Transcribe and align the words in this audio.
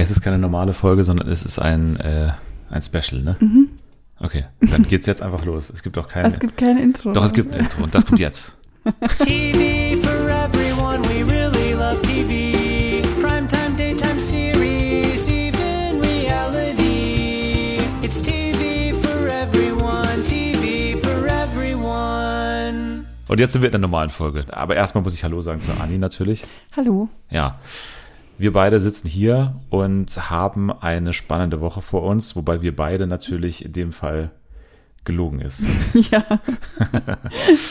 Es 0.00 0.10
ist 0.10 0.22
keine 0.22 0.38
normale 0.38 0.72
Folge, 0.72 1.04
sondern 1.04 1.28
es 1.28 1.44
ist 1.44 1.58
ein, 1.58 2.00
äh, 2.00 2.32
ein 2.70 2.80
Special, 2.80 3.20
ne? 3.22 3.36
Mhm. 3.38 3.68
Okay, 4.18 4.46
dann 4.60 4.82
geht's 4.88 5.06
jetzt 5.06 5.22
einfach 5.22 5.44
los. 5.44 5.70
Es 5.70 5.82
gibt 5.82 5.98
auch 5.98 6.08
kein. 6.08 6.24
Es 6.24 6.38
gibt 6.40 6.56
kein 6.56 6.78
Intro. 6.78 7.12
Doch, 7.12 7.24
es 7.24 7.32
gibt 7.32 7.54
ein 7.54 7.60
Intro 7.60 7.82
und 7.82 7.94
das 7.94 8.06
kommt 8.06 8.18
jetzt. 8.20 8.54
TV 9.18 9.96
for 10.00 10.28
everyone, 10.28 11.02
we 11.04 11.22
really 11.30 11.72
love 11.74 12.00
TV. 12.02 13.06
Primetime, 13.20 13.76
daytime 13.76 14.18
series, 14.18 15.28
even 15.28 16.00
reality. 16.00 17.78
It's 18.02 18.22
TV 18.22 18.94
for 18.96 19.28
everyone, 19.28 20.22
TV 20.22 20.98
for 20.98 21.26
everyone. 21.26 23.04
Und 23.28 23.38
jetzt 23.38 23.52
sind 23.52 23.60
wir 23.60 23.68
in 23.68 23.72
der 23.72 23.80
normalen 23.80 24.10
Folge. 24.10 24.46
Aber 24.50 24.76
erstmal 24.76 25.04
muss 25.04 25.14
ich 25.14 25.24
Hallo 25.24 25.42
sagen 25.42 25.60
zu 25.60 25.72
Anni 25.78 25.98
natürlich. 25.98 26.44
Hallo. 26.74 27.08
Ja. 27.30 27.58
Wir 28.40 28.54
beide 28.54 28.80
sitzen 28.80 29.06
hier 29.06 29.60
und 29.68 30.30
haben 30.30 30.72
eine 30.72 31.12
spannende 31.12 31.60
Woche 31.60 31.82
vor 31.82 32.04
uns, 32.04 32.36
wobei 32.36 32.62
wir 32.62 32.74
beide 32.74 33.06
natürlich 33.06 33.66
in 33.66 33.74
dem 33.74 33.92
Fall 33.92 34.30
gelogen 35.04 35.42
ist. 35.42 35.62
Ja. 36.10 36.24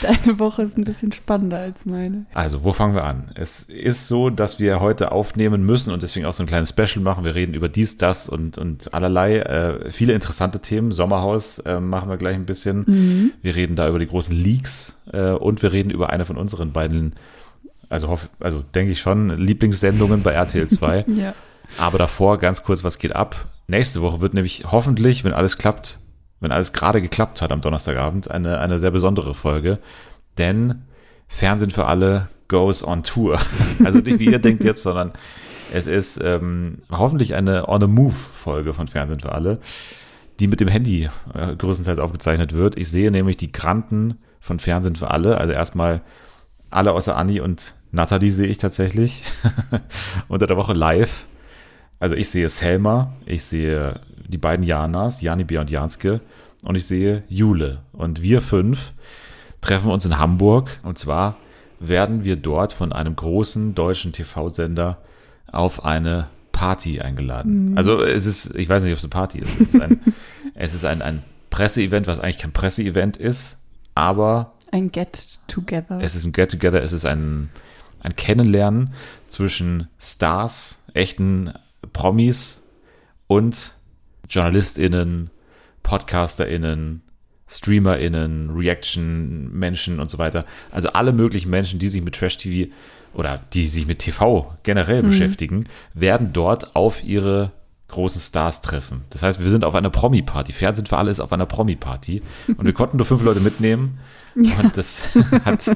Deine 0.04 0.38
Woche 0.38 0.62
ist 0.62 0.78
ein 0.78 0.84
bisschen 0.84 1.12
spannender 1.12 1.58
als 1.58 1.88
meine. 1.88 2.28
Also, 2.36 2.64
wo 2.64 2.72
fangen 2.72 2.94
wir 2.94 3.04
an? 3.04 3.32
Es 3.34 3.64
ist 3.64 4.08
so, 4.08 4.30
dass 4.30 4.60
wir 4.60 4.80
heute 4.80 5.12
aufnehmen 5.12 5.66
müssen 5.66 5.92
und 5.92 6.04
deswegen 6.04 6.28
auch 6.28 6.34
so 6.34 6.44
ein 6.44 6.48
kleines 6.48 6.70
Special 6.70 7.04
machen. 7.04 7.24
Wir 7.24 7.34
reden 7.34 7.56
über 7.56 7.68
dies, 7.68 7.98
das 7.98 8.30
und, 8.30 8.60
und 8.60 8.94
allerlei. 8.94 9.40
Äh, 9.40 9.92
viele 9.92 10.14
interessante 10.14 10.60
Themen. 10.60 10.92
Sommerhaus 10.92 11.58
äh, 11.60 11.80
machen 11.80 12.10
wir 12.10 12.18
gleich 12.18 12.36
ein 12.36 12.46
bisschen. 12.46 12.84
Mhm. 12.86 13.32
Wir 13.42 13.56
reden 13.56 13.76
da 13.76 13.90
über 13.90 13.98
die 13.98 14.08
großen 14.08 14.36
Leaks 14.36 15.02
äh, 15.12 15.32
und 15.32 15.64
wir 15.64 15.72
reden 15.72 15.90
über 15.90 16.12
eine 16.12 16.26
von 16.26 16.38
unseren 16.38 16.74
beiden 16.74 17.16
also, 17.90 18.08
hoff, 18.08 18.30
also 18.40 18.64
denke 18.76 18.92
ich 18.92 19.00
schon, 19.00 19.30
Lieblingssendungen 19.30 20.22
bei 20.22 20.32
RTL 20.32 20.68
2. 20.68 21.06
ja. 21.16 21.34
Aber 21.78 21.98
davor 21.98 22.38
ganz 22.38 22.64
kurz, 22.64 22.84
was 22.84 22.98
geht 23.00 23.16
ab? 23.16 23.48
Nächste 23.68 24.02
Woche 24.02 24.22
wird 24.22 24.34
nämlich 24.34 24.66
hoffentlich, 24.72 25.24
wenn 25.24 25.34
alles 25.34 25.58
klappt, 25.58 26.00
wenn 26.40 26.52
alles 26.52 26.74
gerade 26.74 27.02
geklappt 27.02 27.42
hat 27.42 27.52
am 27.52 27.62
Donnerstagabend, 27.62 28.32
eine, 28.32 28.60
eine 28.60 28.80
sehr 28.80 28.92
besondere 28.92 29.36
Folge. 29.36 29.80
Denn 30.38 30.84
Fernsehen 31.28 31.70
für 31.70 31.86
alle 31.86 32.30
goes 32.48 32.86
on 32.86 33.04
Tour. 33.04 33.40
Also 33.84 34.00
nicht 34.00 34.20
wie 34.20 34.32
ihr 34.32 34.40
denkt 34.40 34.64
jetzt, 34.64 34.84
sondern 34.84 35.14
es 35.72 35.88
ist 35.88 36.20
ähm, 36.24 36.80
hoffentlich 36.92 37.36
eine 37.36 37.70
On-the-Move-Folge 37.70 38.74
von 38.74 38.88
Fernsehen 38.88 39.20
für 39.20 39.32
alle, 39.32 39.60
die 40.40 40.48
mit 40.48 40.60
dem 40.60 40.68
Handy 40.68 41.10
äh, 41.34 41.56
größtenteils 41.56 42.00
aufgezeichnet 42.00 42.54
wird. 42.54 42.78
Ich 42.78 42.90
sehe 42.90 43.12
nämlich 43.12 43.38
die 43.38 43.52
Granten 43.52 44.18
von 44.40 44.60
Fernsehen 44.60 44.96
für 44.96 45.12
alle. 45.12 45.38
Also 45.38 45.54
erstmal 45.54 46.02
alle 46.72 46.94
außer 46.94 47.16
Anni 47.16 47.40
und 47.40 47.76
Nathalie 47.92 48.32
sehe 48.32 48.48
ich 48.48 48.58
tatsächlich 48.58 49.24
unter 50.28 50.48
der 50.48 50.58
Woche 50.58 50.74
live. 50.74 51.28
Also 52.00 52.16
ich 52.16 52.30
sehe 52.30 52.50
Selma, 52.50 53.14
ich 53.26 53.44
sehe 53.44 54.00
die 54.28 54.38
beiden 54.38 54.66
Janas, 54.66 55.22
Jani 55.22 55.44
Bia 55.44 55.62
und 55.62 55.70
Janske 55.70 56.22
und 56.64 56.76
ich 56.76 56.86
sehe 56.86 57.24
Jule. 57.28 57.82
Und 57.92 58.22
wir 58.22 58.42
fünf 58.42 58.94
treffen 59.62 59.92
uns 59.92 60.06
in 60.06 60.18
Hamburg 60.18 60.80
und 60.84 60.98
zwar 60.98 61.38
werden 61.80 62.24
wir 62.24 62.36
dort 62.36 62.74
von 62.74 62.94
einem 62.94 63.16
großen 63.16 63.76
deutschen 63.76 64.12
TV-Sender 64.12 64.98
auf 65.52 65.84
eine 65.84 66.28
Party 66.52 67.00
eingeladen. 67.00 67.72
Mhm. 67.72 67.78
Also 67.78 68.04
es 68.04 68.26
ist, 68.26 68.56
ich 68.56 68.70
weiß 68.70 68.84
nicht, 68.84 68.92
ob 68.92 68.98
es 68.98 69.04
eine 69.04 69.10
Party 69.10 69.40
ist. 69.40 69.60
Es 69.60 69.74
ist 69.74 69.82
ein, 69.82 70.00
es 70.56 70.74
ist 70.74 70.86
ein, 70.86 71.02
ein 71.02 71.24
Presseevent, 71.50 72.08
was 72.08 72.20
eigentlich 72.20 72.38
kein 72.38 72.52
Presseevent 72.52 73.18
ist, 73.18 73.60
aber 73.96 74.54
ein 74.72 74.92
Get-Together. 74.92 76.00
Es 76.02 76.16
ist 76.16 76.26
ein 76.26 76.32
Get-Together, 76.32 76.84
es 76.84 76.92
ist 76.92 77.06
ein 77.06 77.50
ein 78.02 78.16
Kennenlernen 78.16 78.94
zwischen 79.28 79.88
Stars, 80.00 80.84
echten 80.94 81.54
Promis 81.94 82.64
und 83.28 83.74
JournalistInnen, 84.30 85.30
PodcasterInnen, 85.84 87.02
StreamerInnen, 87.48 88.52
Reaction-Menschen 88.52 90.00
und 90.00 90.10
so 90.10 90.20
weiter. 90.20 90.46
Also 90.72 90.90
alle 90.90 91.12
möglichen 91.14 91.50
Menschen, 91.50 91.80
die 91.80 91.88
sich 91.88 92.04
mit 92.04 92.16
Trash-TV 92.16 92.72
oder 93.14 93.42
die 93.54 93.68
sich 93.68 93.88
mit 93.88 94.00
TV 94.00 94.56
generell 94.64 95.02
mhm. 95.02 95.08
beschäftigen, 95.08 95.66
werden 95.94 96.32
dort 96.32 96.76
auf 96.76 97.04
ihre 97.04 97.52
großen 97.90 98.22
Stars 98.22 98.62
treffen. 98.62 99.04
Das 99.10 99.24
heißt, 99.24 99.44
wir 99.44 99.50
sind 99.50 99.64
auf 99.64 99.76
einer 99.76 99.90
Promi-Party. 99.90 100.54
Fernsehen 100.54 100.86
für 100.86 100.98
alle 100.98 101.12
ist 101.12 101.20
auf 101.20 101.34
einer 101.34 101.46
Promi-Party. 101.46 102.22
Und 102.56 102.66
wir 102.66 102.74
konnten 102.74 102.98
nur 102.98 103.06
fünf 103.06 103.22
Leute 103.24 103.40
mitnehmen. 103.40 104.00
Ja. 104.36 104.60
Und 104.60 104.78
das 104.78 105.10
hat 105.46 105.72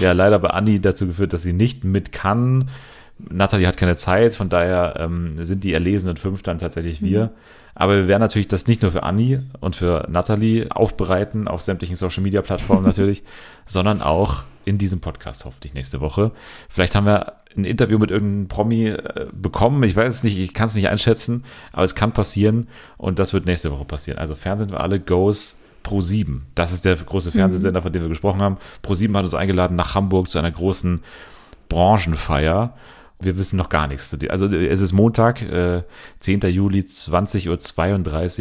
ja 0.00 0.12
leider 0.12 0.38
bei 0.38 0.50
Anni 0.50 0.80
dazu 0.80 1.06
geführt, 1.06 1.32
dass 1.32 1.42
sie 1.42 1.52
nicht 1.52 1.84
mit 1.84 2.12
kann. 2.12 2.70
Nathalie 3.18 3.66
hat 3.66 3.76
keine 3.76 3.96
Zeit, 3.96 4.34
von 4.34 4.48
daher 4.48 4.96
ähm, 4.98 5.42
sind 5.44 5.64
die 5.64 5.72
erlesenen 5.72 6.16
fünf 6.16 6.42
dann 6.42 6.58
tatsächlich 6.58 7.00
wir. 7.00 7.26
Mhm. 7.26 7.30
Aber 7.74 7.96
wir 7.96 8.08
werden 8.08 8.20
natürlich 8.20 8.48
das 8.48 8.66
nicht 8.66 8.82
nur 8.82 8.92
für 8.92 9.02
Anni 9.02 9.40
und 9.60 9.76
für 9.76 10.06
Nathalie 10.08 10.70
aufbereiten, 10.70 11.48
auf 11.48 11.60
sämtlichen 11.62 11.96
Social 11.96 12.22
Media 12.22 12.42
Plattformen 12.42 12.84
natürlich, 12.84 13.24
sondern 13.66 14.02
auch 14.02 14.44
in 14.64 14.78
diesem 14.78 15.00
Podcast 15.00 15.44
hoffentlich 15.44 15.74
nächste 15.74 16.00
Woche. 16.00 16.32
Vielleicht 16.68 16.94
haben 16.94 17.06
wir 17.06 17.34
ein 17.56 17.64
Interview 17.64 17.98
mit 17.98 18.10
irgendeinem 18.10 18.48
Promi 18.48 18.88
äh, 18.88 19.26
bekommen. 19.32 19.82
Ich 19.84 19.96
weiß 19.96 20.16
es 20.16 20.22
nicht, 20.24 20.38
ich 20.38 20.54
kann 20.54 20.66
es 20.66 20.74
nicht 20.74 20.88
einschätzen, 20.88 21.44
aber 21.72 21.84
es 21.84 21.94
kann 21.94 22.12
passieren 22.12 22.68
und 22.96 23.18
das 23.18 23.32
wird 23.32 23.46
nächste 23.46 23.70
Woche 23.70 23.84
passieren. 23.84 24.18
Also 24.18 24.34
Fernsehen 24.34 24.70
für 24.70 24.80
alle 24.80 25.00
goes 25.00 25.60
Pro 25.82 26.00
7. 26.00 26.46
Das 26.54 26.72
ist 26.72 26.84
der 26.84 26.96
große 26.96 27.30
Fernsehsender, 27.30 27.80
mhm. 27.80 27.82
von 27.82 27.92
dem 27.92 28.02
wir 28.02 28.08
gesprochen 28.08 28.42
haben. 28.42 28.56
Pro 28.82 28.94
7 28.94 29.16
hat 29.16 29.24
uns 29.24 29.34
eingeladen 29.34 29.76
nach 29.76 29.94
Hamburg 29.94 30.30
zu 30.30 30.38
einer 30.38 30.50
großen 30.50 31.02
Branchenfeier. 31.68 32.74
Wir 33.20 33.38
wissen 33.38 33.56
noch 33.56 33.68
gar 33.68 33.86
nichts. 33.86 34.16
Also 34.28 34.46
es 34.46 34.80
ist 34.80 34.92
Montag, 34.92 35.42
äh, 35.42 35.82
10. 36.20 36.40
Juli, 36.40 36.80
20.32 36.80 37.48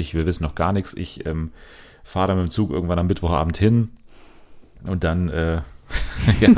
Uhr. 0.07 0.13
Wir 0.13 0.25
wissen 0.25 0.44
noch 0.44 0.56
gar 0.56 0.74
nichts. 0.74 0.94
Ich 0.94 1.25
ähm, 1.25 1.51
fahre 2.03 2.30
dann 2.30 2.38
mit 2.38 2.47
dem 2.47 2.51
Zug 2.51 2.72
irgendwann 2.72 3.00
am 3.00 3.07
Mittwochabend 3.07 3.57
hin 3.57 3.90
und 4.84 5.03
dann 5.03 5.30
äh, 5.30 5.62
ja, 6.39 6.49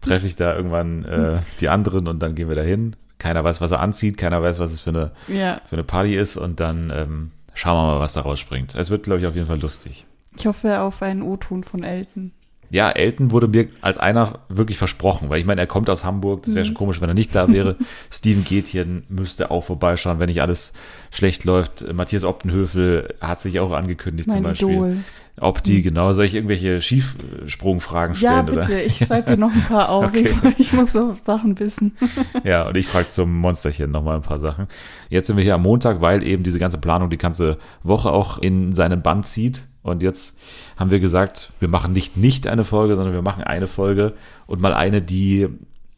treffe 0.00 0.26
ich 0.26 0.36
da 0.36 0.54
irgendwann 0.54 1.04
äh, 1.04 1.38
die 1.60 1.68
anderen 1.68 2.08
und 2.08 2.20
dann 2.20 2.34
gehen 2.34 2.48
wir 2.48 2.56
da 2.56 2.62
hin. 2.62 2.96
Keiner 3.18 3.44
weiß, 3.44 3.60
was 3.60 3.70
er 3.70 3.80
anzieht, 3.80 4.18
keiner 4.18 4.42
weiß, 4.42 4.58
was 4.58 4.72
es 4.72 4.82
für 4.82 4.90
eine, 4.90 5.10
ja. 5.28 5.60
für 5.66 5.76
eine 5.76 5.84
Party 5.84 6.14
ist 6.14 6.36
und 6.36 6.60
dann 6.60 6.92
ähm, 6.94 7.30
schauen 7.54 7.76
wir 7.76 7.94
mal, 7.94 8.00
was 8.00 8.12
da 8.12 8.20
rausspringt. 8.20 8.74
Es 8.74 8.90
wird, 8.90 9.04
glaube 9.04 9.20
ich, 9.20 9.26
auf 9.26 9.34
jeden 9.34 9.46
Fall 9.46 9.60
lustig. 9.60 10.04
Ich 10.38 10.46
hoffe 10.46 10.80
auf 10.80 11.02
einen 11.02 11.22
O-Ton 11.22 11.64
von 11.64 11.82
Elton. 11.82 12.32
Ja, 12.70 12.90
Elton 12.90 13.30
wurde 13.30 13.48
mir 13.48 13.68
als 13.80 13.96
einer 13.96 14.40
wirklich 14.48 14.76
versprochen, 14.78 15.30
weil 15.30 15.38
ich 15.38 15.46
meine, 15.46 15.60
er 15.60 15.66
kommt 15.66 15.88
aus 15.88 16.04
Hamburg, 16.04 16.42
das 16.42 16.54
wäre 16.54 16.64
mhm. 16.64 16.68
schon 16.68 16.74
komisch, 16.74 17.00
wenn 17.00 17.08
er 17.08 17.14
nicht 17.14 17.34
da 17.34 17.48
wäre. 17.48 17.76
Steven 18.10 18.44
Gätjen 18.44 19.04
müsste 19.08 19.50
auch 19.50 19.62
vorbeischauen, 19.62 20.18
wenn 20.18 20.28
nicht 20.28 20.42
alles 20.42 20.72
schlecht 21.10 21.44
läuft. 21.44 21.92
Matthias 21.92 22.24
Optenhöfel 22.24 23.14
hat 23.20 23.40
sich 23.40 23.60
auch 23.60 23.72
angekündigt 23.72 24.28
mein 24.28 24.36
zum 24.36 24.44
Beispiel. 24.44 24.70
Idol. 24.70 24.96
Ob 25.38 25.62
die, 25.62 25.76
hm. 25.76 25.82
genau, 25.82 26.12
soll 26.12 26.24
ich 26.24 26.34
irgendwelche 26.34 26.80
Schiefsprungfragen 26.80 28.14
stellen? 28.14 28.32
Ja, 28.32 28.42
bitte, 28.42 28.58
oder? 28.58 28.84
ich 28.84 28.96
schreibe 28.96 29.32
dir 29.32 29.36
noch 29.36 29.52
ein 29.52 29.62
paar 29.62 29.90
auf. 29.90 30.06
Okay. 30.06 30.34
Ich 30.58 30.72
muss 30.72 30.92
so 30.92 31.16
Sachen 31.22 31.58
wissen. 31.58 31.96
ja, 32.44 32.68
und 32.68 32.76
ich 32.76 32.86
frage 32.86 33.08
zum 33.08 33.36
Monsterchen 33.38 33.90
nochmal 33.90 34.16
ein 34.16 34.22
paar 34.22 34.38
Sachen. 34.38 34.66
Jetzt 35.08 35.26
sind 35.26 35.36
wir 35.36 35.44
hier 35.44 35.54
am 35.54 35.62
Montag, 35.62 36.00
weil 36.00 36.22
eben 36.22 36.42
diese 36.42 36.58
ganze 36.58 36.78
Planung 36.78 37.10
die 37.10 37.18
ganze 37.18 37.58
Woche 37.82 38.10
auch 38.10 38.38
in 38.38 38.74
seinen 38.74 39.02
Band 39.02 39.26
zieht. 39.26 39.64
Und 39.82 40.02
jetzt 40.02 40.38
haben 40.76 40.90
wir 40.90 41.00
gesagt, 41.00 41.52
wir 41.58 41.68
machen 41.68 41.92
nicht 41.92 42.16
nicht 42.16 42.46
eine 42.46 42.64
Folge, 42.64 42.96
sondern 42.96 43.14
wir 43.14 43.22
machen 43.22 43.42
eine 43.42 43.66
Folge 43.66 44.14
und 44.46 44.60
mal 44.60 44.74
eine, 44.74 45.02
die 45.02 45.48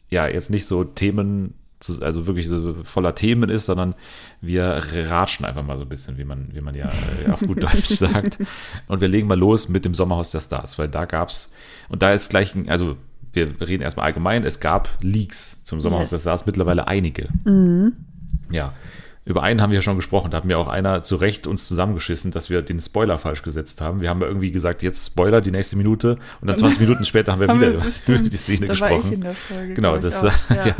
ja 0.09 0.27
jetzt 0.27 0.49
nicht 0.49 0.65
so 0.65 0.83
Themen 0.83 1.53
zu, 1.79 2.01
also 2.03 2.27
wirklich 2.27 2.47
so 2.47 2.75
voller 2.83 3.15
Themen 3.15 3.49
ist, 3.49 3.65
sondern 3.65 3.95
wir 4.41 4.81
ratschen 4.93 5.45
einfach 5.45 5.63
mal 5.63 5.77
so 5.77 5.83
ein 5.83 5.89
bisschen, 5.89 6.17
wie 6.17 6.25
man, 6.25 6.49
wie 6.53 6.61
man 6.61 6.75
ja 6.75 6.91
äh, 7.25 7.31
auf 7.31 7.39
gut 7.39 7.63
Deutsch 7.63 7.87
sagt. 7.87 8.39
Und 8.87 9.01
wir 9.01 9.07
legen 9.07 9.27
mal 9.27 9.37
los 9.39 9.69
mit 9.69 9.85
dem 9.85 9.93
Sommerhaus 9.93 10.31
der 10.31 10.41
Stars, 10.41 10.77
weil 10.77 10.87
da 10.87 11.05
gab's, 11.05 11.51
und 11.87 12.01
da 12.01 12.11
ist 12.11 12.29
gleich, 12.29 12.53
ein, 12.53 12.69
also 12.69 12.97
wir 13.31 13.61
reden 13.61 13.83
erstmal 13.83 14.07
allgemein, 14.07 14.43
es 14.43 14.59
gab 14.59 14.89
Leaks 15.01 15.63
zum 15.63 15.79
Sommerhaus 15.79 16.11
yes. 16.11 16.23
der 16.23 16.31
Stars, 16.31 16.45
mittlerweile 16.45 16.87
einige. 16.87 17.29
Mhm. 17.45 17.93
Ja. 18.51 18.73
Über 19.29 19.43
einen 19.43 19.61
haben 19.61 19.69
wir 19.69 19.75
ja 19.75 19.83
schon 19.83 19.95
gesprochen, 19.95 20.31
da 20.31 20.37
hat 20.37 20.45
mir 20.45 20.57
auch 20.57 20.67
einer 20.67 21.03
zu 21.03 21.15
Recht 21.15 21.45
uns 21.45 21.67
zusammengeschissen, 21.67 22.31
dass 22.31 22.49
wir 22.49 22.63
den 22.63 22.79
Spoiler 22.79 23.19
falsch 23.19 23.43
gesetzt 23.43 23.79
haben. 23.79 24.01
Wir 24.01 24.09
haben 24.09 24.19
ja 24.21 24.27
irgendwie 24.27 24.51
gesagt, 24.51 24.81
jetzt 24.81 25.05
Spoiler 25.05 25.39
die 25.39 25.51
nächste 25.51 25.75
Minute 25.75 26.17
und 26.41 26.47
dann 26.47 26.57
20 26.57 26.81
Minuten 26.81 27.05
später 27.05 27.33
haben 27.33 27.39
wir 27.39 27.47
haben 27.49 27.61
wieder 27.61 27.73
über 28.07 28.27
die 28.27 28.37
Szene 28.37 28.61
da 28.61 28.67
gesprochen. 28.73 28.91
War 28.91 29.05
ich 29.05 29.11
in 29.11 29.21
der 29.21 29.35
Folge, 29.35 29.73
genau, 29.75 29.97
das 29.99 30.23
ja. 30.49 30.65
ja. 30.65 30.75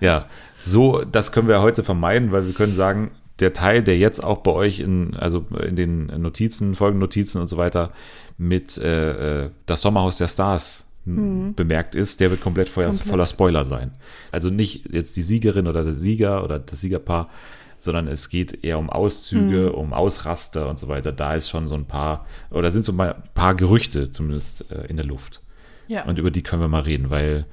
ja. 0.00 0.26
So, 0.64 1.04
das 1.04 1.32
können 1.32 1.48
wir 1.48 1.60
heute 1.60 1.84
vermeiden, 1.84 2.32
weil 2.32 2.46
wir 2.46 2.54
können 2.54 2.72
sagen, 2.72 3.10
der 3.40 3.52
Teil, 3.52 3.82
der 3.82 3.98
jetzt 3.98 4.24
auch 4.24 4.38
bei 4.38 4.52
euch 4.52 4.80
in, 4.80 5.14
also 5.14 5.44
in 5.62 5.76
den 5.76 6.06
Notizen, 6.06 6.76
Folgennotizen 6.76 7.42
und 7.42 7.48
so 7.48 7.58
weiter 7.58 7.92
mit 8.38 8.78
äh, 8.78 9.44
äh 9.44 9.50
das 9.66 9.82
Sommerhaus 9.82 10.16
der 10.16 10.28
Stars 10.28 10.90
mhm. 11.04 11.52
bemerkt 11.54 11.94
ist, 11.94 12.20
der 12.20 12.30
wird 12.30 12.40
komplett, 12.40 12.70
voller, 12.70 12.88
komplett 12.88 13.06
voller 13.06 13.26
Spoiler 13.26 13.66
sein. 13.66 13.92
Also 14.32 14.48
nicht 14.48 14.90
jetzt 14.90 15.14
die 15.18 15.22
Siegerin 15.22 15.66
oder 15.66 15.84
der 15.84 15.92
Sieger 15.92 16.42
oder 16.42 16.58
das 16.58 16.80
Siegerpaar 16.80 17.28
sondern 17.78 18.08
es 18.08 18.28
geht 18.28 18.64
eher 18.64 18.78
um 18.78 18.90
Auszüge, 18.90 19.70
mhm. 19.70 19.74
um 19.74 19.92
Ausraster 19.92 20.68
und 20.68 20.78
so 20.78 20.88
weiter. 20.88 21.12
Da 21.12 21.34
ist 21.34 21.48
schon 21.48 21.66
so 21.68 21.74
ein 21.74 21.86
paar, 21.86 22.26
oder 22.50 22.70
sind 22.70 22.84
so 22.84 22.92
ein 22.92 23.14
paar 23.34 23.54
Gerüchte 23.54 24.10
zumindest 24.10 24.70
äh, 24.70 24.86
in 24.86 24.96
der 24.96 25.06
Luft. 25.06 25.42
Ja. 25.88 26.04
Und 26.04 26.18
über 26.18 26.30
die 26.30 26.42
können 26.42 26.62
wir 26.62 26.68
mal 26.68 26.82
reden, 26.82 27.10
weil 27.10 27.46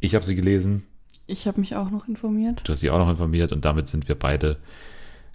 ich 0.00 0.14
habe 0.14 0.24
sie 0.24 0.36
gelesen. 0.36 0.84
Ich 1.26 1.46
habe 1.46 1.60
mich 1.60 1.76
auch 1.76 1.90
noch 1.90 2.08
informiert. 2.08 2.62
Du 2.64 2.72
hast 2.72 2.82
dich 2.82 2.90
auch 2.90 2.98
noch 2.98 3.10
informiert 3.10 3.52
und 3.52 3.64
damit 3.64 3.88
sind 3.88 4.08
wir 4.08 4.14
beide 4.14 4.56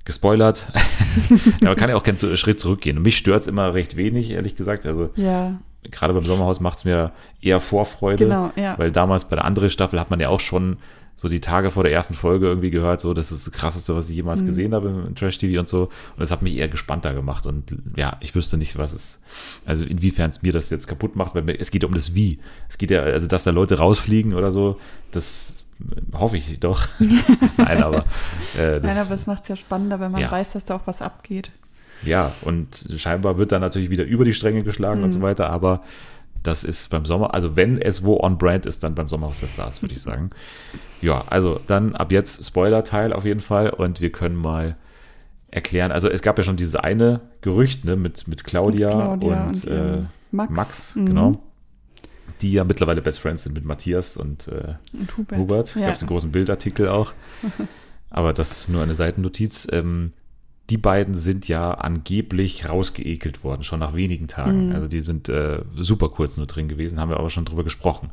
gespoilert. 0.04 0.68
Aber 1.58 1.70
man 1.70 1.76
kann 1.76 1.90
ja 1.90 1.96
auch 1.96 2.04
keinen 2.04 2.18
Schritt 2.18 2.60
zurückgehen. 2.60 2.98
Und 2.98 3.04
mich 3.04 3.18
stört 3.18 3.42
es 3.42 3.48
immer 3.48 3.74
recht 3.74 3.96
wenig, 3.96 4.32
ehrlich 4.32 4.56
gesagt. 4.56 4.86
Also 4.86 5.10
Ja, 5.16 5.60
gerade 5.92 6.14
beim 6.14 6.24
Sommerhaus 6.24 6.60
macht 6.60 6.80
es 6.80 6.86
mir 6.86 7.12
eher 7.42 7.60
Vorfreude. 7.60 8.26
Genau, 8.26 8.52
ja. 8.56 8.78
Weil 8.78 8.92
damals 8.92 9.26
bei 9.26 9.36
der 9.36 9.46
anderen 9.46 9.70
Staffel 9.70 10.00
hat 10.00 10.10
man 10.10 10.20
ja 10.20 10.30
auch 10.30 10.40
schon 10.40 10.78
so 11.18 11.30
die 11.30 11.40
Tage 11.40 11.72
vor 11.72 11.84
der 11.84 11.94
ersten 11.94 12.14
Folge 12.14 12.46
irgendwie 12.48 12.72
gehört, 12.72 13.00
so 13.00 13.14
das 13.14 13.32
ist 13.32 13.48
das 13.48 13.54
krasseste, 13.54 13.96
was 13.96 14.10
ich 14.10 14.16
jemals 14.18 14.42
Mhm. 14.42 14.46
gesehen 14.48 14.74
habe 14.74 14.90
im 15.08 15.16
Trash 15.16 15.38
TV 15.38 15.60
und 15.60 15.68
so. 15.68 15.84
Und 15.84 15.90
das 16.20 16.30
hat 16.32 16.42
mich 16.42 16.56
eher 16.58 16.68
gespannter 16.68 17.14
gemacht. 17.14 17.46
Und 17.46 17.76
ja, 17.96 18.18
ich 18.20 18.36
wüsste 18.36 18.58
nicht, 18.58 18.78
was 18.78 18.92
es, 18.94 19.24
also 19.66 19.86
inwiefern 19.86 20.30
es 20.30 20.42
mir 20.42 20.52
das 20.52 20.70
jetzt 20.70 20.88
kaputt 20.88 21.16
macht, 21.16 21.34
weil 21.36 21.44
mir, 21.44 21.60
es 21.60 21.72
geht 21.72 21.84
ja 21.84 21.88
um 21.88 21.96
das 21.96 22.16
Wie. 22.16 22.40
Es 22.70 22.78
geht 22.78 22.92
ja, 22.92 23.02
also 23.04 23.28
dass 23.28 23.44
da 23.46 23.52
Leute 23.52 23.78
rausfliegen 23.78 24.34
oder 24.34 24.52
so, 24.52 24.78
das 25.12 25.64
hoffe 26.14 26.38
ich 26.38 26.60
doch. 26.60 26.88
Nein, 27.58 27.82
aber 27.84 28.04
äh, 28.58 28.80
das, 28.82 28.96
Nein, 28.96 29.06
aber 29.06 29.16
es 29.16 29.26
macht 29.28 29.44
es 29.44 29.50
ja 29.50 29.56
spannender, 29.56 30.00
wenn 30.02 30.12
man 30.12 30.22
Ja. 30.22 30.32
weiß, 30.32 30.52
dass 30.54 30.66
da 30.66 30.76
auch 30.76 30.86
was 30.88 31.02
abgeht. 31.02 31.52
Ja, 32.04 32.34
und 32.42 32.88
scheinbar 32.98 33.38
wird 33.38 33.54
dann 33.54 33.62
natürlich 33.62 33.90
wieder 33.90 34.04
über 34.04 34.26
die 34.26 34.34
Stränge 34.34 34.64
geschlagen 34.64 35.02
und 35.04 35.12
so 35.12 35.20
Mhm. 35.20 35.24
weiter, 35.24 35.50
aber 35.50 35.82
das 36.48 36.64
ist 36.64 36.90
beim 36.90 37.06
Sommer, 37.06 37.34
also 37.34 37.56
wenn 37.56 37.82
es 37.82 38.04
wo 38.04 38.20
on 38.20 38.38
brand 38.38 38.66
ist, 38.66 38.84
dann 38.84 38.96
beim 38.96 39.08
Sommerhaus 39.10 39.40
der 39.40 39.48
Stars, 39.48 39.82
würde 39.82 39.94
ich 39.94 40.02
sagen. 40.10 40.30
Ja, 41.02 41.24
also 41.28 41.60
dann 41.68 41.96
ab 41.96 42.12
jetzt 42.12 42.46
Spoiler-Teil 42.46 43.14
auf 43.14 43.26
jeden 43.26 43.40
Fall 43.42 43.70
und 43.70 44.02
wir 44.02 44.12
können 44.12 44.36
mal 44.36 44.76
erklären, 45.52 45.92
also 45.92 46.10
es 46.10 46.22
gab 46.22 46.38
ja 46.38 46.44
schon 46.44 46.58
dieses 46.58 46.76
eine 46.76 47.22
Gerücht 47.42 47.86
ne, 47.86 47.96
mit, 47.96 48.28
mit 48.28 48.44
Claudia, 48.44 48.88
Mit 48.88 49.22
Claudia 49.22 49.46
und, 49.48 49.66
und, 49.66 49.68
äh, 49.68 50.02
Max. 50.32 50.52
Max, 50.52 50.96
Mhm. 50.96 51.06
genau, 51.06 51.44
die 52.42 52.52
ja 52.54 52.64
mittlerweile 52.66 53.02
Best 53.02 53.20
Friends 53.20 53.44
sind 53.44 53.54
mit 53.54 53.64
Matthias 53.66 54.18
und 54.18 54.48
äh, 54.50 54.74
Und 54.98 55.18
Hubert. 55.18 55.40
Hubert. 55.40 55.76
Ja. 55.76 55.86
Gab 55.88 55.96
es 55.96 56.02
einen 56.02 56.10
großen 56.10 56.32
Bildartikel 56.32 56.90
auch. 56.90 57.14
Aber 58.10 58.34
das 58.34 58.52
ist 58.52 58.70
nur 58.70 58.82
eine 58.84 58.96
Seitennotiz. 58.96 59.68
Ähm, 59.72 60.12
die 60.70 60.78
beiden 60.78 61.14
sind 61.14 61.48
ja 61.48 61.72
angeblich 61.76 62.68
rausgeekelt 62.68 63.44
worden, 63.44 63.64
schon 63.64 63.80
nach 63.80 63.94
wenigen 63.94 64.28
Tagen. 64.28 64.70
Mhm. 64.70 64.76
Also 64.76 64.88
die 64.88 65.02
sind 65.02 65.30
äh, 65.30 65.62
super 65.76 66.10
kurz 66.10 66.38
nur 66.38 66.48
drin 66.48 66.68
gewesen, 66.68 67.00
haben 67.00 67.10
wir 67.10 67.18
aber 67.18 67.30
schon 67.30 67.46
drüber 67.46 67.64
gesprochen. 67.64 68.10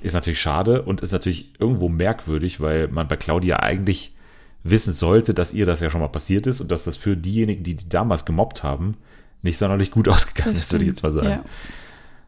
Ist 0.00 0.14
natürlich 0.14 0.40
schade 0.40 0.82
und 0.82 1.02
ist 1.02 1.12
natürlich 1.12 1.52
irgendwo 1.58 1.90
merkwürdig, 1.90 2.60
weil 2.60 2.88
man 2.88 3.06
bei 3.06 3.16
Claudia 3.16 3.60
eigentlich 3.60 4.14
wissen 4.62 4.94
sollte, 4.94 5.34
dass 5.34 5.52
ihr 5.52 5.66
das 5.66 5.80
ja 5.80 5.90
schon 5.90 6.00
mal 6.00 6.08
passiert 6.08 6.46
ist 6.46 6.60
und 6.60 6.70
dass 6.70 6.84
das 6.84 6.96
für 6.96 7.16
diejenigen, 7.16 7.62
die 7.62 7.76
die 7.76 7.88
damals 7.88 8.24
gemobbt 8.24 8.62
haben, 8.62 8.96
nicht 9.42 9.58
sonderlich 9.58 9.90
gut 9.90 10.08
ausgegangen 10.08 10.54
Das 10.54 10.64
ist, 10.64 10.72
würde 10.72 10.84
ich 10.84 10.90
jetzt 10.90 11.02
mal 11.02 11.12
sagen. 11.12 11.40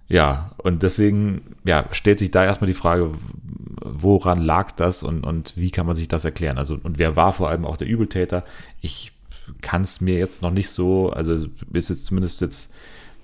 Ja, 0.08 0.50
und 0.58 0.82
deswegen 0.82 1.40
ja, 1.64 1.86
stellt 1.92 2.18
sich 2.18 2.30
da 2.30 2.44
erstmal 2.44 2.66
die 2.66 2.74
Frage, 2.74 3.12
woran 3.82 4.42
lag 4.42 4.72
das 4.72 5.02
und, 5.02 5.24
und 5.24 5.56
wie 5.56 5.70
kann 5.70 5.86
man 5.86 5.94
sich 5.94 6.08
das 6.08 6.26
erklären? 6.26 6.58
Also, 6.58 6.78
und 6.82 6.98
wer 6.98 7.16
war 7.16 7.32
vor 7.32 7.48
allem 7.48 7.64
auch 7.64 7.78
der 7.78 7.88
Übeltäter? 7.88 8.44
Ich 8.82 9.12
kann 9.60 9.82
es 9.82 10.00
mir 10.00 10.18
jetzt 10.18 10.42
noch 10.42 10.50
nicht 10.50 10.70
so, 10.70 11.10
also 11.10 11.46
ist 11.72 11.88
jetzt 11.88 12.06
zumindest 12.06 12.40
jetzt, 12.40 12.72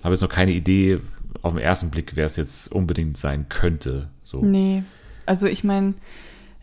habe 0.03 0.13
jetzt 0.13 0.21
noch 0.21 0.29
keine 0.29 0.51
Idee 0.51 0.99
auf 1.41 1.53
den 1.53 1.61
ersten 1.61 1.89
Blick, 1.89 2.13
wer 2.15 2.25
es 2.25 2.35
jetzt 2.35 2.71
unbedingt 2.71 3.17
sein 3.17 3.47
könnte. 3.49 4.09
So. 4.23 4.43
Nee, 4.43 4.83
also 5.25 5.47
ich 5.47 5.63
meine, 5.63 5.93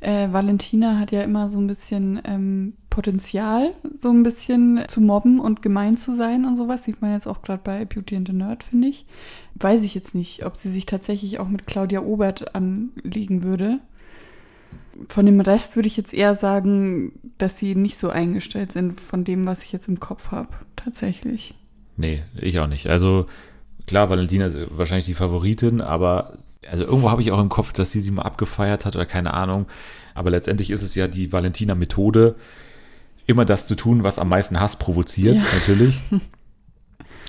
äh, 0.00 0.32
Valentina 0.32 0.99
hat 0.99 1.12
ja 1.12 1.23
immer 1.23 1.49
so 1.49 1.58
ein 1.58 1.67
bisschen 1.67 2.20
ähm, 2.25 2.75
Potenzial, 2.91 3.75
so 4.00 4.11
ein 4.11 4.23
bisschen 4.23 4.82
zu 4.88 5.00
mobben 5.00 5.41
und 5.41 5.62
gemein 5.62 5.97
zu 5.97 6.14
sein 6.14 6.44
und 6.44 6.56
sowas. 6.56 6.85
Sieht 6.85 7.02
man 7.02 7.12
jetzt 7.12 7.26
auch 7.26 7.43
gerade 7.43 7.61
bei 7.62 7.85
Beauty 7.85 8.17
and 8.17 8.29
the 8.29 8.35
Nerd, 8.35 8.64
finde 8.64 8.88
ich. 8.88 9.06
Weiß 9.55 9.85
ich 9.85 9.94
jetzt 9.94 10.14
nicht, 10.14 10.44
ob 10.44 10.56
sie 10.56 10.70
sich 10.70 10.87
tatsächlich 10.87 11.38
auch 11.38 11.49
mit 11.49 11.67
Claudia 11.67 12.00
Obert 12.00 12.55
anlegen 12.55 13.43
würde. 13.43 13.81
Von 15.08 15.26
dem 15.26 15.40
Rest 15.40 15.76
würde 15.76 15.88
ich 15.88 15.96
jetzt 15.96 16.14
eher 16.14 16.34
sagen, 16.34 17.12
dass 17.38 17.58
sie 17.58 17.74
nicht 17.74 17.98
so 17.98 18.08
eingestellt 18.08 18.72
sind 18.72 19.00
von 19.00 19.24
dem, 19.24 19.44
was 19.46 19.62
ich 19.62 19.72
jetzt 19.72 19.88
im 19.88 20.00
Kopf 20.00 20.30
habe. 20.30 20.48
Tatsächlich. 20.74 21.54
Nee, 21.96 22.22
ich 22.34 22.58
auch 22.60 22.66
nicht. 22.66 22.86
Also 22.88 23.26
klar, 23.86 24.08
Valentina 24.10 24.46
ist 24.46 24.56
wahrscheinlich 24.70 25.04
die 25.06 25.14
Favoritin, 25.14 25.80
aber 25.80 26.38
also 26.68 26.84
irgendwo 26.84 27.10
habe 27.10 27.20
ich 27.22 27.30
auch 27.30 27.40
im 27.40 27.48
Kopf, 27.50 27.72
dass 27.72 27.90
sie 27.92 28.00
sie 28.00 28.10
mal 28.10 28.22
abgefeiert 28.22 28.84
hat 28.86 28.96
oder 28.96 29.06
keine 29.06 29.34
Ahnung. 29.34 29.66
Aber 30.14 30.30
letztendlich 30.30 30.70
ist 30.70 30.82
es 30.82 30.94
ja 30.94 31.08
die 31.08 31.30
Valentina-Methode, 31.32 32.34
immer 33.26 33.44
das 33.44 33.66
zu 33.66 33.74
tun, 33.74 34.02
was 34.02 34.18
am 34.18 34.28
meisten 34.30 34.58
Hass 34.60 34.76
provoziert, 34.78 35.36
Ja. 35.36 35.42
natürlich. 35.54 36.00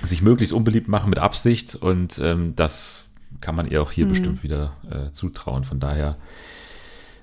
Sich 0.02 0.22
möglichst 0.22 0.52
unbeliebt 0.54 0.86
machen 0.88 1.10
mit 1.10 1.18
Absicht 1.18 1.74
und 1.74 2.18
ähm, 2.22 2.54
das 2.54 3.06
kann 3.40 3.56
man 3.56 3.68
ihr 3.68 3.82
auch 3.82 3.90
hier 3.90 4.04
Mhm. 4.06 4.08
bestimmt 4.10 4.42
wieder 4.44 4.72
äh, 4.90 5.10
zutrauen. 5.12 5.64
Von 5.64 5.80
daher, 5.80 6.16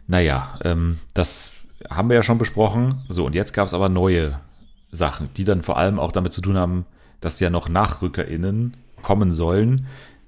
naja, 0.07 0.59
ähm, 0.63 0.99
das 1.13 1.53
haben 1.89 2.09
wir 2.09 2.15
ja 2.15 2.23
schon 2.23 2.37
besprochen. 2.37 3.03
So, 3.09 3.25
und 3.25 3.35
jetzt 3.35 3.53
gab 3.53 3.67
es 3.67 3.73
aber 3.73 3.89
neue 3.89 4.39
Sachen, 4.91 5.29
die 5.35 5.43
dann 5.43 5.61
vor 5.61 5.77
allem 5.77 5.99
auch 5.99 6.11
damit 6.11 6.33
zu 6.33 6.41
tun 6.41 6.57
haben, 6.57 6.85
dass 7.21 7.39
ja 7.39 7.49
noch 7.49 7.69
NachrückerInnen 7.69 8.77
kommen 9.01 9.31
sollen, 9.31 9.87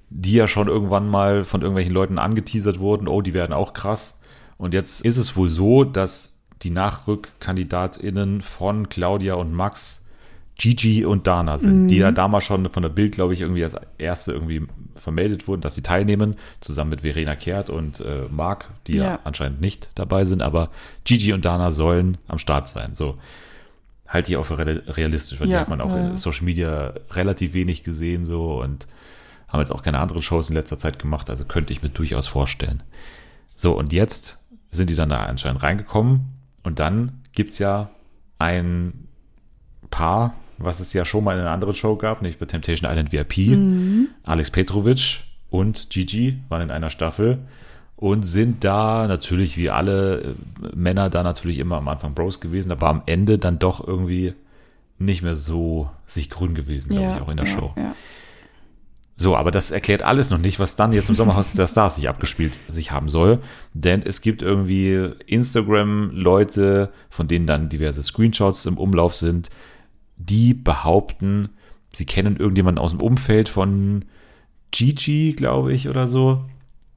die 0.10 0.34
ja 0.34 0.48
schon 0.48 0.68
irgendwann 0.68 1.10
mal 1.10 1.44
von 1.44 1.62
irgendwelchen 1.62 1.94
Leuten 1.94 2.18
angeteasert 2.18 2.80
wurden, 2.80 3.08
oh, 3.08 3.22
die 3.22 3.34
werden 3.34 3.54
auch 3.54 3.74
krass. 3.74 4.22
Und 4.58 4.74
jetzt 4.74 5.04
ist 5.06 5.18
es 5.18 5.36
wohl 5.36 5.50
so, 5.50 5.84
dass 5.84 6.40
die 6.64 6.72
NachrückkandidatInnen 6.72 8.42
von 8.42 8.90
Claudia 8.90 9.36
und 9.36 9.54
Max 9.54 10.08
Gigi 10.60 11.06
und 11.06 11.28
Dana 11.28 11.60
sind, 11.60 11.88
die 11.90 11.98
ja 11.98 12.12
damals 12.12 12.46
schon 12.46 12.68
von 12.70 12.82
der 12.82 12.90
Bild, 12.90 13.14
glaube 13.14 13.34
ich, 13.34 13.42
irgendwie 13.42 13.64
als 13.64 13.76
erste 14.00 14.32
irgendwie 14.32 14.66
vermeldet 14.98 15.48
wurden, 15.48 15.62
dass 15.62 15.76
sie 15.76 15.82
teilnehmen, 15.84 16.36
zusammen 16.60 16.90
mit 16.92 17.02
Verena 17.02 17.36
Kehrt 17.36 17.70
und 17.70 18.00
äh, 18.00 18.26
Marc, 18.30 18.70
die 18.88 18.98
ja. 18.98 19.04
Ja. 19.04 19.20
anscheinend 19.24 19.62
nicht 19.62 19.92
dabei 19.96 20.26
sind, 20.26 20.42
aber 20.42 20.70
Gigi 21.04 21.34
und 21.34 21.46
Dana 21.46 21.72
sollen 21.72 22.18
am 22.28 22.38
Start 22.38 22.68
sein. 22.70 22.96
So 22.96 23.18
halte 24.08 24.32
ich 24.32 24.38
auch 24.38 24.46
für 24.46 24.58
real- 24.58 24.84
realistisch, 24.88 25.40
weil 25.40 25.48
die 25.48 25.54
Ja, 25.54 25.62
hat 25.62 25.70
man 25.70 25.82
auch 25.82 25.90
ja. 25.90 26.10
in 26.10 26.18
Social 26.18 26.46
Media 26.46 26.94
relativ 27.12 27.54
wenig 27.54 27.84
gesehen 27.84 28.26
so 28.26 28.62
und 28.62 28.88
haben 29.48 29.60
jetzt 29.60 29.72
auch 29.72 29.82
keine 29.84 30.00
anderen 30.00 30.22
Shows 30.22 30.50
in 30.50 30.56
letzter 30.56 30.78
Zeit 30.78 31.00
gemacht, 31.00 31.30
also 31.30 31.46
könnte 31.46 31.72
ich 31.74 31.82
mir 31.82 31.90
durchaus 31.90 32.28
vorstellen. 32.28 32.84
So, 33.56 33.78
und 33.78 33.94
jetzt 33.94 34.44
sind 34.72 34.90
die 34.90 34.96
dann 34.96 35.10
da 35.10 35.24
anscheinend 35.24 35.64
reingekommen 35.64 36.26
und 36.64 36.80
dann 36.80 37.22
gibt's 37.34 37.60
ja 37.60 37.90
ein 38.40 39.08
Paar, 39.90 40.34
was 40.58 40.80
es 40.80 40.94
ja 40.94 41.06
schon 41.06 41.24
mal 41.24 41.36
in 41.36 41.42
einer 41.42 41.52
anderen 41.52 41.74
Show 41.74 41.96
gab, 41.96 42.22
nicht 42.22 42.40
bei 42.40 42.46
Temptation 42.46 42.90
Island 42.90 43.12
VIP. 43.12 43.38
Mhm. 43.38 44.10
Alex 44.24 44.52
Petrovic 44.52 45.20
und 45.50 45.90
Gigi 45.90 46.40
waren 46.50 46.62
in 46.62 46.72
einer 46.72 46.90
Staffel 46.90 47.40
und 47.96 48.24
sind 48.24 48.64
da 48.64 49.08
natürlich 49.08 49.58
wie 49.58 49.70
alle 49.70 50.22
äh, 50.22 50.76
Männer 50.76 51.10
da 51.10 51.24
natürlich 51.24 51.58
immer 51.58 51.78
am 51.78 51.88
Anfang 51.88 52.14
Bros 52.14 52.40
gewesen, 52.40 52.72
aber 52.72 52.88
am 52.88 53.02
Ende 53.06 53.40
dann 53.40 53.60
doch 53.60 53.86
irgendwie 53.86 54.34
nicht 55.00 55.22
mehr 55.22 55.36
so 55.36 55.90
sich 56.06 56.30
grün 56.30 56.56
gewesen, 56.56 56.90
glaube 56.90 57.16
ich, 57.16 57.22
auch 57.22 57.30
in 57.30 57.38
der 57.38 57.48
ja, 57.48 57.58
Show. 57.58 57.74
Ja. 57.76 57.96
So, 59.20 59.36
aber 59.36 59.50
das 59.50 59.72
erklärt 59.72 60.04
alles 60.04 60.30
noch 60.30 60.38
nicht, 60.38 60.60
was 60.60 60.76
dann 60.76 60.92
jetzt 60.92 61.10
im 61.10 61.16
Sommerhaus 61.16 61.54
der 61.54 61.66
Stars 61.66 61.96
sich 61.96 62.08
abgespielt 62.08 62.60
sich 62.68 62.92
haben 62.92 63.10
soll. 63.10 63.40
Denn 63.74 64.04
es 64.04 64.22
gibt 64.22 64.44
irgendwie 64.44 65.10
Instagram-Leute, 65.26 66.92
von 67.10 67.28
denen 67.28 67.48
dann 67.48 67.68
diverse 67.68 68.04
Screenshots 68.04 68.68
im 68.68 68.78
Umlauf 68.78 69.16
sind, 69.16 69.50
die 70.18 70.54
behaupten, 70.54 71.50
sie 71.94 72.06
kennen 72.06 72.38
irgendjemanden 72.38 72.84
aus 72.84 72.92
dem 72.92 73.02
Umfeld 73.02 73.50
von 73.50 74.06
Gigi, 74.72 75.34
glaube 75.34 75.74
ich, 75.74 75.90
oder 75.90 76.08
so. 76.08 76.46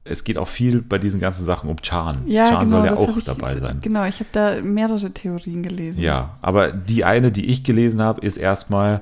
Es 0.03 0.23
geht 0.23 0.39
auch 0.39 0.47
viel 0.47 0.81
bei 0.81 0.97
diesen 0.97 1.19
ganzen 1.19 1.45
Sachen 1.45 1.69
um 1.69 1.81
Chan. 1.81 2.23
Ja, 2.25 2.47
Chan 2.47 2.65
genau, 2.65 2.77
soll 2.77 2.85
ja 2.85 2.95
auch 2.95 3.17
ich, 3.17 3.23
dabei 3.23 3.57
sein. 3.57 3.79
Genau, 3.81 4.03
ich 4.05 4.15
habe 4.15 4.29
da 4.31 4.61
mehrere 4.61 5.11
Theorien 5.11 5.61
gelesen. 5.61 6.01
Ja, 6.01 6.37
aber 6.41 6.71
die 6.71 7.05
eine, 7.05 7.31
die 7.31 7.45
ich 7.45 7.63
gelesen 7.63 8.01
habe, 8.01 8.25
ist 8.25 8.37
erstmal, 8.37 9.01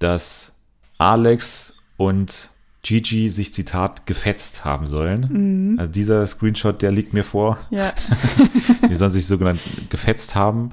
dass 0.00 0.56
Alex 0.98 1.76
und 1.96 2.50
Gigi 2.82 3.28
sich 3.28 3.52
Zitat 3.52 4.06
gefetzt 4.06 4.64
haben 4.64 4.86
sollen. 4.86 5.72
Mhm. 5.72 5.78
Also 5.78 5.92
dieser 5.92 6.26
Screenshot, 6.26 6.82
der 6.82 6.92
liegt 6.92 7.12
mir 7.12 7.24
vor. 7.24 7.58
Ja, 7.70 7.92
Die 8.88 8.94
sollen 8.94 9.10
sich 9.10 9.26
sogenannt 9.26 9.60
gefetzt 9.90 10.34
haben. 10.34 10.70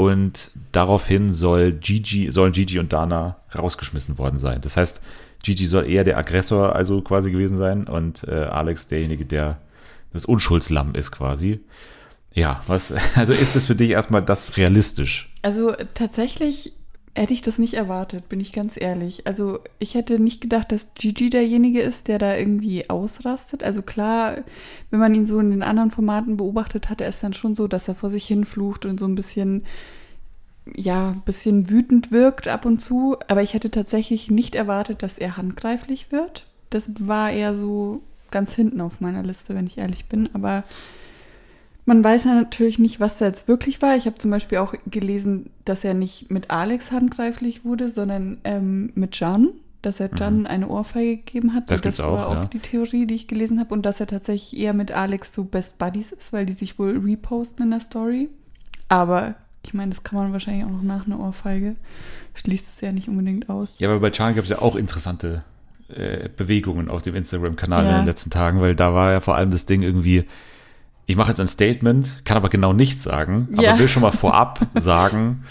Und 0.00 0.52
daraufhin 0.72 1.30
soll 1.30 1.72
Gigi, 1.72 2.30
sollen 2.30 2.52
Gigi 2.52 2.78
und 2.78 2.90
Dana 2.90 3.36
rausgeschmissen 3.54 4.16
worden 4.16 4.38
sein. 4.38 4.62
Das 4.62 4.78
heißt, 4.78 5.02
Gigi 5.42 5.66
soll 5.66 5.90
eher 5.90 6.04
der 6.04 6.16
Aggressor 6.16 6.74
also 6.74 7.02
quasi 7.02 7.30
gewesen 7.30 7.58
sein 7.58 7.86
und 7.86 8.24
äh, 8.24 8.30
Alex 8.30 8.86
derjenige, 8.86 9.26
der 9.26 9.58
das 10.14 10.24
Unschuldslamm 10.24 10.94
ist 10.94 11.12
quasi. 11.12 11.60
Ja, 12.32 12.62
was, 12.66 12.94
also 13.14 13.34
ist 13.34 13.56
es 13.56 13.66
für 13.66 13.74
dich 13.74 13.90
erstmal 13.90 14.22
das 14.22 14.56
realistisch? 14.56 15.28
also 15.42 15.74
tatsächlich 15.92 16.72
hätte 17.14 17.34
ich 17.34 17.42
das 17.42 17.58
nicht 17.58 17.74
erwartet, 17.74 18.28
bin 18.28 18.40
ich 18.40 18.52
ganz 18.52 18.80
ehrlich. 18.80 19.26
Also 19.26 19.58
ich 19.78 19.94
hätte 19.94 20.18
nicht 20.20 20.40
gedacht, 20.40 20.70
dass 20.70 20.94
Gigi 20.94 21.28
derjenige 21.28 21.80
ist, 21.80 22.08
der 22.08 22.18
da 22.18 22.36
irgendwie 22.36 22.88
ausrastet. 22.88 23.62
Also 23.64 23.82
klar, 23.82 24.38
wenn 24.90 25.00
man 25.00 25.14
ihn 25.14 25.26
so 25.26 25.40
in 25.40 25.50
den 25.50 25.62
anderen 25.62 25.90
Formaten 25.90 26.36
beobachtet 26.36 26.88
hat, 26.88 27.00
er 27.00 27.08
ist 27.08 27.22
dann 27.22 27.32
schon 27.32 27.54
so, 27.54 27.66
dass 27.66 27.88
er 27.88 27.94
vor 27.94 28.10
sich 28.10 28.26
hin 28.26 28.44
flucht 28.44 28.86
und 28.86 29.00
so 29.00 29.06
ein 29.06 29.16
bisschen, 29.16 29.64
ja, 30.74 31.10
ein 31.10 31.22
bisschen 31.22 31.68
wütend 31.68 32.12
wirkt 32.12 32.46
ab 32.46 32.64
und 32.64 32.80
zu. 32.80 33.16
Aber 33.26 33.42
ich 33.42 33.54
hätte 33.54 33.70
tatsächlich 33.70 34.30
nicht 34.30 34.54
erwartet, 34.54 35.02
dass 35.02 35.18
er 35.18 35.36
handgreiflich 35.36 36.12
wird. 36.12 36.46
Das 36.70 37.08
war 37.08 37.32
eher 37.32 37.56
so 37.56 38.02
ganz 38.30 38.54
hinten 38.54 38.80
auf 38.80 39.00
meiner 39.00 39.24
Liste, 39.24 39.56
wenn 39.56 39.66
ich 39.66 39.78
ehrlich 39.78 40.06
bin. 40.06 40.28
Aber 40.32 40.62
Man 41.90 42.04
weiß 42.04 42.22
ja 42.22 42.34
natürlich 42.34 42.78
nicht, 42.78 43.00
was 43.00 43.18
da 43.18 43.26
jetzt 43.26 43.48
wirklich 43.48 43.82
war. 43.82 43.96
Ich 43.96 44.06
habe 44.06 44.16
zum 44.16 44.30
Beispiel 44.30 44.58
auch 44.58 44.74
gelesen, 44.86 45.50
dass 45.64 45.82
er 45.82 45.92
nicht 45.92 46.30
mit 46.30 46.48
Alex 46.48 46.92
handgreiflich 46.92 47.64
wurde, 47.64 47.88
sondern 47.88 48.38
ähm, 48.44 48.92
mit 48.94 49.18
Jan, 49.18 49.48
dass 49.82 49.98
er 49.98 50.08
Jan 50.14 50.46
eine 50.46 50.68
Ohrfeige 50.68 51.16
gegeben 51.16 51.52
hat. 51.52 51.68
Das 51.68 51.80
So, 51.96 52.04
war 52.04 52.28
auch, 52.28 52.30
auch 52.30 52.34
ja. 52.34 52.44
die 52.44 52.60
Theorie, 52.60 53.06
die 53.08 53.14
ich 53.16 53.26
gelesen 53.26 53.58
habe. 53.58 53.74
Und 53.74 53.82
dass 53.84 53.98
er 53.98 54.06
tatsächlich 54.06 54.60
eher 54.60 54.72
mit 54.72 54.92
Alex 54.92 55.34
so 55.34 55.42
Best 55.42 55.78
Buddies 55.78 56.12
ist, 56.12 56.32
weil 56.32 56.46
die 56.46 56.52
sich 56.52 56.78
wohl 56.78 56.96
reposten 56.96 57.64
in 57.64 57.70
der 57.72 57.80
Story. 57.80 58.28
Aber 58.88 59.34
ich 59.64 59.74
meine, 59.74 59.90
das 59.90 60.04
kann 60.04 60.16
man 60.16 60.32
wahrscheinlich 60.32 60.64
auch 60.64 60.70
noch 60.70 60.82
nach 60.82 61.06
einer 61.06 61.18
Ohrfeige. 61.18 61.74
Schließt 62.34 62.66
es 62.72 62.80
ja 62.82 62.92
nicht 62.92 63.08
unbedingt 63.08 63.48
aus. 63.48 63.74
Ja, 63.80 63.90
aber 63.90 63.98
bei 63.98 64.10
Chan 64.10 64.36
gab 64.36 64.44
es 64.44 64.50
ja 64.50 64.62
auch 64.62 64.76
interessante 64.76 65.42
äh, 65.88 66.28
Bewegungen 66.36 66.88
auf 66.88 67.02
dem 67.02 67.16
Instagram-Kanal 67.16 67.84
in 67.84 67.90
Ja. 67.90 67.96
den 67.98 68.06
letzten 68.06 68.30
Tagen, 68.30 68.60
weil 68.60 68.76
da 68.76 68.94
war 68.94 69.10
ja 69.10 69.18
vor 69.18 69.34
allem 69.34 69.50
das 69.50 69.66
Ding 69.66 69.82
irgendwie, 69.82 70.24
ich 71.10 71.16
mache 71.16 71.30
jetzt 71.30 71.40
ein 71.40 71.48
Statement, 71.48 72.22
kann 72.24 72.36
aber 72.36 72.48
genau 72.48 72.72
nichts 72.72 73.02
sagen, 73.02 73.48
Ja. 73.58 73.70
aber 73.70 73.80
will 73.80 73.88
schon 73.88 74.02
mal 74.02 74.12
vorab 74.12 74.60
sagen, 74.74 75.42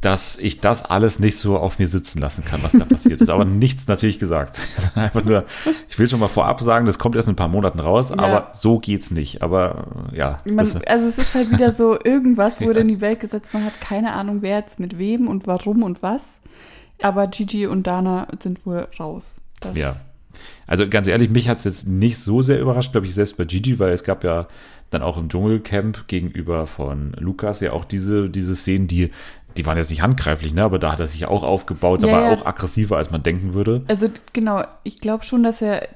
dass 0.00 0.38
ich 0.38 0.60
das 0.60 0.84
alles 0.84 1.18
nicht 1.18 1.36
so 1.36 1.58
auf 1.58 1.78
mir 1.78 1.88
sitzen 1.88 2.20
lassen 2.20 2.42
kann, 2.44 2.62
was 2.62 2.72
da 2.72 2.84
passiert 2.86 3.20
ist. 3.20 3.28
Aber 3.28 3.44
nichts 3.44 3.86
natürlich 3.86 4.18
gesagt. 4.18 4.58
Einfach 4.94 5.24
nur, 5.24 5.44
ich 5.90 5.98
will 5.98 6.08
schon 6.08 6.20
mal 6.20 6.28
vorab 6.28 6.60
sagen, 6.62 6.86
das 6.86 6.98
kommt 6.98 7.16
erst 7.16 7.28
in 7.28 7.32
ein 7.32 7.36
paar 7.36 7.48
Monaten 7.48 7.80
raus, 7.80 8.08
Ja. 8.10 8.16
aber 8.18 8.48
so 8.54 8.78
geht's 8.78 9.10
nicht. 9.10 9.42
Aber 9.42 9.88
äh, 10.12 10.16
ja, 10.16 10.38
Man, 10.46 10.56
das, 10.58 10.76
also 10.86 11.06
es 11.08 11.18
ist 11.18 11.34
halt 11.34 11.50
wieder 11.50 11.74
so, 11.74 11.98
irgendwas 12.04 12.60
wurde 12.62 12.76
Ja. 12.76 12.80
in 12.82 12.88
die 12.88 13.00
Welt 13.02 13.20
gesetzt. 13.20 13.52
Man 13.52 13.64
hat 13.64 13.78
keine 13.80 14.12
Ahnung, 14.14 14.38
wer 14.42 14.58
jetzt 14.58 14.80
mit 14.80 14.96
wem 14.96 15.28
und 15.28 15.46
warum 15.46 15.82
und 15.82 16.02
was. 16.02 16.38
Aber 17.02 17.26
Gigi 17.26 17.66
und 17.66 17.86
Dana 17.86 18.28
sind 18.42 18.64
wohl 18.64 18.86
raus. 18.98 19.40
Das, 19.60 19.76
Ja. 19.76 19.96
Also 20.66 20.88
ganz 20.88 21.08
ehrlich, 21.08 21.28
mich 21.28 21.48
hat 21.50 21.58
es 21.58 21.64
jetzt 21.64 21.86
nicht 21.88 22.16
so 22.18 22.40
sehr 22.40 22.58
überrascht, 22.60 22.92
glaube 22.92 23.06
ich, 23.06 23.12
selbst 23.14 23.36
bei 23.36 23.44
Gigi, 23.44 23.78
weil 23.78 23.92
es 23.92 24.04
gab 24.04 24.24
ja 24.24 24.46
dann 24.90 25.02
auch 25.02 25.16
im 25.16 25.28
Dschungelcamp 25.28 26.08
gegenüber 26.08 26.66
von 26.66 27.12
Lukas 27.18 27.60
ja 27.60 27.72
auch 27.72 27.84
diese, 27.84 28.28
diese 28.28 28.56
Szenen, 28.56 28.88
die, 28.88 29.10
die 29.56 29.66
waren 29.66 29.76
jetzt 29.76 29.90
nicht 29.90 30.02
handgreiflich, 30.02 30.52
ne? 30.52 30.64
aber 30.64 30.78
da 30.78 30.92
hat 30.92 31.00
er 31.00 31.08
sich 31.08 31.26
auch 31.26 31.42
aufgebaut, 31.42 32.02
Ja, 32.02 32.08
war 32.12 32.22
er 32.22 32.32
ja. 32.32 32.36
auch 32.36 32.46
aggressiver, 32.46 32.96
als 32.96 33.10
man 33.10 33.22
denken 33.22 33.54
würde. 33.54 33.84
Also 33.88 34.08
genau, 34.32 34.64
ich 34.82 35.00
glaube 35.00 35.24
schon, 35.24 35.42
dass 35.42 35.62
er, 35.62 35.88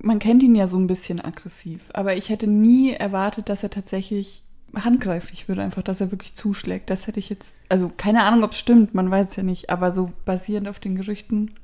man 0.00 0.18
kennt 0.18 0.42
ihn 0.42 0.54
ja 0.54 0.68
so 0.68 0.78
ein 0.78 0.86
bisschen 0.86 1.20
aggressiv, 1.20 1.82
aber 1.92 2.16
ich 2.16 2.30
hätte 2.30 2.46
nie 2.46 2.92
erwartet, 2.92 3.48
dass 3.48 3.62
er 3.62 3.70
tatsächlich 3.70 4.42
handgreiflich 4.74 5.48
würde, 5.48 5.62
einfach, 5.62 5.82
dass 5.82 6.00
er 6.00 6.10
wirklich 6.10 6.34
zuschlägt. 6.34 6.90
Das 6.90 7.06
hätte 7.06 7.18
ich 7.20 7.30
jetzt, 7.30 7.62
also 7.68 7.90
keine 7.96 8.22
Ahnung, 8.24 8.44
ob 8.44 8.52
es 8.52 8.58
stimmt, 8.58 8.94
man 8.94 9.10
weiß 9.10 9.30
es 9.30 9.36
ja 9.36 9.42
nicht, 9.42 9.70
aber 9.70 9.92
so 9.92 10.12
basierend 10.24 10.68
auf 10.68 10.78
den 10.78 10.96
Gerüchten 10.96 11.54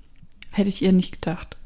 hätte 0.51 0.69
ich 0.69 0.83
eher 0.83 0.93
nicht 0.93 1.21
gedacht. 1.21 1.57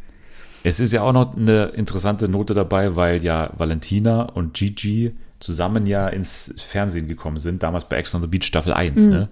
Es 0.64 0.80
ist 0.80 0.92
ja 0.92 1.02
auch 1.02 1.12
noch 1.12 1.36
eine 1.36 1.66
interessante 1.66 2.28
Note 2.28 2.54
dabei, 2.54 2.96
weil 2.96 3.22
ja 3.24 3.50
Valentina 3.56 4.22
und 4.22 4.54
Gigi 4.54 5.14
zusammen 5.40 5.86
ja 5.86 6.08
ins 6.08 6.52
Fernsehen 6.58 7.06
gekommen 7.08 7.38
sind, 7.38 7.62
damals 7.62 7.84
bei 7.88 7.96
Ex 7.96 8.14
on 8.14 8.20
the 8.22 8.26
Beach 8.26 8.44
Staffel 8.44 8.72
1, 8.72 9.06
Mhm. 9.06 9.10
ne? 9.12 9.28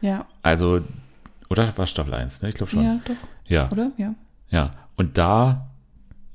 Ja, 0.00 0.26
Also, 0.42 0.80
oder 1.48 1.72
war 1.76 1.86
Staffel 1.86 2.12
1, 2.14 2.42
ne? 2.42 2.50
Ich 2.50 2.54
glaube 2.54 2.70
schon. 2.70 2.84
ja, 2.84 3.00
doch, 3.04 3.14
ja. 3.46 3.68
oder? 3.72 3.90
Ja. 3.96 4.14
Ja, 4.50 4.70
und 4.96 5.16
da 5.18 5.67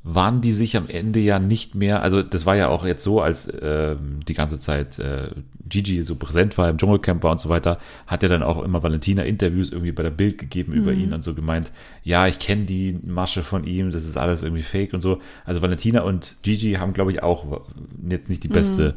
waren 0.03 0.41
die 0.41 0.51
sich 0.51 0.75
am 0.75 0.89
Ende 0.89 1.21
ja 1.21 1.39
nicht 1.39 1.75
mehr, 1.75 2.01
also 2.01 2.21
das 2.21 2.45
war 2.45 2.55
ja 2.55 2.67
auch 2.67 2.85
jetzt 2.85 3.03
so, 3.03 3.21
als 3.21 3.51
ähm, 3.61 4.19
die 4.27 4.33
ganze 4.33 4.59
Zeit 4.59 4.99
äh, 4.99 5.29
Gigi 5.69 6.03
so 6.03 6.15
präsent 6.15 6.57
war, 6.57 6.69
im 6.69 6.77
Dschungelcamp 6.77 7.23
war 7.23 7.31
und 7.31 7.39
so 7.39 7.47
weiter, 7.47 7.79
hat 8.05 8.21
er 8.21 8.29
dann 8.29 8.43
auch 8.43 8.61
immer 8.63 8.83
Valentina 8.83 9.23
Interviews 9.23 9.71
irgendwie 9.71 9.93
bei 9.93 10.03
der 10.03 10.09
Bild 10.09 10.37
gegeben 10.37 10.73
über 10.73 10.91
ihn 10.91 11.13
und 11.13 11.23
so 11.23 11.33
gemeint, 11.33 11.71
ja, 12.03 12.27
ich 12.27 12.39
kenne 12.39 12.65
die 12.65 12.99
Masche 13.01 13.43
von 13.43 13.63
ihm, 13.63 13.91
das 13.91 14.05
ist 14.05 14.17
alles 14.17 14.43
irgendwie 14.43 14.63
fake 14.63 14.93
und 14.93 15.01
so. 15.01 15.21
Also 15.45 15.61
Valentina 15.61 16.01
und 16.01 16.35
Gigi 16.43 16.73
haben, 16.73 16.93
glaube 16.93 17.11
ich, 17.11 17.23
auch 17.23 17.61
jetzt 18.09 18.29
nicht 18.29 18.43
die 18.43 18.49
beste 18.49 18.95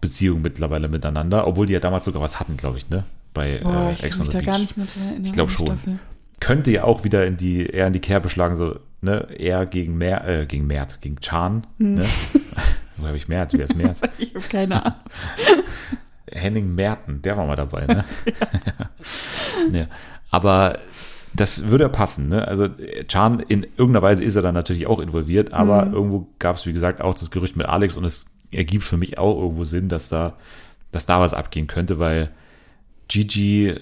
Beziehung 0.00 0.40
mittlerweile 0.40 0.88
miteinander, 0.88 1.46
obwohl 1.46 1.66
die 1.66 1.74
ja 1.74 1.80
damals 1.80 2.06
sogar 2.06 2.22
was 2.22 2.40
hatten, 2.40 2.56
glaube 2.56 2.78
ich, 2.78 2.88
ne? 2.88 3.04
Bei 3.34 3.60
Boah, 3.62 3.90
äh, 3.90 3.92
ich 3.92 4.02
Ex 4.02 4.20
on 4.20 4.30
the 4.30 4.38
Beach. 4.38 4.74
Ich 5.22 5.32
glaub 5.32 5.48
an 5.48 5.48
die 5.48 5.52
schon. 5.52 5.66
Staffel. 5.66 5.98
könnte 6.40 6.72
ja 6.72 6.84
auch 6.84 7.04
wieder 7.04 7.26
in 7.26 7.36
die, 7.36 7.66
eher 7.66 7.86
in 7.86 7.92
die 7.92 8.00
Kerbe 8.00 8.30
schlagen, 8.30 8.54
so, 8.54 8.78
ne, 9.00 9.26
eher 9.36 9.66
gegen 9.66 9.96
Mer, 9.98 10.26
äh, 10.26 10.46
gegen 10.46 10.66
Mert, 10.66 11.00
gegen 11.00 11.20
Chan, 11.20 11.66
Hm. 11.78 11.94
ne? 11.94 12.06
Wo 12.96 13.06
habe 13.06 13.16
ich 13.16 13.28
Mert? 13.28 13.52
Wer 13.52 13.64
ist 13.66 13.76
Mert? 13.76 14.00
Ich 14.18 14.34
habe 14.34 14.46
keine 14.48 14.84
Ahnung. 14.84 14.98
Henning 16.32 16.74
Merten, 16.74 17.22
der 17.22 17.36
war 17.36 17.46
mal 17.46 17.54
dabei, 17.56 17.86
ne? 17.86 18.04
ja. 19.72 19.86
Aber 20.30 20.78
das 21.34 21.68
würde 21.68 21.88
passen, 21.88 22.28
ne? 22.28 22.48
Also 22.48 22.66
Chan 23.08 23.40
in 23.40 23.62
irgendeiner 23.76 24.02
Weise 24.02 24.24
ist 24.24 24.36
er 24.36 24.42
dann 24.42 24.54
natürlich 24.54 24.86
auch 24.86 24.98
involviert, 25.00 25.52
aber 25.52 25.84
Mhm. 25.84 25.94
irgendwo 25.94 26.26
gab 26.38 26.56
es, 26.56 26.66
wie 26.66 26.72
gesagt, 26.72 27.00
auch 27.00 27.14
das 27.14 27.30
Gerücht 27.30 27.56
mit 27.56 27.66
Alex 27.66 27.96
und 27.96 28.04
es 28.04 28.34
ergibt 28.50 28.84
für 28.84 28.96
mich 28.96 29.18
auch 29.18 29.40
irgendwo 29.40 29.64
Sinn, 29.64 29.88
dass 29.88 30.08
da, 30.08 30.34
dass 30.92 31.06
da 31.06 31.20
was 31.20 31.34
abgehen 31.34 31.66
könnte, 31.66 31.98
weil 31.98 32.30
Gigi 33.08 33.74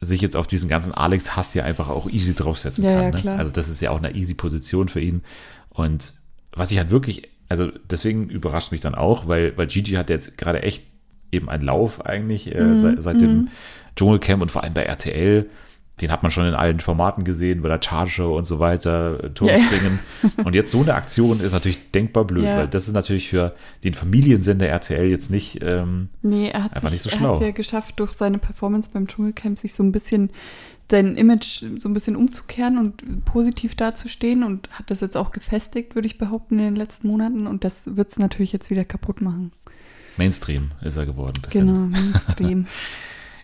sich 0.00 0.20
jetzt 0.22 0.36
auf 0.36 0.46
diesen 0.46 0.68
ganzen 0.68 0.94
Alex-Hass 0.94 1.52
ja 1.54 1.64
einfach 1.64 1.88
auch 1.88 2.08
easy 2.08 2.34
draufsetzen 2.34 2.84
Ja, 2.84 2.90
kann. 2.92 3.02
ja, 3.02 3.10
ne? 3.10 3.16
klar. 3.16 3.38
Also 3.38 3.52
das 3.52 3.68
ist 3.68 3.80
ja 3.80 3.90
auch 3.90 3.98
eine 3.98 4.14
easy 4.14 4.34
Position 4.34 4.88
für 4.88 5.00
ihn. 5.00 5.22
Und 5.68 6.14
was 6.52 6.70
ich 6.72 6.78
halt 6.78 6.90
wirklich, 6.90 7.28
also 7.48 7.70
deswegen 7.90 8.28
überrascht 8.28 8.72
mich 8.72 8.80
dann 8.80 8.94
auch, 8.94 9.28
weil, 9.28 9.56
weil 9.56 9.66
Gigi 9.66 9.92
hat 9.92 10.08
jetzt 10.10 10.38
gerade 10.38 10.62
echt 10.62 10.84
eben 11.32 11.48
einen 11.48 11.62
Lauf 11.62 12.04
eigentlich 12.04 12.52
äh, 12.54 12.60
Mhm, 12.60 12.80
seit, 12.80 13.02
seit 13.02 13.20
dem 13.20 13.48
Dschungelcamp 13.96 14.42
und 14.42 14.50
vor 14.50 14.64
allem 14.64 14.74
bei 14.74 14.82
RTL. 14.84 15.48
Den 16.00 16.10
hat 16.10 16.22
man 16.22 16.30
schon 16.32 16.46
in 16.46 16.54
allen 16.54 16.80
Formaten 16.80 17.24
gesehen, 17.24 17.62
bei 17.62 17.68
der 17.68 17.80
Charge 17.82 18.26
und 18.28 18.44
so 18.44 18.58
weiter, 18.58 19.22
äh, 19.24 19.30
Turmspringen. 19.30 19.98
Und 20.44 20.54
jetzt 20.54 20.70
so 20.70 20.80
eine 20.80 20.94
Aktion 20.94 21.40
ist 21.40 21.52
natürlich 21.52 21.90
denkbar 21.92 22.24
blöd, 22.24 22.44
Ja. 22.44 22.58
weil 22.58 22.68
das 22.68 22.88
ist 22.88 22.94
natürlich 22.94 23.28
für 23.28 23.54
den 23.84 23.94
Familiensender 23.94 24.66
RTL 24.68 25.06
jetzt 25.08 25.30
nicht, 25.30 25.60
ähm, 25.62 26.08
Nee, 26.22 26.48
er 26.48 26.64
hat 26.64 26.74
Einfach 26.76 26.88
sich, 26.88 26.92
nicht 26.92 27.02
so 27.02 27.10
er 27.10 27.16
schlau. 27.18 27.32
hat's 27.34 27.40
ja 27.42 27.50
geschafft, 27.50 28.00
durch 28.00 28.12
seine 28.12 28.38
Performance 28.38 28.90
beim 28.92 29.06
Dschungelcamp 29.06 29.58
sich 29.58 29.74
so 29.74 29.82
ein 29.82 29.92
bisschen 29.92 30.30
sein 30.90 31.16
Image 31.16 31.62
so 31.76 31.88
ein 31.88 31.92
bisschen 31.92 32.16
umzukehren 32.16 32.76
und 32.76 33.24
positiv 33.24 33.76
dazustehen 33.76 34.42
und 34.42 34.68
hat 34.72 34.90
das 34.90 35.00
jetzt 35.00 35.16
auch 35.16 35.30
gefestigt, 35.30 35.94
würde 35.94 36.06
ich 36.08 36.18
behaupten, 36.18 36.58
in 36.58 36.64
den 36.64 36.76
letzten 36.76 37.06
Monaten. 37.06 37.46
Und 37.46 37.62
das 37.62 37.96
wird 37.96 38.10
es 38.10 38.18
natürlich 38.18 38.52
jetzt 38.52 38.70
wieder 38.70 38.84
kaputt 38.84 39.20
machen. 39.20 39.52
Mainstream 40.16 40.72
ist 40.82 40.96
er 40.96 41.06
geworden. 41.06 41.40
bisschen. 41.42 41.66
Genau, 41.66 41.80
Mainstream. 41.86 42.66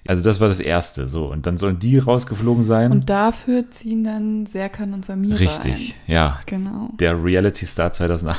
Also 0.09 0.23
das 0.23 0.41
war 0.41 0.49
das 0.49 0.61
Erste. 0.61 1.07
So, 1.07 1.27
und 1.27 1.47
dann 1.47 1.57
sollen 1.57 1.79
die 1.79 1.99
rausgeflogen 1.99 2.65
sein. 2.65 2.93
und 2.93 3.09
dafür 3.11 3.71
ziehen 3.71 4.05
dann 4.05 4.47
Serkan 4.47 4.95
und 4.95 5.05
Samira 5.05 5.37
Richtig, 5.37 5.95
ja. 6.07 6.39
ein. 6.39 6.43
Genau. 6.47 6.91
Der 7.01 7.23
Reality-Star 7.23 7.93
2000 7.93 8.37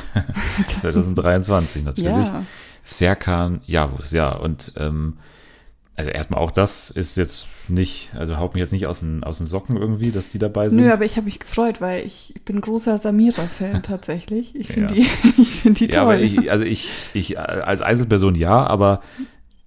2023 0.80 1.84
natürlich. 1.84 2.26
Ja, 2.28 2.42
Serkan 2.84 3.60
Yavuz, 3.66 4.12
ja. 4.12 4.32
Und 4.32 4.72
ähm, 4.76 5.18
also 5.96 6.10
erstmal 6.10 6.40
auch 6.40 6.52
das 6.52 6.90
ist 6.90 7.16
jetzt 7.16 7.48
nicht, 7.66 8.10
also 8.16 8.36
haut 8.38 8.54
mich 8.54 8.60
jetzt 8.60 8.72
nicht 8.72 8.86
aus 8.86 9.00
den, 9.00 9.24
aus 9.24 9.38
den 9.38 9.46
Socken 9.48 9.76
irgendwie, 9.76 10.12
dass 10.12 10.30
die 10.30 10.38
dabei 10.38 10.70
sind. 10.70 10.80
nö, 10.82 10.92
aber 10.92 11.04
ich 11.04 11.16
habe 11.16 11.24
mich 11.24 11.40
gefreut, 11.40 11.80
weil 11.80 12.06
ich 12.06 12.34
bin 12.44 12.60
großer 12.60 12.98
Samira-Fan 12.98 13.82
tatsächlich. 13.82 14.54
Ich 14.54 14.68
finde 14.68 14.94
Ja. 14.94 15.00
die, 15.00 15.40
ich 15.42 15.48
find 15.56 15.80
die 15.80 15.86
ja, 15.86 15.90
toll. 15.90 16.00
aber 16.02 16.18
ich, 16.20 16.50
also 16.50 16.64
ich, 16.64 16.92
ich 17.14 17.38
als 17.40 17.82
Einzelperson 17.82 18.36
ja, 18.36 18.64
aber 18.64 19.00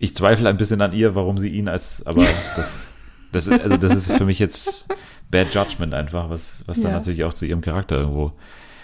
ich 0.02 0.16
zweifle 0.16 0.50
ein 0.50 0.58
bisschen 0.58 0.82
an 0.82 0.94
ihr, 0.94 1.14
warum 1.16 1.38
sie 1.38 1.50
ihn 1.50 1.70
als, 1.70 2.06
aber 2.06 2.26
das, 2.56 2.88
das, 3.32 3.48
also 3.50 3.78
das 3.78 3.96
ist 3.96 4.12
für 4.14 4.26
mich 4.26 4.40
jetzt 4.40 4.88
Bad 5.30 5.54
Judgment 5.54 5.94
einfach, 5.94 6.30
was, 6.30 6.64
was 6.68 6.80
dann 6.82 6.92
Ja. 6.92 6.98
natürlich 6.98 7.24
auch 7.24 7.34
zu 7.34 7.46
ihrem 7.46 7.62
Charakter 7.62 7.98
irgendwo, 7.98 8.34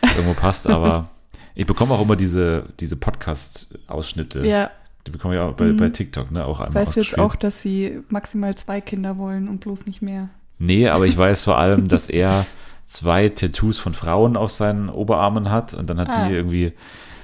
irgendwo 0.01 0.33
passt, 0.33 0.67
aber 0.67 1.09
ich 1.55 1.65
bekomme 1.65 1.93
auch 1.95 2.01
immer 2.01 2.15
diese, 2.15 2.65
diese 2.79 2.95
Podcast-Ausschnitte. 2.97 4.45
ja, 4.45 4.71
Die 5.05 5.11
bekomme 5.11 5.35
ich 5.35 5.39
auch 5.41 5.53
bei, 5.53 5.65
Mhm. 5.65 5.77
bei 5.77 5.89
TikTok, 5.89 6.31
ne, 6.31 6.45
auch 6.45 6.59
einmal 6.59 6.85
weißt 6.85 6.97
du 6.97 7.01
jetzt 7.01 7.17
auch, 7.17 7.35
dass 7.35 7.61
sie 7.61 7.99
maximal 8.09 8.55
zwei 8.55 8.81
Kinder 8.81 9.17
wollen 9.17 9.47
und 9.49 9.59
bloß 9.61 9.85
nicht 9.85 10.01
mehr? 10.01 10.29
Nee, 10.59 10.87
aber 10.89 11.05
ich 11.05 11.17
weiß 11.17 11.43
vor 11.45 11.57
allem, 11.57 11.87
dass 11.89 12.09
er 12.09 12.45
zwei 12.85 13.29
Tattoos 13.29 13.79
von 13.79 13.93
Frauen 13.93 14.37
auf 14.37 14.51
seinen 14.51 14.89
Oberarmen 14.89 15.49
hat 15.49 15.73
und 15.73 15.89
dann 15.89 15.99
hat 15.99 16.09
Ah. 16.11 16.27
sie 16.27 16.33
irgendwie 16.35 16.73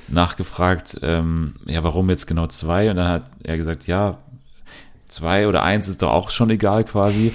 nachgefragt, 0.07 0.99
ähm, 1.01 1.55
ja, 1.65 1.83
warum 1.83 2.09
jetzt 2.09 2.27
genau 2.27 2.47
zwei? 2.47 2.89
Und 2.89 2.97
dann 2.97 3.07
hat 3.07 3.25
er 3.43 3.57
gesagt, 3.57 3.87
ja, 3.87 4.17
zwei 5.07 5.47
oder 5.47 5.63
eins 5.63 5.87
ist 5.87 6.01
doch 6.01 6.11
auch 6.11 6.29
schon 6.29 6.49
egal 6.49 6.83
quasi. 6.83 7.33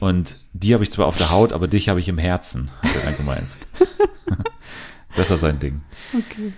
Und 0.00 0.38
die 0.52 0.74
habe 0.74 0.82
ich 0.82 0.90
zwar 0.90 1.06
auf 1.06 1.16
der 1.16 1.30
Haut, 1.30 1.52
aber 1.52 1.68
dich 1.68 1.88
habe 1.88 2.00
ich 2.00 2.08
im 2.08 2.18
Herzen, 2.18 2.70
hat 2.82 2.96
er 2.96 3.02
dann 3.02 3.16
gemeint. 3.16 3.56
das 5.14 5.30
war 5.30 5.38
sein 5.38 5.58
Ding. 5.58 5.82
Okay. 6.12 6.52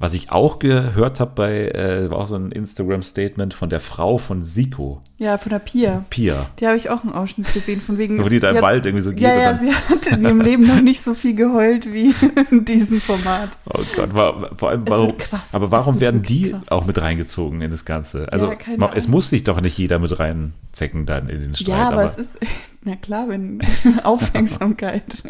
Was 0.00 0.14
ich 0.14 0.30
auch 0.30 0.60
gehört 0.60 1.18
habe 1.18 1.32
bei, 1.34 1.68
äh, 1.70 2.08
war 2.08 2.18
auch 2.18 2.26
so 2.28 2.36
ein 2.36 2.52
Instagram-Statement 2.52 3.52
von 3.52 3.68
der 3.68 3.80
Frau 3.80 4.18
von 4.18 4.42
Siko, 4.42 5.00
Ja, 5.16 5.38
von 5.38 5.50
der 5.50 5.58
Pia. 5.58 6.04
Pia, 6.08 6.46
Die 6.60 6.68
habe 6.68 6.76
ich 6.76 6.88
auch 6.88 7.02
einen 7.02 7.12
Ausschnitt 7.12 7.52
gesehen, 7.52 7.80
von 7.80 7.98
wegen. 7.98 8.22
wo 8.24 8.28
die 8.28 8.38
da 8.38 8.50
im 8.50 8.62
Wald 8.62 8.86
irgendwie 8.86 9.02
so 9.04 9.10
geht 9.10 9.22
Ja, 9.22 9.36
ja, 9.36 9.58
sie 9.58 9.72
hat 9.72 10.06
in 10.06 10.22
ihrem 10.22 10.40
Leben 10.40 10.66
noch 10.66 10.80
nicht 10.80 11.02
so 11.02 11.14
viel 11.14 11.34
geheult 11.34 11.92
wie 11.92 12.14
in 12.50 12.64
diesem 12.64 13.00
Format. 13.00 13.50
Oh 13.66 13.80
Gott, 13.96 14.14
war, 14.14 14.50
vor 14.56 14.70
allem, 14.70 14.88
warum, 14.88 15.14
aber 15.50 15.70
warum 15.72 16.00
werden 16.00 16.22
die 16.22 16.52
krass. 16.52 16.70
auch 16.70 16.86
mit 16.86 17.00
reingezogen 17.00 17.60
in 17.60 17.70
das 17.72 17.84
Ganze? 17.84 18.32
Also, 18.32 18.52
Ja, 18.78 18.92
es 18.94 19.08
muss 19.08 19.30
sich 19.30 19.42
doch 19.42 19.60
nicht 19.60 19.76
jeder 19.78 19.98
mit 19.98 20.18
reinzecken 20.18 21.06
dann 21.06 21.28
in 21.28 21.42
den 21.42 21.54
Streit. 21.56 21.68
ja, 21.76 21.88
aber, 21.88 21.94
aber, 21.94 22.04
es 22.04 22.18
ist, 22.18 22.38
na 22.82 22.96
klar, 22.96 23.28
wenn 23.28 23.60
Aufmerksamkeit. 24.04 25.22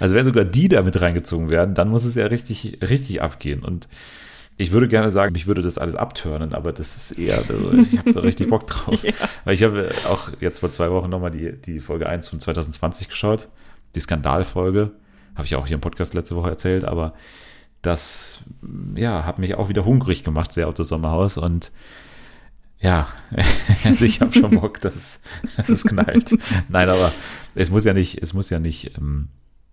also 0.00 0.14
wenn 0.14 0.24
sogar 0.24 0.44
die 0.44 0.68
da 0.68 0.82
mit 0.82 1.00
reingezogen 1.00 1.48
werden, 1.50 1.74
dann 1.74 1.88
muss 1.88 2.04
es 2.04 2.14
ja 2.14 2.26
richtig, 2.26 2.78
richtig 2.82 3.20
abgehen. 3.22 3.62
Und 3.62 3.88
Ich 4.58 4.70
würde 4.70 4.86
gerne 4.86 5.10
sagen, 5.10 5.32
mich 5.32 5.46
würde 5.46 5.62
das 5.62 5.78
alles 5.78 5.94
abturnen, 5.96 6.52
aber 6.54 6.72
das 6.72 6.96
ist 6.96 7.18
eher, 7.18 7.38
also 7.38 7.72
ich 7.72 7.98
habe 7.98 8.12
da 8.12 8.20
richtig 8.20 8.48
Bock 8.48 8.66
drauf. 8.66 9.02
Ja. 9.02 9.12
Weil 9.44 9.54
ich 9.54 9.62
habe 9.62 9.90
auch 10.08 10.30
jetzt 10.40 10.60
vor 10.60 10.70
zwei 10.70 10.90
Wochen 10.90 11.10
nochmal 11.10 11.30
die, 11.30 11.52
die 11.52 11.80
Folge 11.80 12.08
1 12.08 12.28
von 12.28 12.38
2020 12.38 13.08
geschaut, 13.08 13.48
die 13.94 14.00
Skandalfolge. 14.00 14.92
Habe 15.34 15.46
ich 15.46 15.56
auch 15.56 15.66
hier 15.66 15.74
im 15.74 15.80
Podcast 15.80 16.14
letzte 16.14 16.36
Woche 16.36 16.50
erzählt, 16.50 16.84
aber 16.84 17.14
das, 17.80 18.40
ja, 18.94 19.24
hat 19.24 19.38
mich 19.38 19.54
auch 19.56 19.68
wieder 19.68 19.84
hungrig 19.84 20.22
gemacht, 20.22 20.52
sehr 20.52 20.68
auf 20.68 20.74
das 20.74 20.88
Sommerhaus 20.88 21.38
und 21.38 21.72
ja, 22.82 23.06
also 23.84 24.04
ich 24.04 24.20
habe 24.20 24.32
schon 24.32 24.50
Bock, 24.60 24.80
dass 24.80 24.94
es, 24.96 25.22
dass 25.56 25.68
es 25.70 25.84
knallt. 25.84 26.36
Nein, 26.68 26.88
aber 26.90 27.12
es 27.54 27.70
muss 27.70 27.84
ja 27.84 27.92
nicht, 27.94 28.20
es 28.22 28.34
muss 28.34 28.50
ja 28.50 28.58
nicht 28.58 28.96
ähm, 28.98 29.28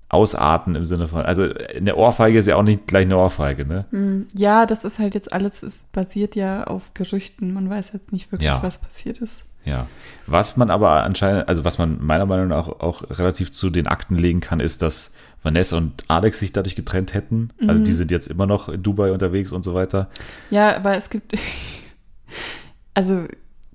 ausarten 0.08 0.75
im 0.75 0.86
Sinne 0.86 1.08
von, 1.08 1.22
also 1.25 1.44
eine 1.75 1.96
Ohrfeige 1.96 2.39
ist 2.39 2.48
ja 2.48 2.56
auch 2.56 2.63
nicht 2.63 2.88
gleich 2.88 3.06
eine 3.06 3.18
Ohrfeige, 3.18 3.66
ne? 3.66 3.86
Hm, 3.92 4.28
Ja, 4.34 4.66
das 4.66 4.86
ist 4.86 4.98
halt 5.00 5.13
jetzt 5.16 5.32
alles, 5.34 5.62
es 5.63 5.84
basiert 5.92 6.36
ja 6.36 6.63
auf 6.66 6.94
Gerüchten. 6.94 7.54
Man 7.54 7.70
weiß 7.70 7.92
jetzt 7.94 8.12
nicht 8.12 8.32
wirklich, 8.32 8.48
Ja. 8.48 8.63
was 8.63 8.80
passiert 8.80 9.20
ist. 9.20 9.44
Ja. 9.66 9.88
Was 10.25 10.56
man 10.58 10.72
aber 10.72 11.04
anscheinend, 11.04 11.48
also 11.48 11.66
was 11.66 11.78
man 11.78 12.04
meiner 12.04 12.25
Meinung 12.25 12.48
nach 12.48 12.68
auch, 12.70 12.80
auch 12.80 13.20
relativ 13.20 13.51
zu 13.51 13.70
den 13.70 13.88
Akten 13.88 14.16
legen 14.16 14.39
kann, 14.39 14.60
ist, 14.62 14.82
dass 14.82 15.13
Vanessa 15.44 15.78
und 15.78 16.06
Alex 16.08 16.39
sich 16.39 16.54
dadurch 16.54 16.75
getrennt 16.75 17.13
hätten. 17.13 17.50
Also 17.68 17.84
die 17.84 17.92
sind 17.92 18.10
jetzt 18.10 18.28
immer 18.28 18.46
noch 18.48 18.68
in 18.70 18.82
Dubai 18.82 19.12
unterwegs 19.12 19.51
und 19.51 19.63
so 19.63 19.74
weiter. 19.74 20.10
Ja, 20.50 20.75
aber 20.75 20.96
es 20.96 21.10
gibt, 21.10 21.34
also 23.00 23.25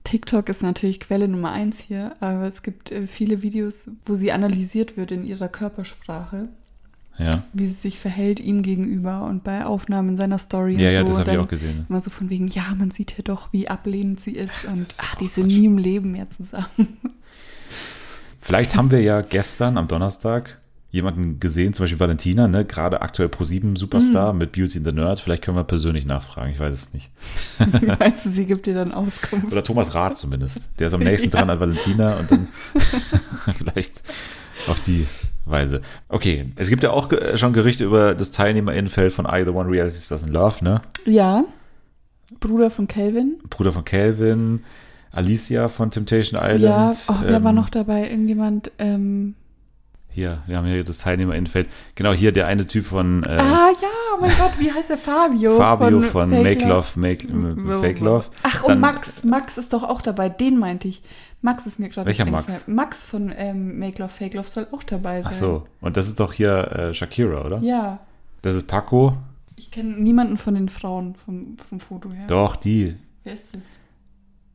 TikTok 0.04 0.50
ist 0.50 0.62
natürlich 0.62 1.00
Quelle 1.00 1.28
Nummer 1.28 1.50
eins 1.52 1.78
hier, 1.80 2.14
aber 2.20 2.42
es 2.44 2.62
gibt 2.62 2.92
äh, 2.92 3.06
viele 3.06 3.40
Videos, 3.40 3.88
wo 4.04 4.14
sie 4.14 4.32
analysiert 4.32 4.98
wird 4.98 5.12
in 5.12 5.24
ihrer 5.24 5.48
Körpersprache, 5.48 6.48
Ja. 7.16 7.42
wie 7.54 7.66
sie 7.66 7.72
sich 7.72 7.98
verhält 7.98 8.38
ihm 8.38 8.62
gegenüber 8.62 9.24
und 9.24 9.42
bei 9.44 9.64
Aufnahmen 9.64 10.18
seiner 10.18 10.36
Story 10.38 10.74
Ja, 10.74 10.88
und 10.88 10.94
ja, 10.94 11.00
so. 11.06 11.12
das 11.12 11.20
habe 11.20 11.32
ich 11.32 11.38
auch 11.38 11.48
gesehen. 11.48 11.86
Immer 11.88 12.00
so 12.00 12.10
von 12.10 12.28
wegen, 12.28 12.48
ja, 12.48 12.74
man 12.76 12.90
sieht 12.90 13.12
hier 13.12 13.24
doch, 13.24 13.50
wie 13.52 13.66
ablehnend 13.68 14.20
sie 14.20 14.32
ist 14.32 14.66
und 14.66 14.82
ist 14.90 15.00
ach, 15.02 15.14
auch 15.14 15.18
die 15.18 15.28
sind 15.28 15.46
nie 15.46 15.64
im 15.64 15.78
Leben 15.78 16.12
mehr 16.12 16.28
zusammen. 16.30 16.98
Vielleicht 18.40 18.76
haben 18.76 18.90
wir 18.90 19.00
ja 19.00 19.22
gestern 19.22 19.78
am 19.78 19.88
Donnerstag 19.88 20.60
jemanden 20.94 21.40
gesehen, 21.40 21.72
zum 21.74 21.82
Beispiel 21.82 21.98
Valentina, 21.98 22.46
ne, 22.46 22.64
gerade 22.64 23.02
aktuell 23.02 23.28
Pro7 23.28 23.76
Superstar 23.76 24.32
Mhm. 24.32 24.38
mit 24.38 24.52
Beauty 24.52 24.78
and 24.78 24.86
the 24.86 24.92
Nerd. 24.92 25.18
Vielleicht 25.18 25.42
können 25.42 25.56
wir 25.56 25.64
persönlich 25.64 26.06
nachfragen, 26.06 26.52
ich 26.52 26.60
weiß 26.60 26.72
es 26.72 26.94
nicht. 26.94 27.10
Meinst 27.98 28.24
du, 28.24 28.30
sie 28.30 28.46
gibt 28.46 28.66
dir 28.66 28.74
dann 28.74 28.92
Auskunft? 28.94 29.50
Oder 29.50 29.64
Thomas 29.64 29.92
Rath 29.94 30.16
zumindest. 30.16 30.78
Der 30.78 30.86
ist 30.86 30.92
am 30.94 31.00
nächsten 31.00 31.30
dran 31.30 31.50
an 31.50 31.58
Valentina 31.58 32.16
und 32.16 32.30
dann 32.30 32.48
vielleicht 33.58 34.04
auf 34.68 34.78
die 34.80 35.06
Weise. 35.46 35.82
Okay, 36.08 36.52
es 36.54 36.68
gibt 36.68 36.84
ja 36.84 36.90
auch 36.90 37.10
schon 37.34 37.52
Gerüchte 37.52 37.84
über 37.84 38.14
das 38.14 38.30
Teilnehmerinnenfeld 38.30 39.12
von 39.12 39.26
I, 39.26 39.42
The 39.44 39.50
One 39.50 39.68
Reality 39.68 39.98
Stars 40.00 40.22
in 40.22 40.32
Love, 40.32 40.62
ne? 40.62 40.80
Ja. 41.06 41.44
Bruder 42.38 42.70
von 42.70 42.86
Calvin. 42.86 43.34
Bruder 43.50 43.72
von 43.72 43.84
Calvin, 43.84 44.62
Alicia 45.10 45.68
von 45.68 45.90
Temptation 45.90 46.40
Island. 46.40 46.62
Ja, 46.62 46.92
oh, 47.08 47.14
wer 47.24 47.42
war 47.42 47.50
ähm, 47.50 47.56
noch 47.56 47.68
dabei? 47.68 48.08
Irgendjemand, 48.08 48.70
ähm, 48.78 49.34
Hier, 50.14 50.44
wir 50.46 50.58
haben 50.58 50.66
hier 50.66 50.84
das 50.84 50.98
Teilnehmerinnenfeld. 50.98 51.68
Genau, 51.96 52.12
hier 52.12 52.30
der 52.30 52.46
eine 52.46 52.68
Typ 52.68 52.86
von 52.86 53.24
äh, 53.24 53.30
Ah 53.30 53.70
ja, 53.70 53.88
oh 54.14 54.20
mein 54.20 54.30
Gott, 54.38 54.52
wie 54.60 54.70
heißt 54.70 54.88
der 54.88 54.98
Fabio? 54.98 55.56
Fabio 55.58 56.00
von, 56.02 56.30
Fake 56.30 56.60
Make 56.60 56.68
Love, 56.68 56.86
Make, 57.00 57.26
äh, 57.26 57.80
Fake 57.80 57.98
Love. 57.98 58.26
Ach, 58.44 58.62
Dann- 58.62 58.76
und 58.76 58.80
Max. 58.80 59.24
Max 59.24 59.58
ist 59.58 59.72
doch 59.72 59.82
auch 59.82 60.00
dabei. 60.00 60.28
Den 60.28 60.58
meinte 60.58 60.86
ich. 60.86 61.02
Max 61.42 61.66
ist 61.66 61.80
mir 61.80 61.88
gerade 61.88 62.06
Welcher 62.06 62.26
Max? 62.26 62.68
Max 62.68 63.02
von 63.02 63.34
ähm, 63.36 63.80
Make 63.80 64.00
Love, 64.00 64.08
Fake 64.08 64.34
Love 64.34 64.46
soll 64.46 64.68
auch 64.70 64.84
dabei 64.84 65.22
sein. 65.22 65.32
Ach 65.32 65.36
so, 65.36 65.66
und 65.80 65.96
das 65.96 66.06
ist 66.06 66.20
doch 66.20 66.32
hier 66.32 66.70
äh, 66.70 66.94
Shakira, 66.94 67.44
oder? 67.44 67.58
Ja. 67.58 67.98
Das 68.42 68.54
ist 68.54 68.68
Paco. 68.68 69.16
Ich 69.56 69.72
kenne 69.72 69.96
niemanden 70.00 70.38
von 70.38 70.54
den 70.54 70.68
Frauen 70.68 71.16
vom, 71.24 71.56
vom 71.68 71.80
Foto 71.80 72.12
her. 72.12 72.26
Doch, 72.28 72.54
die. 72.54 72.94
Wer 73.24 73.34
ist 73.34 73.52
das? 73.54 73.78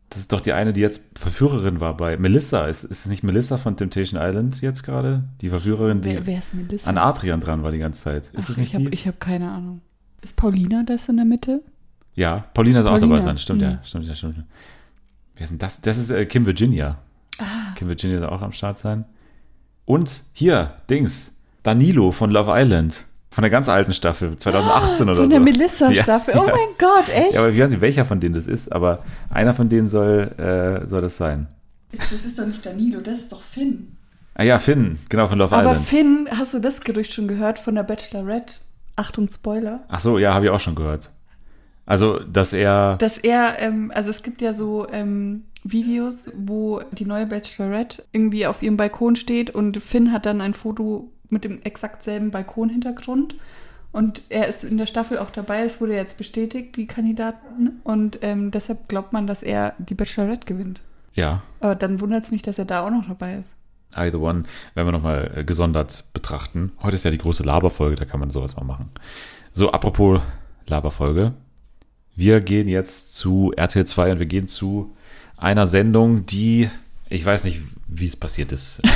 Das 0.10 0.20
ist 0.20 0.32
doch 0.34 0.42
die 0.42 0.54
eine, 0.54 0.74
die 0.74 0.82
jetzt 0.82 1.02
Verführerin 1.16 1.80
war 1.80 1.96
bei 1.96 2.18
Melissa. 2.18 2.66
Ist, 2.66 2.84
ist 2.84 3.02
es 3.02 3.06
nicht 3.06 3.24
Melissa 3.24 3.58
von 3.58 3.78
Temptation 3.78 4.20
Island 4.20 4.60
jetzt 4.62 4.82
gerade? 4.84 5.24
Die 5.42 5.50
Verführerin, 5.50 6.02
die 6.02 6.10
Wer, 6.10 6.26
wer 6.26 6.40
ist 6.40 6.54
Melissa? 6.56 6.90
an 6.90 6.98
Adrian 6.98 7.40
dran 7.40 7.62
war 7.62 7.72
die 7.72 7.78
ganze 7.78 8.02
Zeit. 8.02 8.26
Ist 8.34 8.46
Ach, 8.46 8.50
es 8.50 8.58
nicht 8.58 8.70
ich 8.70 8.76
hab, 8.76 8.82
die? 8.82 8.90
Ich 8.94 9.06
habe 9.08 9.18
keine 9.18 9.52
Ahnung. 9.52 9.82
Ist 10.22 10.36
Paulina 10.36 10.84
das 10.84 11.08
in 11.10 11.18
der 11.18 11.26
Mitte? 11.26 11.62
ja, 12.16 12.44
Paulina 12.54 12.82
soll 12.84 12.94
auch 12.94 13.00
dabei 13.00 13.22
sein. 13.22 13.38
Stimmt, 13.38 13.62
ja. 13.62 13.72
mhm. 13.72 13.78
Stimmt, 13.84 14.06
ja, 14.06 14.16
stimmt. 14.16 14.44
Wer 15.36 15.44
ist 15.44 15.52
denn 15.52 15.58
das? 15.60 15.80
Das 15.82 15.98
ist 15.98 16.10
äh, 16.10 16.26
Kim 16.26 16.46
Virginia. 16.46 16.98
Ah, 17.38 17.74
Kim 17.76 17.88
Virginia 17.88 18.20
soll 18.20 18.30
auch 18.30 18.42
am 18.42 18.52
Start 18.52 18.78
sein. 18.80 19.06
Und 19.86 20.24
hier, 20.34 20.74
Dings, 20.90 21.36
Danilo 21.64 22.12
von 22.12 22.32
Love 22.32 22.52
Island. 22.54 23.06
Von 23.32 23.44
der 23.44 23.52
ganz 23.52 23.70
alten 23.70 23.94
Staffel, 23.94 24.36
2018 24.38 25.08
oder 25.08 25.16
von 25.16 25.26
so. 25.26 25.30
der 25.30 25.40
Melissa-Staffel. 25.40 26.34
Ja, 26.34 26.42
oh 26.42 26.48
ja. 26.48 26.54
mein 26.54 26.76
Gott, 26.80 27.10
echt? 27.14 27.34
Ja, 27.34 27.42
aber 27.42 27.50
ich 27.50 27.60
weiß 27.60 27.70
nicht, 27.70 27.82
welcher 27.82 28.04
von 28.04 28.20
denen 28.20 28.34
das 28.34 28.48
ist, 28.48 28.72
aber 28.72 29.04
einer 29.30 29.54
von 29.54 29.70
denen 29.70 29.88
soll, 29.88 30.32
äh, 30.38 30.88
soll 30.88 31.02
das 31.02 31.18
sein. 31.18 31.48
Das 31.92 32.12
ist 32.12 32.38
doch 32.38 32.46
nicht 32.46 32.66
Danilo, 32.66 33.02
das 33.02 33.20
ist 33.20 33.32
doch 33.32 33.42
Finn. 33.42 33.96
Ah 34.34 34.44
ja, 34.44 34.58
Finn, 34.58 34.98
genau, 35.10 35.28
von 35.28 35.38
Love 35.38 35.56
Aber 35.56 35.72
Island. 35.72 35.86
Finn, 35.86 36.28
hast 36.32 36.54
du 36.54 36.60
das 36.60 36.82
Gerücht 36.82 37.14
schon 37.14 37.28
gehört 37.28 37.60
von 37.60 37.76
der 37.76 37.84
Bachelorette? 37.84 38.56
Achtung, 38.96 39.30
Spoiler. 39.30 39.82
Ach 39.90 40.00
so, 40.00 40.18
ja, 40.18 40.34
habe 40.34 40.46
ich 40.46 40.52
auch 40.52 40.60
schon 40.60 40.76
gehört. 40.76 41.12
Also, 41.86 42.20
dass 42.20 42.54
er. 42.54 42.98
Dass 42.98 43.18
er, 43.18 43.60
ähm, 43.60 43.92
also 43.94 44.10
es 44.10 44.24
gibt 44.24 44.42
ja 44.42 44.54
so 44.54 44.88
ähm, 44.92 45.46
Videos, 45.64 46.32
wo 46.36 46.82
die 46.92 47.06
neue 47.06 47.26
Bachelorette 47.26 48.04
irgendwie 48.12 48.46
auf 48.46 48.62
ihrem 48.62 48.78
Balkon 48.78 49.16
steht 49.16 49.50
und 49.50 49.78
Finn 49.82 50.12
hat 50.12 50.26
dann 50.26 50.42
ein 50.42 50.54
Foto 50.54 51.12
mit 51.30 51.44
dem 51.44 51.62
exakt 51.64 52.04
selben 52.04 52.32
Balkonhintergrund. 52.32 53.36
Und 53.92 54.22
er 54.30 54.48
ist 54.48 54.64
in 54.64 54.78
der 54.78 54.86
Staffel 54.86 55.18
auch 55.18 55.32
dabei, 55.32 55.64
es 55.64 55.82
wurde 55.82 55.96
jetzt 55.96 56.18
bestätigt, 56.18 56.76
die 56.76 56.86
Kandidaten. 56.86 57.80
Und 57.84 58.20
ähm, 58.22 58.52
deshalb 58.52 58.88
glaubt 58.88 59.14
man, 59.14 59.26
dass 59.26 59.42
er 59.42 59.74
die 59.80 59.96
Bachelorette 59.96 60.46
gewinnt. 60.46 60.82
ja, 61.14 61.42
Aber 61.60 61.76
dann 61.76 62.00
wundert 62.00 62.24
es 62.24 62.32
mich, 62.32 62.44
dass 62.44 62.60
er 62.60 62.66
da 62.66 62.86
auch 62.86 62.92
noch 62.92 63.08
dabei 63.08 63.38
ist. 63.38 63.52
I 63.98 64.12
the 64.12 64.18
One, 64.18 64.44
werden 64.76 64.88
wir 64.88 64.92
nochmal 64.92 65.32
äh, 65.36 65.44
gesondert 65.44 66.06
betrachten. 66.14 66.72
Heute 66.82 66.96
ist 66.96 67.06
ja 67.06 67.12
die 67.12 67.18
große 67.18 67.44
Laberfolge, 67.44 67.96
da 67.96 68.06
kann 68.06 68.20
man 68.20 68.30
sowas 68.30 68.56
mal 68.56 68.64
machen. 68.64 68.92
So, 69.54 69.72
apropos 69.72 70.22
Laberfolge. 70.68 71.34
Wir 72.16 72.42
gehen 72.42 72.68
jetzt 72.68 73.16
zu 73.16 73.54
RTL 73.56 73.86
2 73.86 74.12
und 74.12 74.20
wir 74.20 74.26
gehen 74.28 74.48
zu 74.48 74.96
einer 75.38 75.66
Sendung, 75.66 76.26
die, 76.26 76.70
ich 77.10 77.26
weiß 77.26 77.44
nicht, 77.46 77.60
wie 77.88 78.06
es 78.06 78.16
passiert 78.16 78.52
ist. 78.52 78.82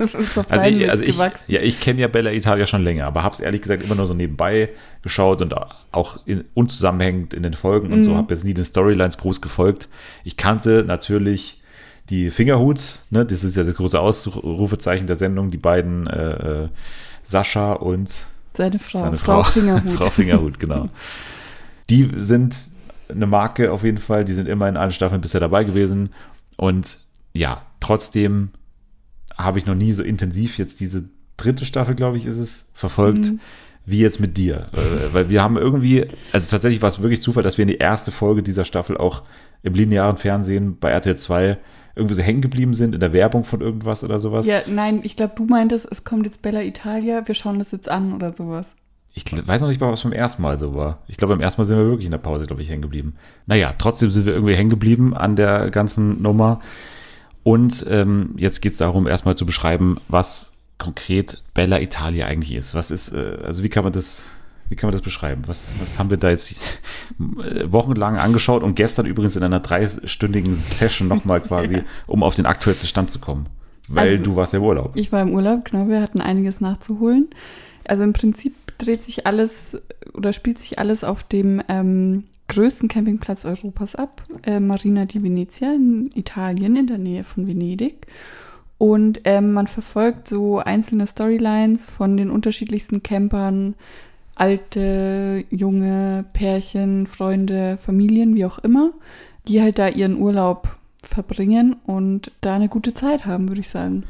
Also, 0.00 0.42
Freien 0.42 0.80
ich, 0.80 0.90
also 0.90 1.04
ich, 1.04 1.16
ja, 1.46 1.60
ich 1.60 1.78
kenne 1.78 2.00
ja 2.00 2.08
Bella 2.08 2.32
Italia 2.32 2.66
schon 2.66 2.82
länger, 2.82 3.06
aber 3.06 3.22
habe 3.22 3.34
es 3.34 3.40
ehrlich 3.40 3.62
gesagt 3.62 3.84
immer 3.84 3.94
nur 3.94 4.06
so 4.06 4.14
nebenbei 4.14 4.70
geschaut 5.02 5.40
und 5.42 5.54
auch 5.92 6.26
in, 6.26 6.44
unzusammenhängend 6.54 7.34
in 7.34 7.44
den 7.44 7.54
Folgen 7.54 7.92
und 7.92 8.02
so, 8.02 8.10
Mhm. 8.12 8.16
habe 8.16 8.34
jetzt 8.34 8.44
nie 8.44 8.54
den 8.54 8.64
Storylines 8.64 9.16
groß 9.18 9.40
gefolgt. 9.40 9.88
Ich 10.24 10.36
kannte 10.36 10.82
natürlich 10.84 11.62
die 12.10 12.32
Fingerhuts, 12.32 13.06
ne, 13.10 13.24
das 13.24 13.44
ist 13.44 13.56
ja 13.56 13.62
das 13.62 13.74
große 13.74 13.98
Ausrufezeichen 13.98 15.06
der 15.06 15.14
Sendung, 15.16 15.50
die 15.52 15.58
beiden 15.58 16.08
äh, 16.08 16.64
äh, 16.64 16.68
Sascha 17.22 17.74
und 17.74 18.24
Seine 18.56 18.78
Frau, 18.80 19.00
seine 19.00 19.16
Frau, 19.16 19.42
Frau, 19.44 19.50
Fingerhut. 19.52 19.90
Frau 19.96 20.10
Fingerhut, 20.10 20.58
genau. 20.58 20.88
Die 21.90 22.10
sind 22.16 22.56
eine 23.08 23.26
Marke 23.26 23.70
auf 23.72 23.84
jeden 23.84 23.98
Fall, 23.98 24.24
die 24.24 24.32
sind 24.32 24.48
immer 24.48 24.68
in 24.68 24.76
allen 24.76 24.90
Staffeln 24.90 25.20
bisher 25.20 25.40
dabei 25.40 25.62
gewesen. 25.64 26.10
Und 26.58 26.98
ja, 27.32 27.62
trotzdem 27.80 28.50
habe 29.36 29.58
ich 29.58 29.66
noch 29.66 29.76
nie 29.76 29.92
so 29.92 30.02
intensiv 30.02 30.58
jetzt 30.58 30.80
diese 30.80 31.08
dritte 31.36 31.64
Staffel, 31.64 31.94
glaube 31.94 32.16
ich, 32.16 32.26
ist 32.26 32.36
es, 32.38 32.70
verfolgt, 32.74 33.30
Mhm. 33.30 33.40
wie 33.86 34.00
jetzt 34.00 34.18
mit 34.20 34.36
dir. 34.36 34.66
Äh, 34.72 35.14
Weil 35.14 35.28
wir 35.30 35.40
haben 35.40 35.56
irgendwie, 35.56 36.04
also 36.32 36.50
tatsächlich 36.50 36.82
war 36.82 36.88
es 36.88 37.00
wirklich 37.00 37.22
Zufall, 37.22 37.44
dass 37.44 37.56
wir 37.56 37.62
in 37.62 37.68
die 37.68 37.76
erste 37.78 38.10
Folge 38.10 38.42
dieser 38.42 38.64
Staffel 38.64 38.96
auch 38.96 39.22
im 39.62 39.74
linearen 39.74 40.16
Fernsehen 40.16 40.78
bei 40.78 40.90
RTL 40.90 41.16
2 41.16 41.58
irgendwie 41.94 42.14
so 42.14 42.22
hängen 42.22 42.42
geblieben 42.42 42.74
sind, 42.74 42.94
in 42.94 43.00
der 43.00 43.12
Werbung 43.12 43.44
von 43.44 43.60
irgendwas 43.60 44.02
oder 44.02 44.18
sowas. 44.18 44.46
Ja, 44.48 44.62
nein, 44.66 45.00
ich 45.04 45.14
glaube, 45.16 45.34
du 45.36 45.44
meintest, 45.44 45.86
es 45.90 46.02
kommt 46.04 46.26
jetzt 46.26 46.42
Bella 46.42 46.62
Italia, 46.62 47.26
wir 47.26 47.34
schauen 47.34 47.58
das 47.60 47.70
jetzt 47.72 47.88
an 47.88 48.12
oder 48.12 48.34
sowas. 48.34 48.74
Ich 49.14 49.24
weiß 49.46 49.60
noch 49.62 49.68
nicht 49.68 49.80
mal, 49.80 49.90
was 49.90 50.02
beim 50.02 50.12
ersten 50.12 50.42
Mal 50.42 50.56
so 50.58 50.74
war. 50.76 50.98
Ich 51.08 51.16
glaube, 51.16 51.34
beim 51.34 51.40
ersten 51.40 51.60
Mal 51.60 51.64
sind 51.64 51.76
wir 51.78 51.86
wirklich 51.86 52.04
in 52.06 52.12
der 52.12 52.18
Pause, 52.18 52.46
glaube 52.46 52.62
ich, 52.62 52.68
hängen 52.70 52.82
geblieben. 52.82 53.14
Naja, 53.46 53.72
trotzdem 53.76 54.10
sind 54.12 54.26
wir 54.26 54.32
irgendwie 54.32 54.54
hängen 54.54 54.70
geblieben 54.70 55.16
an 55.16 55.34
der 55.34 55.70
ganzen 55.70 56.22
Nummer. 56.22 56.60
Und 57.42 57.84
ähm, 57.88 58.34
jetzt 58.36 58.60
geht 58.60 58.72
es 58.72 58.78
darum, 58.78 59.06
erstmal 59.06 59.34
zu 59.36 59.44
beschreiben, 59.46 59.96
was 60.08 60.52
konkret 60.76 61.42
Bella 61.54 61.80
Italia 61.80 62.26
eigentlich 62.26 62.52
ist. 62.54 62.74
Was 62.74 62.90
ist, 62.92 63.12
äh, 63.12 63.38
also 63.44 63.62
wie 63.64 63.68
kann 63.68 63.82
man 63.82 63.92
das, 63.92 64.28
wie 64.68 64.76
kann 64.76 64.88
man 64.88 64.92
das 64.92 65.02
beschreiben? 65.02 65.42
Was, 65.46 65.72
was 65.80 65.98
haben 65.98 66.10
wir 66.10 66.18
da 66.18 66.30
jetzt 66.30 66.78
wochenlang 67.18 68.16
angeschaut 68.16 68.62
und 68.62 68.74
gestern 68.76 69.06
übrigens 69.06 69.34
in 69.36 69.42
einer 69.42 69.60
dreistündigen 69.60 70.54
Session 70.54 71.08
nochmal 71.08 71.40
quasi, 71.40 71.82
um 72.06 72.22
auf 72.22 72.36
den 72.36 72.46
aktuellsten 72.46 72.88
Stand 72.88 73.10
zu 73.10 73.18
kommen? 73.18 73.46
Weil 73.88 74.12
Also- 74.12 74.24
du 74.24 74.36
warst 74.36 74.52
ja 74.52 74.58
im 74.58 74.64
Urlaub. 74.64 74.92
Ich 74.94 75.10
war 75.10 75.22
im 75.22 75.32
Urlaub, 75.32 75.64
genau, 75.64 75.88
wir 75.88 76.00
hatten 76.02 76.20
einiges 76.20 76.60
nachzuholen. 76.60 77.28
Also 77.84 78.02
im 78.02 78.12
Prinzip 78.12 78.54
dreht 78.78 79.02
sich 79.02 79.26
alles 79.26 79.76
oder 80.14 80.32
spielt 80.32 80.58
sich 80.58 80.78
alles 80.78 81.04
auf 81.04 81.24
dem 81.24 81.62
ähm, 81.68 82.24
größten 82.48 82.88
Campingplatz 82.88 83.44
Europas 83.44 83.94
ab, 83.94 84.22
äh, 84.44 84.58
Marina 84.58 85.04
di 85.04 85.22
Venezia 85.22 85.72
in 85.74 86.10
Italien, 86.14 86.76
in 86.76 86.86
der 86.86 86.98
Nähe 86.98 87.24
von 87.24 87.46
Venedig. 87.46 88.06
Und 88.78 89.20
ähm, 89.24 89.52
man 89.52 89.66
verfolgt 89.66 90.28
so 90.28 90.58
einzelne 90.58 91.06
Storylines 91.06 91.90
von 91.90 92.16
den 92.16 92.30
unterschiedlichsten 92.30 93.02
Campern 93.02 93.74
alte, 94.36 95.44
junge 95.50 96.24
Pärchen, 96.32 97.08
Freunde, 97.08 97.76
Familien, 97.76 98.36
wie 98.36 98.44
auch 98.44 98.60
immer, 98.60 98.92
die 99.48 99.60
halt 99.60 99.78
da 99.78 99.88
ihren 99.88 100.16
Urlaub 100.16 100.76
verbringen 101.02 101.76
und 101.86 102.30
da 102.40 102.54
eine 102.54 102.68
gute 102.68 102.94
Zeit 102.94 103.26
haben, 103.26 103.48
würde 103.48 103.60
ich 103.60 103.68
sagen. 103.68 104.04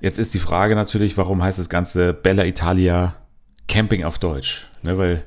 Jetzt 0.00 0.18
ist 0.18 0.34
die 0.34 0.38
Frage 0.38 0.74
natürlich, 0.74 1.16
warum 1.16 1.42
heißt 1.42 1.58
das 1.58 1.68
Ganze 1.68 2.12
Bella 2.12 2.44
Italia 2.46 3.14
Camping 3.70 4.04
auf 4.04 4.18
Deutsch? 4.18 4.66
Ne, 4.82 4.98
weil 4.98 5.22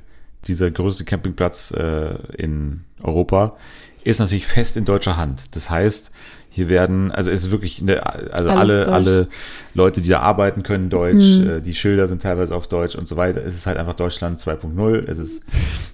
dieser 0.48 0.70
größte 0.70 1.06
Campingplatz 1.06 1.72
äh, 1.72 2.16
in 2.38 2.84
Europa 3.02 3.56
ist 4.04 4.20
natürlich 4.20 4.46
fest 4.46 4.76
in 4.76 4.84
deutscher 4.86 5.16
Hand. 5.16 5.56
Das 5.56 5.70
heißt, 5.70 6.12
hier 6.50 6.70
werden, 6.70 7.12
also 7.12 7.32
es 7.32 7.46
ist 7.46 7.52
wirklich, 7.52 7.82
eine, 7.82 8.06
also 8.06 8.50
alle, 8.50 8.88
alle 8.88 9.28
Leute, 9.74 10.02
die 10.02 10.10
da 10.10 10.20
arbeiten 10.20 10.62
können 10.62 10.90
Deutsch, 10.90 11.40
mhm. 11.40 11.50
äh, 11.50 11.62
die 11.62 11.74
Schilder 11.74 12.08
sind 12.08 12.22
teilweise 12.22 12.54
auf 12.54 12.68
Deutsch 12.68 12.96
und 12.96 13.08
so 13.08 13.16
weiter. 13.16 13.44
Es 13.44 13.56
ist 13.56 13.66
halt 13.66 13.78
einfach 13.78 13.96
Deutschland 13.96 14.40
2.0. 14.40 15.08
Es 15.08 15.18
ist 15.18 15.46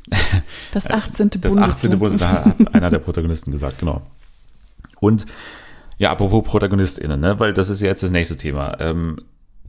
das 0.74 0.90
18. 0.90 1.30
das 1.40 1.56
18. 1.56 1.98
Bundesland, 2.00 2.46
hat 2.46 2.74
einer 2.74 2.90
der 2.90 3.00
Protagonisten 3.00 3.52
gesagt, 3.52 3.80
genau. 3.80 4.02
Und 5.00 5.28
ja, 5.98 6.12
apropos 6.12 6.44
ProtagonistInnen, 6.44 7.20
ne, 7.20 7.40
weil 7.40 7.54
das 7.54 7.70
ist 7.70 7.82
ja 7.82 7.88
jetzt 7.88 8.04
das 8.04 8.12
nächste 8.12 8.36
Thema. 8.36 8.78
Ähm, 8.80 9.18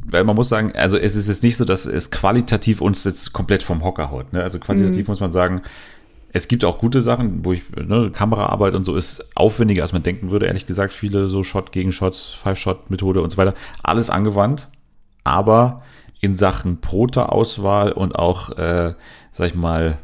weil 0.06 0.24
man 0.24 0.36
muss 0.36 0.48
sagen, 0.48 0.72
also 0.74 0.96
es 0.96 1.16
ist 1.16 1.28
jetzt 1.28 1.42
nicht 1.42 1.56
so, 1.56 1.64
dass 1.64 1.86
es 1.86 2.10
qualitativ 2.10 2.80
uns 2.80 3.04
jetzt 3.04 3.32
komplett 3.32 3.62
vom 3.62 3.84
Hocker 3.84 4.10
haut. 4.10 4.32
Ne? 4.32 4.42
Also 4.42 4.58
qualitativ 4.58 5.06
mhm. 5.06 5.12
muss 5.12 5.20
man 5.20 5.32
sagen, 5.32 5.62
es 6.32 6.48
gibt 6.48 6.64
auch 6.64 6.78
gute 6.78 7.02
Sachen, 7.02 7.44
wo 7.44 7.52
ich, 7.52 7.62
ne, 7.70 8.10
Kameraarbeit 8.12 8.74
und 8.74 8.84
so 8.84 8.94
ist 8.94 9.36
aufwendiger, 9.36 9.82
als 9.82 9.92
man 9.92 10.04
denken 10.04 10.30
würde, 10.30 10.46
ehrlich 10.46 10.66
gesagt. 10.66 10.92
Viele 10.92 11.28
so 11.28 11.42
Shot 11.42 11.72
gegen 11.72 11.90
Shot, 11.92 12.16
Five-Shot-Methode 12.16 13.20
und 13.20 13.30
so 13.30 13.36
weiter. 13.36 13.54
Alles 13.82 14.10
angewandt, 14.10 14.68
aber 15.24 15.82
in 16.20 16.36
Sachen 16.36 16.80
Prota-Auswahl 16.80 17.90
und 17.92 18.14
auch, 18.14 18.56
äh, 18.56 18.94
sag 19.32 19.48
ich 19.48 19.56
mal, 19.56 19.98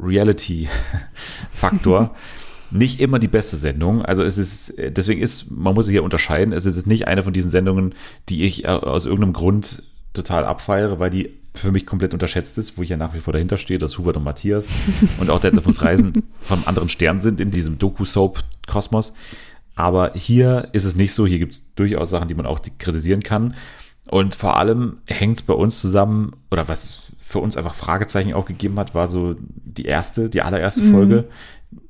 Reality-Faktor 0.00 2.14
nicht 2.72 3.00
immer 3.00 3.18
die 3.18 3.28
beste 3.28 3.56
Sendung. 3.56 4.02
Also 4.02 4.22
es 4.22 4.38
ist, 4.38 4.74
deswegen 4.78 5.20
ist, 5.20 5.50
man 5.50 5.74
muss 5.74 5.86
sich 5.86 5.94
hier 5.94 6.04
unterscheiden. 6.04 6.52
Es 6.52 6.66
ist 6.66 6.86
nicht 6.86 7.06
eine 7.06 7.22
von 7.22 7.32
diesen 7.32 7.50
Sendungen, 7.50 7.94
die 8.28 8.44
ich 8.44 8.64
äh, 8.64 8.68
aus 8.68 9.06
irgendeinem 9.06 9.34
Grund 9.34 9.82
total 10.14 10.44
abfeiere, 10.44 10.98
weil 10.98 11.10
die 11.10 11.30
für 11.54 11.70
mich 11.70 11.86
komplett 11.86 12.14
unterschätzt 12.14 12.56
ist, 12.58 12.78
wo 12.78 12.82
ich 12.82 12.88
ja 12.88 12.96
nach 12.96 13.14
wie 13.14 13.20
vor 13.20 13.32
dahinter 13.32 13.58
stehe, 13.58 13.78
dass 13.78 13.98
Hubert 13.98 14.16
und 14.16 14.24
Matthias 14.24 14.68
und 15.18 15.30
auch 15.30 15.40
Deadlift 15.40 15.82
Reisen 15.82 16.24
vom 16.40 16.62
anderen 16.66 16.88
Stern 16.88 17.20
sind 17.20 17.40
in 17.40 17.50
diesem 17.50 17.78
Doku-Soap-Kosmos. 17.78 19.12
Aber 19.74 20.12
hier 20.14 20.68
ist 20.72 20.84
es 20.84 20.96
nicht 20.96 21.12
so. 21.12 21.26
Hier 21.26 21.38
gibt 21.38 21.54
es 21.54 21.62
durchaus 21.74 22.10
Sachen, 22.10 22.28
die 22.28 22.34
man 22.34 22.46
auch 22.46 22.60
kritisieren 22.78 23.22
kann. 23.22 23.54
Und 24.10 24.34
vor 24.34 24.56
allem 24.56 24.98
hängt 25.06 25.38
es 25.38 25.42
bei 25.42 25.54
uns 25.54 25.80
zusammen, 25.80 26.32
oder 26.50 26.68
was 26.68 27.02
für 27.18 27.38
uns 27.38 27.56
einfach 27.56 27.74
Fragezeichen 27.74 28.34
auch 28.34 28.44
gegeben 28.44 28.78
hat, 28.78 28.94
war 28.94 29.08
so 29.08 29.36
die 29.38 29.84
erste, 29.84 30.28
die 30.28 30.42
allererste 30.42 30.82
mhm. 30.82 30.90
Folge, 30.90 31.28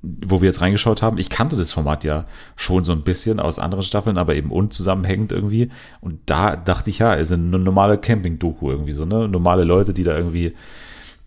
wo 0.02 0.40
wir 0.40 0.46
jetzt 0.46 0.60
reingeschaut 0.60 1.02
haben, 1.02 1.18
ich 1.18 1.30
kannte 1.30 1.56
das 1.56 1.72
Format 1.72 2.04
ja 2.04 2.26
schon 2.56 2.84
so 2.84 2.92
ein 2.92 3.02
bisschen 3.02 3.40
aus 3.40 3.58
anderen 3.58 3.82
Staffeln, 3.82 4.18
aber 4.18 4.34
eben 4.34 4.50
unzusammenhängend 4.50 5.32
irgendwie. 5.32 5.70
Und 6.00 6.18
da 6.26 6.56
dachte 6.56 6.90
ich, 6.90 6.98
ja, 6.98 7.14
es 7.14 7.30
ist 7.30 7.38
eine 7.38 7.58
normale 7.58 7.98
Camping-Doku 7.98 8.70
irgendwie 8.70 8.92
so, 8.92 9.04
ne? 9.04 9.28
Normale 9.28 9.64
Leute, 9.64 9.92
die 9.92 10.04
da 10.04 10.16
irgendwie 10.16 10.54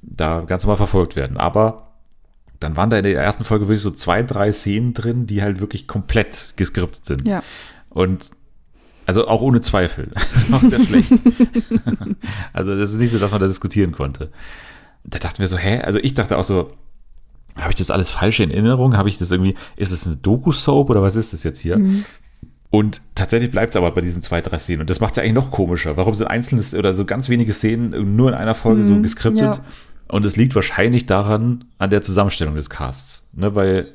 da 0.02 0.42
ganz 0.42 0.64
normal 0.64 0.78
verfolgt 0.78 1.16
werden. 1.16 1.38
Aber 1.38 1.94
dann 2.60 2.78
waren 2.78 2.90
da 2.90 2.98
in 2.98 3.04
der 3.04 3.22
ersten 3.22 3.44
Folge 3.44 3.68
wirklich 3.68 3.82
so 3.82 3.92
zwei, 3.92 4.24
drei 4.24 4.52
Szenen 4.52 4.94
drin, 4.94 5.28
die 5.28 5.42
halt 5.42 5.60
wirklich 5.60 5.88
komplett 5.88 6.54
geskriptet 6.56 7.06
sind. 7.06 7.28
Ja. 7.28 7.44
Und 7.90 8.32
also 9.06 9.28
auch 9.28 9.42
ohne 9.42 9.62
Zweifel. 9.62 10.10
auch 10.52 10.62
sehr 10.62 10.84
schlecht. 10.84 11.12
also 12.54 12.76
das 12.76 12.92
ist 12.92 13.00
nicht 13.00 13.12
so, 13.12 13.20
dass 13.20 13.32
man 13.32 13.40
da 13.40 13.48
diskutieren 13.48 13.92
konnte. 13.92 14.32
Da 15.04 15.20
dachten 15.20 15.40
wir 15.40 15.48
so, 15.48 15.58
hä? 15.58 15.82
Also 15.82 16.00
ich 16.00 16.14
dachte 16.14 16.38
auch 16.38 16.44
so, 16.44 16.72
habe 17.56 17.72
ich 17.72 17.76
das 17.76 17.92
alles 17.92 18.10
falsch 18.10 18.40
in 18.40 18.52
Erinnerung? 18.52 18.98
Habe 18.98 19.10
ich 19.10 19.18
das 19.18 19.32
irgendwie, 19.32 19.56
ist 19.76 19.92
es 19.92 20.06
eine 20.06 20.18
Doku-Soap 20.18 20.90
oder 20.90 21.02
was 21.02 21.16
ist 21.16 21.34
das 21.34 21.44
jetzt 21.44 21.60
hier? 21.60 21.78
Mhm. 21.78 22.06
Und 22.70 23.00
tatsächlich 23.16 23.52
bleibt 23.52 23.70
es 23.70 23.78
aber 23.78 23.92
bei 23.92 24.02
diesen 24.02 24.22
zwei, 24.22 24.42
drei 24.42 24.58
Szenen. 24.58 24.82
Und 24.82 24.90
das 24.90 25.00
macht 25.00 25.12
es 25.12 25.18
ja 25.18 25.24
eigentlich 25.24 25.36
noch 25.36 25.52
komischer. 25.52 25.96
Warum 25.96 26.14
sind 26.14 26.28
einzelne 26.28 26.62
oder 26.78 26.94
so 26.94 27.06
ganz 27.06 27.30
wenige 27.30 27.54
Szenen 27.54 28.16
nur 28.18 28.30
in 28.30 28.36
einer 28.36 28.56
Folge 28.56 28.82
mhm, 28.82 28.84
so 28.84 29.02
geskriptet? 29.02 29.42
Ja. 29.42 29.64
Und 30.08 30.26
es 30.26 30.36
liegt 30.36 30.56
wahrscheinlich 30.56 31.06
daran, 31.06 31.66
an 31.78 31.90
der 31.90 32.02
Zusammenstellung 32.02 32.56
des 32.56 32.70
Casts. 32.70 33.30
Ne? 33.34 33.56
Weil 33.56 33.88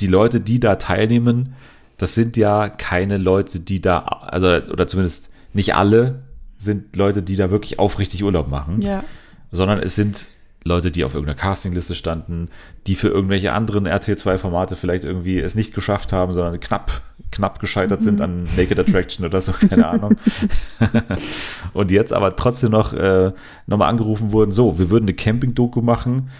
die 0.00 0.08
Leute, 0.08 0.40
die 0.40 0.58
da 0.58 0.76
teilnehmen, 0.76 1.54
das 1.98 2.14
sind 2.14 2.36
ja 2.36 2.68
keine 2.68 3.16
Leute, 3.16 3.60
die 3.60 3.80
da, 3.80 3.98
also, 3.98 4.48
oder 4.48 4.88
zumindest 4.88 5.30
nicht 5.52 5.74
alle, 5.74 6.22
sind 6.58 6.96
Leute, 6.96 7.22
die 7.22 7.36
da 7.36 7.50
wirklich 7.50 7.78
aufrichtig 7.78 8.24
Urlaub 8.24 8.48
machen. 8.48 8.82
Ja. 8.82 9.04
Sondern 9.52 9.78
es 9.78 9.94
sind 9.94 10.28
Leute, 10.62 10.90
die 10.90 11.04
auf 11.04 11.14
irgendeiner 11.14 11.38
Castingliste 11.38 11.94
standen, 11.94 12.48
die 12.86 12.94
für 12.94 13.08
irgendwelche 13.08 13.52
anderen 13.52 13.88
RT2-Formate 13.88 14.76
vielleicht 14.76 15.04
irgendwie 15.04 15.38
es 15.38 15.54
nicht 15.54 15.74
geschafft 15.74 16.12
haben, 16.12 16.32
sondern 16.32 16.60
knapp, 16.60 17.00
knapp 17.30 17.60
gescheitert 17.60 18.00
mhm. 18.00 18.04
sind 18.04 18.20
an 18.20 18.48
Naked 18.56 18.78
Attraction 18.78 19.24
oder 19.24 19.40
so, 19.40 19.52
keine 19.68 19.88
Ahnung. 19.88 20.16
und 21.72 21.90
jetzt 21.90 22.12
aber 22.12 22.36
trotzdem 22.36 22.72
noch 22.72 22.92
äh, 22.92 23.32
nochmal 23.66 23.88
angerufen 23.88 24.32
wurden, 24.32 24.52
so, 24.52 24.78
wir 24.78 24.90
würden 24.90 25.04
eine 25.04 25.14
Camping-Doku 25.14 25.80
machen. 25.80 26.30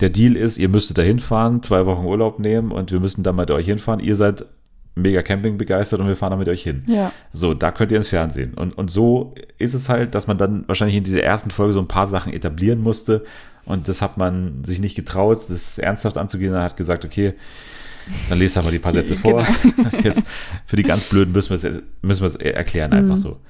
Der 0.00 0.10
Deal 0.10 0.36
ist, 0.36 0.58
ihr 0.58 0.68
müsstet 0.68 0.98
da 0.98 1.02
hinfahren, 1.02 1.62
zwei 1.62 1.86
Wochen 1.86 2.04
Urlaub 2.04 2.38
nehmen 2.38 2.70
und 2.70 2.92
wir 2.92 3.00
müssen 3.00 3.24
dann 3.24 3.36
mit 3.36 3.50
euch 3.50 3.66
hinfahren. 3.66 4.00
Ihr 4.00 4.16
seid 4.16 4.44
mega 4.94 5.22
Camping 5.22 5.58
begeistert 5.58 6.00
und 6.00 6.06
wir 6.06 6.16
fahren 6.16 6.30
da 6.30 6.36
mit 6.36 6.48
euch 6.48 6.62
hin. 6.62 6.84
Ja. 6.86 7.12
So, 7.32 7.54
da 7.54 7.72
könnt 7.72 7.90
ihr 7.90 7.98
ins 7.98 8.08
Fernsehen. 8.08 8.54
Und, 8.54 8.78
und 8.78 8.90
so 8.90 9.34
ist 9.58 9.74
es 9.74 9.88
halt, 9.88 10.14
dass 10.14 10.26
man 10.26 10.38
dann 10.38 10.64
wahrscheinlich 10.68 10.96
in 10.96 11.04
dieser 11.04 11.22
ersten 11.22 11.50
Folge 11.50 11.72
so 11.72 11.80
ein 11.80 11.88
paar 11.88 12.06
Sachen 12.06 12.32
etablieren 12.32 12.80
musste 12.80 13.24
und 13.64 13.88
das 13.88 14.02
hat 14.02 14.18
man 14.18 14.62
sich 14.62 14.78
nicht 14.78 14.94
getraut, 14.94 15.38
das 15.48 15.78
ernsthaft 15.78 16.18
anzugehen. 16.18 16.54
Er 16.54 16.62
hat 16.62 16.76
gesagt, 16.76 17.04
okay, 17.04 17.34
dann 18.28 18.38
lest 18.38 18.56
mal 18.56 18.70
die 18.70 18.78
paar 18.78 18.92
Sätze 18.92 19.16
vor. 19.16 19.46
Genau. 19.62 19.88
Jetzt 20.02 20.22
für 20.66 20.76
die 20.76 20.82
ganz 20.82 21.04
Blöden 21.04 21.32
müssen 21.32 21.50
wir 21.50 21.56
es, 21.56 21.82
müssen 22.02 22.22
wir 22.22 22.26
es 22.26 22.36
erklären, 22.36 22.92
einfach 22.92 23.16
mhm. 23.16 23.20
so. 23.20 23.40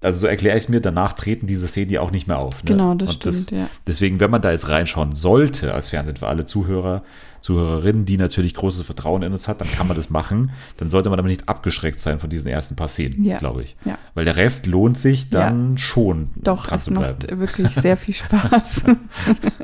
Also 0.00 0.20
so 0.20 0.26
erkläre 0.26 0.56
ich 0.56 0.64
es 0.64 0.68
mir, 0.68 0.80
danach 0.80 1.14
treten 1.14 1.46
diese 1.46 1.66
Szenen 1.66 1.90
ja 1.90 2.00
auch 2.02 2.10
nicht 2.10 2.26
mehr 2.26 2.38
auf. 2.38 2.62
Ne? 2.62 2.72
Genau, 2.72 2.94
das 2.94 3.10
und 3.10 3.14
stimmt, 3.16 3.50
das, 3.52 3.58
ja. 3.58 3.70
Deswegen, 3.86 4.20
wenn 4.20 4.30
man 4.30 4.42
da 4.42 4.50
jetzt 4.50 4.68
reinschauen 4.68 5.14
sollte 5.14 5.72
als 5.72 5.90
Fernsehen 5.90 6.16
für 6.18 6.28
alle 6.28 6.44
Zuhörer, 6.44 7.02
Zuhörerinnen, 7.40 8.04
die 8.04 8.18
natürlich 8.18 8.54
großes 8.54 8.84
Vertrauen 8.84 9.22
in 9.22 9.32
uns 9.32 9.48
hat, 9.48 9.60
dann 9.60 9.70
kann 9.70 9.88
man 9.88 9.96
das 9.96 10.10
machen. 10.10 10.50
Dann 10.76 10.90
sollte 10.90 11.08
man 11.08 11.18
aber 11.18 11.28
nicht 11.28 11.48
abgeschreckt 11.48 11.98
sein 11.98 12.18
von 12.18 12.28
diesen 12.28 12.48
ersten 12.48 12.76
paar 12.76 12.88
Szenen, 12.88 13.24
ja. 13.24 13.38
glaube 13.38 13.62
ich. 13.62 13.76
Ja. 13.84 13.98
Weil 14.14 14.26
der 14.26 14.36
Rest 14.36 14.66
lohnt 14.66 14.98
sich 14.98 15.30
dann 15.30 15.72
ja. 15.72 15.78
schon. 15.78 16.30
Doch, 16.36 16.70
es 16.70 16.90
macht 16.90 17.38
wirklich 17.38 17.70
sehr 17.70 17.96
viel 17.96 18.14
Spaß. 18.14 18.84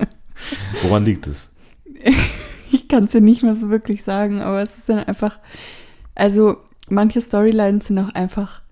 Woran 0.83 1.05
liegt 1.05 1.27
es? 1.27 1.51
Ich 2.75 2.89
kann 2.89 3.05
es 3.05 3.11
dir 3.11 3.21
nicht 3.21 3.43
mehr 3.43 3.55
so 3.55 3.69
wirklich 3.69 4.03
sagen, 4.03 4.41
aber 4.41 4.63
es 4.63 4.79
ist 4.79 4.89
dann 4.89 5.01
einfach, 5.01 5.39
also 6.15 6.57
manche 6.89 7.21
Storylines 7.21 7.89
sind 7.89 7.99
auch 7.99 8.09
einfach 8.15 8.63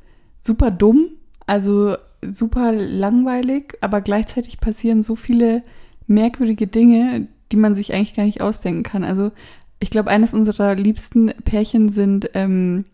super 0.41 0.71
dumm, 0.71 1.09
also 1.51 1.97
super 2.23 2.71
langweilig, 2.71 3.77
aber 3.81 4.01
gleichzeitig 4.03 4.61
passieren 4.61 5.03
so 5.03 5.17
viele 5.17 5.65
merkwürdige 6.07 6.69
Dinge, 6.69 7.27
die 7.51 7.57
man 7.57 7.75
sich 7.75 7.93
eigentlich 7.93 8.15
gar 8.15 8.23
nicht 8.25 8.41
ausdenken 8.41 8.85
kann. 8.85 9.03
Also 9.03 9.33
ich 9.81 9.91
glaube, 9.91 10.11
eines 10.11 10.33
unserer 10.33 10.77
liebsten 10.77 11.33
Pärchen 11.45 11.89
sind 11.89 12.31
ähm, 12.35 12.85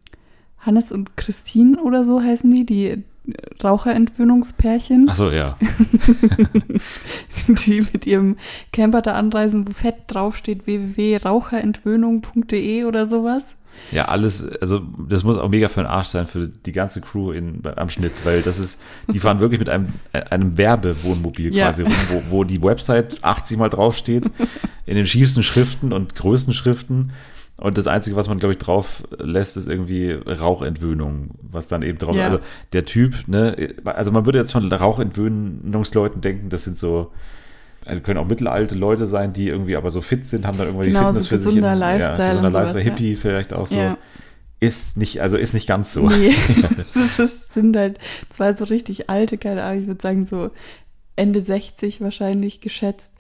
Hannes 0.59 0.91
und 0.91 1.19
Christine 1.19 1.83
oder 1.83 2.07
so 2.07 2.23
heißen 2.23 2.51
die, 2.51 2.65
die 2.65 3.05
Raucherentwöhnungspärchen. 3.63 5.11
Achso, 5.11 5.31
ja. 5.31 5.59
die 7.67 7.83
mit 7.93 8.07
ihrem 8.07 8.39
Camper 8.73 9.03
da 9.03 9.17
anreisen, 9.17 9.69
wo 9.69 9.73
fett 9.73 9.97
draufsteht 10.07 10.67
www.raucherentwöhnung.de 10.67 12.85
oder 12.85 13.07
sowas. 13.07 13.45
Ja, 13.93 14.07
alles, 14.07 14.45
also 14.61 14.81
das 15.09 15.25
muss 15.25 15.37
auch 15.37 15.49
mega 15.49 15.69
für 15.69 15.81
den 15.81 15.87
Arsch 15.87 16.09
sein, 16.09 16.27
für 16.27 16.49
die 16.49 16.73
ganze 16.73 17.01
Crew 17.01 17.33
in, 17.33 17.63
am 17.77 17.89
Schnitt, 17.89 18.25
weil 18.25 18.43
das 18.43 18.59
ist, 18.59 18.81
die 19.13 19.19
fahren 19.19 19.41
wirklich 19.41 19.61
mit 19.61 19.69
einem, 19.69 19.89
einem 20.13 20.57
Werbewohnmobil 20.57 21.55
ja. 21.55 21.67
quasi 21.67 21.83
rum, 21.85 21.95
wo, 22.11 22.23
wo 22.31 22.45
die 22.45 22.63
Website 22.63 23.23
80 23.23 23.59
mal 23.59 23.69
draufsteht, 23.69 24.31
in 24.87 24.97
den 24.97 25.07
schiefsten 25.07 25.43
Schriften 25.43 25.93
und 25.93 26.15
größten 26.15 26.53
Schriften. 26.53 27.13
Und 27.59 27.79
das 27.79 27.87
Einzige, 27.87 28.17
was 28.17 28.29
man, 28.29 28.39
glaube 28.39 28.53
ich, 28.53 28.59
drauf 28.59 29.03
lässt, 29.19 29.57
ist 29.57 29.67
irgendwie 29.67 30.13
Rauchentwöhnung, 30.13 31.31
was 31.41 31.69
dann 31.69 31.83
eben 31.83 31.99
drauf, 31.99 32.15
ja. 32.15 32.27
also 32.27 32.41
der 32.75 32.85
Typ, 32.85 33.29
ne, 33.29 33.75
also 33.85 34.13
man 34.13 34.27
würde 34.27 34.39
jetzt 34.39 34.53
von 34.53 34.71
Rauchentwöhnungsleuten 34.71 36.21
denken, 36.21 36.51
das 36.51 36.65
sind 36.65 36.77
so, 36.77 37.13
also 37.87 38.03
können 38.03 38.19
auch 38.19 38.27
mittelalte 38.27 38.75
Leute 38.75 39.07
sein, 39.07 39.33
die 39.33 39.49
irgendwie 39.49 39.77
aber 39.77 39.91
so 39.91 40.01
fit 40.01 40.25
sind, 40.25 40.47
haben 40.47 40.59
dann 40.59 40.67
irgendwann 40.67 40.89
genau, 40.89 41.01
die 41.13 41.19
Fitness 41.19 41.23
so 41.25 41.29
für 41.29 41.39
sich 41.39 41.57
in, 41.57 41.63
Lifestyle 41.63 42.19
ja, 42.19 42.29
gesunder 42.29 42.51
Lifestyle, 42.51 42.83
sowas, 42.83 42.85
Hippie 42.85 43.13
ja. 43.13 43.19
vielleicht 43.19 43.55
auch 43.55 43.67
so. 43.67 43.77
Ja. 43.77 43.99
Ist 44.59 44.97
nicht, 44.97 45.21
also 45.21 45.37
ist 45.37 45.55
nicht 45.55 45.69
ganz 45.69 45.93
so. 45.93 46.09
Nee, 46.09 46.35
das 47.17 47.55
sind 47.55 47.77
halt 47.77 47.99
zwei 48.31 48.55
so 48.55 48.65
richtig 48.65 49.09
alte, 49.09 49.39
keine 49.39 49.63
Ahnung, 49.63 49.83
ich 49.83 49.87
würde 49.87 50.03
sagen 50.03 50.27
so 50.27 50.51
Ende 51.15 51.41
60 51.41 52.01
wahrscheinlich 52.01 52.61
geschätzt, 52.61 53.13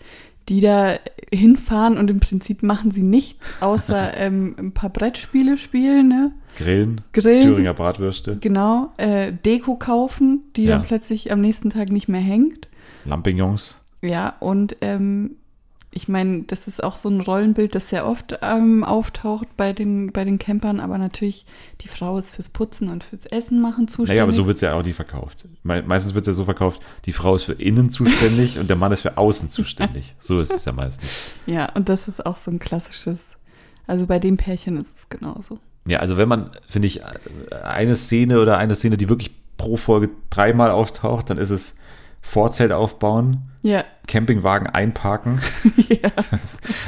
die 0.49 0.61
da 0.61 0.97
hinfahren 1.33 1.99
und 1.99 2.11
im 2.11 2.21
Prinzip 2.21 2.63
machen 2.63 2.91
sie 2.91 3.03
nichts, 3.03 3.47
außer 3.61 4.15
ähm, 4.17 4.55
ein 4.59 4.73
paar 4.73 4.91
Brettspiele 4.91 5.59
spielen, 5.59 6.09
ne? 6.09 6.33
Grillen, 6.57 7.03
Grillen, 7.13 7.43
Thüringer 7.43 7.75
Bratwürste. 7.75 8.39
Genau, 8.41 8.93
äh, 8.97 9.33
Deko 9.33 9.77
kaufen, 9.77 10.45
die 10.57 10.65
Ja. 10.65 10.79
dann 10.79 10.87
plötzlich 10.87 11.31
am 11.31 11.41
nächsten 11.41 11.71
Tag 11.71 11.91
nicht 11.91 12.09
mehr 12.09 12.21
hängt. 12.21 12.69
Lampignons. 13.05 13.79
Ja, 14.07 14.35
und 14.41 14.77
ähm, 14.81 15.37
ich 15.97 16.09
meine, 16.09 16.43
das 16.43 16.69
ist 16.69 16.85
auch 16.85 16.95
so 16.95 17.09
ein 17.09 17.23
Rollenbild, 17.23 17.75
das 17.75 17.89
sehr 17.89 18.07
oft 18.07 18.39
ähm, 18.43 18.85
auftaucht 18.85 19.49
bei 19.57 19.73
den, 19.73 20.13
bei 20.13 20.25
den 20.25 20.39
Campern, 20.39 20.79
aber 20.79 20.99
natürlich, 20.99 21.47
die 21.81 21.89
Frau 21.89 22.19
ist 22.19 22.35
fürs 22.35 22.51
Putzen 22.51 22.91
und 22.91 23.03
fürs 23.03 23.25
Essen 23.27 23.63
machen 23.63 23.89
zuständig. 23.89 24.11
Naja, 24.11 24.25
aber 24.25 24.33
so 24.33 24.47
wird 24.47 24.57
es 24.57 24.61
ja 24.61 24.75
auch 24.75 24.83
nie 24.83 24.93
verkauft. 24.93 25.47
Me 25.63 25.83
meistens 25.83 26.13
wird 26.13 26.25
es 26.25 26.27
ja 26.27 26.33
so 26.35 26.45
verkauft, 26.45 26.83
die 27.07 27.13
Frau 27.13 27.35
ist 27.35 27.45
für 27.45 27.55
innen 27.55 27.89
zuständig 27.89 28.59
und 28.59 28.69
der 28.69 28.77
Mann 28.77 28.93
ist 28.93 29.03
für 29.03 29.17
außen 29.17 29.49
zuständig. 29.49 30.15
So 30.21 30.41
ist 30.41 30.53
es 30.53 30.65
ja 30.65 30.73
meistens. 30.73 31.31
Ja, 31.47 31.73
und 31.73 31.89
das 31.89 32.09
ist 32.09 32.27
auch 32.27 32.37
so 32.37 32.51
ein 32.51 32.59
klassisches, 32.59 33.25
also 33.87 34.07
bei 34.07 34.19
dem 34.19 34.37
Pärchen 34.37 34.77
ist 34.77 34.95
es 34.95 35.09
genauso. 35.09 35.61
Ja, 35.87 36.01
also 36.01 36.17
wenn 36.17 36.29
man, 36.29 36.51
finde 36.69 36.89
ich, 36.89 37.03
eine 37.53 37.97
Szene 37.97 38.41
oder 38.41 38.59
eine 38.59 38.75
Szene, 38.75 38.97
die 38.97 39.09
wirklich 39.09 39.31
pro 39.57 39.77
Folge 39.77 40.11
dreimal 40.31 40.71
auftaucht, 40.71 41.31
dann 41.31 41.39
ist 41.39 41.51
es 41.51 41.79
Vorzelt 42.23 42.73
aufbauen, 42.73 43.43
Ja, 43.63 43.85
Campingwagen 44.09 44.67
einparken. 44.69 45.41
ja. 45.89 46.11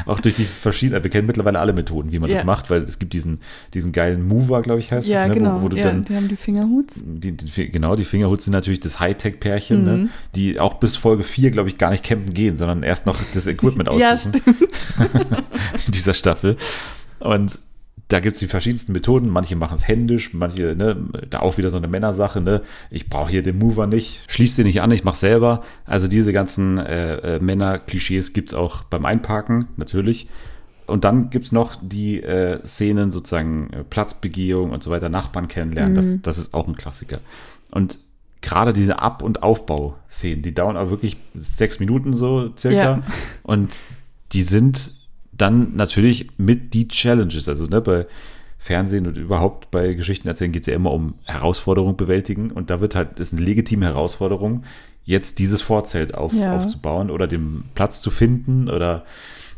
auch 0.07 0.19
durch 0.21 0.35
die 0.35 0.45
verschiedenen, 0.45 1.03
wir 1.05 1.11
kennen 1.11 1.27
mittlerweile 1.29 1.59
alle 1.61 1.73
Methoden, 1.73 2.13
wie 2.13 2.19
man 2.19 2.29
das 2.31 2.41
Ja. 2.41 2.45
macht, 2.45 2.71
weil 2.71 2.83
es 2.83 2.99
gibt 2.99 3.13
diesen, 3.13 3.41
diesen 3.75 3.93
geilen 3.93 4.27
Mover, 4.27 4.63
glaube 4.63 4.81
ich, 4.81 4.91
heißt 4.93 5.09
ja 5.09 5.23
es, 5.23 5.29
ne, 5.29 5.35
genau. 5.35 5.59
wo, 5.61 5.63
wo 5.65 5.69
du 5.69 5.77
ja, 5.77 5.85
dann 5.85 6.05
die 6.05 6.17
haben 6.17 6.29
die 6.29 6.37
Fingerhuts. 6.37 7.01
die, 7.05 7.37
die, 7.37 7.71
genau, 7.71 7.95
die 7.97 8.05
Fingerhoods 8.05 8.45
sind 8.45 8.53
natürlich 8.53 8.81
das 8.81 8.99
Hightech-Pärchen, 9.01 9.79
Mhm. 9.81 9.85
ne, 10.05 10.09
die 10.35 10.59
auch 10.61 10.75
bis 10.75 10.97
Folge 10.97 11.23
4, 11.23 11.51
glaube 11.53 11.69
ich, 11.69 11.79
gar 11.79 11.91
nicht 11.91 12.05
campen 12.05 12.35
gehen, 12.35 12.57
sondern 12.57 12.83
erst 12.83 13.07
noch 13.07 13.17
das 13.35 13.47
Equipment 13.47 13.89
Ja, 13.99 14.13
aussuchen 14.15 14.41
in 15.87 15.93
dieser 15.93 16.15
Staffel. 16.15 16.57
Und 17.21 17.59
da 18.09 18.21
gibt 18.21 18.35
es 18.35 18.41
die 18.41 18.47
verschiedensten 18.47 18.93
Methoden. 18.93 19.29
Manche 19.29 19.55
machen 19.55 19.75
es 19.75 19.87
händisch, 19.87 20.33
manche, 20.33 20.75
ne, 20.75 20.97
da 21.29 21.41
auch 21.41 21.59
wieder 21.59 21.69
so 21.69 21.77
eine 21.77 21.89
Männersache, 21.89 22.41
ne? 22.41 22.63
Ich 22.91 23.09
brauche 23.09 23.31
hier 23.31 23.43
den 23.43 23.59
Mover 23.59 23.87
nicht, 23.87 24.23
schließ 24.29 24.57
den 24.57 24.67
nicht 24.67 24.81
an, 24.81 24.91
ich 24.91 25.05
mache 25.05 25.17
selber. 25.17 25.63
Also 25.85 26.09
diese 26.09 26.33
ganzen 26.33 26.79
äh, 26.79 27.37
äh, 27.37 27.39
Männer-Klischees 27.39 28.33
gibt 28.33 28.51
es 28.51 28.55
auch 28.55 28.83
beim 28.85 29.05
Einparken, 29.05 29.69
natürlich. 29.77 30.29
Und 30.87 31.05
dann 31.05 31.29
gibt 31.29 31.45
es 31.45 31.53
noch 31.53 31.77
die 31.83 32.23
äh, 32.23 32.65
Szenen, 32.65 33.11
sozusagen 33.11 33.71
äh, 33.75 33.85
Platzbegehung 33.85 34.71
und 34.71 34.83
so 34.83 34.91
weiter, 34.91 35.11
Nachbarn 35.11 35.47
kennenlernen. 35.47 35.95
Das, 35.95 36.23
das 36.23 36.39
ist 36.39 36.55
auch 36.55 36.67
ein 36.67 36.77
Klassiker. 36.77 37.21
Und 37.71 37.99
gerade 38.41 38.73
diese 38.73 39.03
Ab- 39.03 39.23
und 39.23 39.43
Aufbauszenen, 39.43 40.41
die 40.41 40.55
dauern 40.55 40.79
aber 40.79 40.91
wirklich 40.91 41.19
sechs 41.35 41.79
Minuten 41.79 42.15
so 42.15 42.55
circa. 42.57 42.77
Ja. 42.77 43.03
Und 43.43 43.83
die 44.33 44.43
sind 44.43 44.93
dann 45.39 45.77
natürlich 45.77 46.29
mit 46.37 46.75
die 46.75 46.89
Challenges. 46.89 47.49
Also 47.49 47.67
ne, 47.67 47.81
bei 47.81 48.07
Fernsehen 48.59 49.07
und 49.07 49.17
überhaupt 49.17 49.71
bei 49.71 49.95
Geschichten 49.95 50.29
erzählen 50.29 50.53
geht 50.53 50.63
es 50.63 50.67
ja 50.67 50.75
immer 50.75 50.93
um 50.93 51.15
Herausforderung 51.25 51.97
bewältigen. 51.97 52.51
Und 52.51 52.71
da 52.71 52.81
wird 52.81 52.95
halt, 52.95 53.19
ist 53.19 53.33
eine 53.33 53.43
legitime 53.43 53.87
Herausforderung, 53.87 54.65
jetzt 55.05 55.39
dieses 55.39 55.63
Vorzelt 55.63 56.17
auf, 56.19 56.33
Ja. 56.35 56.57
aufzubauen 56.57 57.11
oder 57.11 57.27
den 57.27 57.65
Platz 57.75 58.01
zu 58.03 58.11
finden 58.11 58.69
oder 58.69 59.05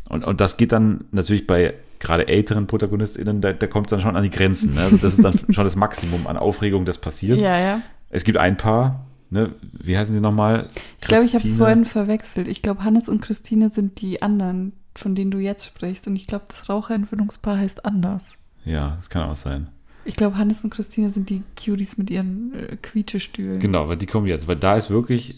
und, 0.09 0.25
und 0.25 0.41
das 0.41 0.57
geht 0.57 0.73
dann 0.73 1.05
natürlich 1.13 1.47
bei 1.47 1.75
gerade 2.01 2.27
älteren 2.27 2.67
ProtagonistInnen, 2.67 3.41
da, 3.41 3.53
da 3.53 3.67
kommt 3.69 3.87
es 3.87 3.91
dann 3.91 4.01
schon 4.01 4.17
an 4.17 4.23
die 4.25 4.31
Grenzen. 4.31 4.75
Ne? 4.75 4.81
Also 4.83 4.97
das 4.97 5.15
ist 5.15 5.25
dann 5.25 5.39
schon 5.51 5.65
das 5.65 5.77
Maximum 5.77 6.27
an 6.27 6.37
Aufregung, 6.37 6.85
das 6.85 6.99
passiert. 6.99 7.41
Ja, 7.41 7.59
ja. 7.59 7.81
Es 8.09 8.25
gibt 8.25 8.37
ein 8.39 8.57
paar, 8.57 9.07
ne, 9.31 9.51
wie 9.73 9.97
heißen 9.97 10.13
sie 10.15 10.21
nochmal? 10.21 10.67
Ich 11.01 11.07
glaube, 11.07 11.27
ich 11.27 11.35
habe 11.35 11.45
es 11.45 11.55
vorhin 11.55 11.85
verwechselt. 11.85 12.49
Ich 12.49 12.61
glaube, 12.63 12.83
Hannes 12.83 13.09
und 13.09 13.21
Christine 13.23 13.71
sind 13.71 14.01
die 14.01 14.21
anderen, 14.21 14.73
von 14.97 15.15
denen 15.15 15.31
du 15.31 15.39
jetzt 15.39 15.67
sprichst. 15.67 16.07
Und 16.07 16.17
ich 16.17 16.27
glaube, 16.27 16.45
das 16.49 16.69
Raucherentwöhnungspaar 16.69 17.59
heißt 17.59 17.85
anders. 17.85 18.35
Ja, 18.65 18.95
das 18.97 19.09
kann 19.11 19.29
auch 19.29 19.37
sein. 19.37 19.69
Ich 20.05 20.17
glaube, 20.17 20.37
Hannes 20.39 20.65
und 20.65 20.71
Christine 20.71 21.11
sind 21.11 21.31
die 21.31 21.43
Cuties 21.57 21.99
mit 21.99 22.11
ihren 22.11 22.55
äh, 22.55 22.77
Quietschestühlen. 22.77 23.61
Genau, 23.61 23.89
weil 23.89 23.97
die 23.97 24.07
kommen 24.07 24.27
jetzt, 24.27 24.49
weil 24.49 24.57
da 24.57 24.77
ist 24.77 24.91
wirklich, 24.91 25.37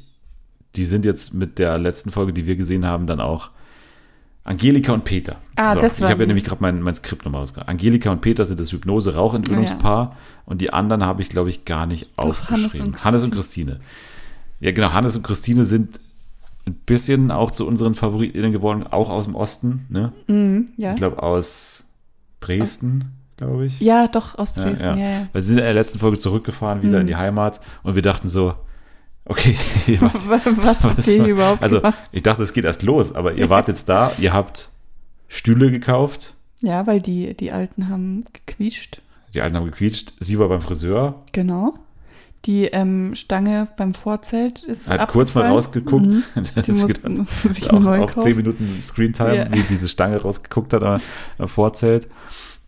die 0.77 0.85
sind 0.85 1.05
jetzt 1.05 1.35
mit 1.35 1.59
der 1.59 1.79
letzten 1.79 2.11
Folge, 2.11 2.33
die 2.33 2.47
wir 2.47 2.57
gesehen 2.57 2.87
haben, 2.87 3.07
dann 3.07 3.21
auch 3.21 3.51
Angelika 4.45 4.93
und 4.93 5.05
Peter. 5.05 5.37
Ah, 5.57 5.75
das 5.77 5.95
Ich 5.95 6.01
waren 6.01 6.11
habe 6.11 6.23
ja 6.23 6.27
nämlich 6.27 6.45
gerade 6.45 6.61
mein, 6.62 6.81
mein 6.83 6.95
Skript 6.95 7.25
nochmal 7.25 7.43
rausgebracht. 7.43 7.69
Angelika 7.69 8.11
und 8.11 8.21
Peter 8.23 8.45
sind 8.45 8.59
das 8.59 8.73
Hypnose-Rauchentwöhnungspaar 8.73 10.17
und 10.47 10.61
die 10.61 10.73
anderen 10.73 11.05
habe 11.05 11.23
ich, 11.23 11.29
glaube 11.29 11.49
ich, 11.51 11.65
gar 11.65 11.87
nicht 11.87 12.09
Doch, 12.17 12.49
Hannes 12.49 12.65
aufgeschrieben. 12.65 12.87
und 12.88 13.05
Hannes 13.05 13.23
und 13.25 13.35
Christine. 13.35 13.79
Ja, 14.61 14.73
genau, 14.73 14.93
Hannes 14.93 15.17
und 15.17 15.23
Christine 15.23 15.65
sind 15.65 16.01
ein 16.66 16.75
bisschen 16.87 17.31
auch 17.31 17.51
zu 17.51 17.66
unseren 17.66 17.94
FavoritInnen 17.94 18.53
geworden, 18.53 18.85
auch 18.87 19.11
aus 19.11 19.25
dem 19.25 19.35
Osten, 19.35 19.87
ne? 19.88 20.12
Mhm, 20.29 20.70
ja. 20.77 20.92
Ich 20.92 20.96
glaube 20.96 21.22
aus 21.22 21.88
Dresden, 22.40 23.12
glaube 23.37 23.66
ich. 23.66 23.81
ja, 23.81 24.09
doch, 24.09 24.38
aus 24.38 24.55
Dresden, 24.55 24.81
ja, 24.83 24.96
ja. 24.96 25.27
Weil 25.33 25.42
sie 25.42 25.48
sind 25.48 25.59
in 25.59 25.64
der 25.64 25.75
letzten 25.75 25.98
Folge 25.98 26.18
zurückgefahren, 26.18 26.83
wieder 26.83 26.94
Mhm. 26.96 27.01
in 27.03 27.07
die 27.09 27.16
Heimat 27.16 27.61
und 27.83 27.94
wir 27.94 28.03
dachten 28.03 28.29
so, 28.29 28.55
okay, 29.25 29.57
wart, 30.01 30.42
Was 30.64 30.85
habt 30.85 31.07
ihr 31.07 31.25
überhaupt 31.27 31.62
also 31.62 31.81
gemacht? 31.81 31.98
ich 32.12 32.22
dachte, 32.22 32.42
es 32.42 32.53
geht 32.53 32.64
erst 32.64 32.83
los, 32.83 33.12
aber 33.14 33.35
ihr 33.35 33.48
wart 33.51 33.68
jetzt 33.68 33.88
da, 33.88 34.12
ihr 34.18 34.33
habt 34.33 34.70
Stühle 35.29 35.70
gekauft, 35.70 36.35
Ja, 36.61 36.87
weil 36.87 37.01
die, 37.01 37.35
die 37.37 37.53
Alten 37.53 37.88
haben 37.88 38.25
gequietscht. 38.33 39.01
die 39.35 39.40
Alten 39.40 39.57
haben 39.57 39.66
gequietscht, 39.66 40.12
sie 40.20 40.38
war 40.38 40.48
beim 40.48 40.61
Friseur, 40.61 41.22
Genau. 41.33 41.75
Die 42.45 42.65
ähm, 42.65 43.15
Stange 43.15 43.69
beim 43.77 43.95
Vorzelt 43.95 44.63
ist 44.65 44.89
hat 44.89 45.09
kurz 45.11 45.33
mal 45.35 45.47
rausgeguckt, 45.47 46.07
Mhm. 46.07 46.23
Die 46.67 46.73
sich 46.73 46.87
gedacht, 46.87 47.71
auch, 47.71 47.81
neu 47.81 48.01
auch 48.03 48.07
kaufen. 48.11 48.23
zehn 48.23 48.37
Minuten 48.37 48.79
Screentime, 48.83 49.37
Ja. 49.37 49.53
wie 49.53 49.63
diese 49.63 49.89
Stange 49.89 50.21
rausgeguckt 50.21 50.73
hat 50.73 50.83
am, 50.83 51.47
Vorzelt 51.47 52.09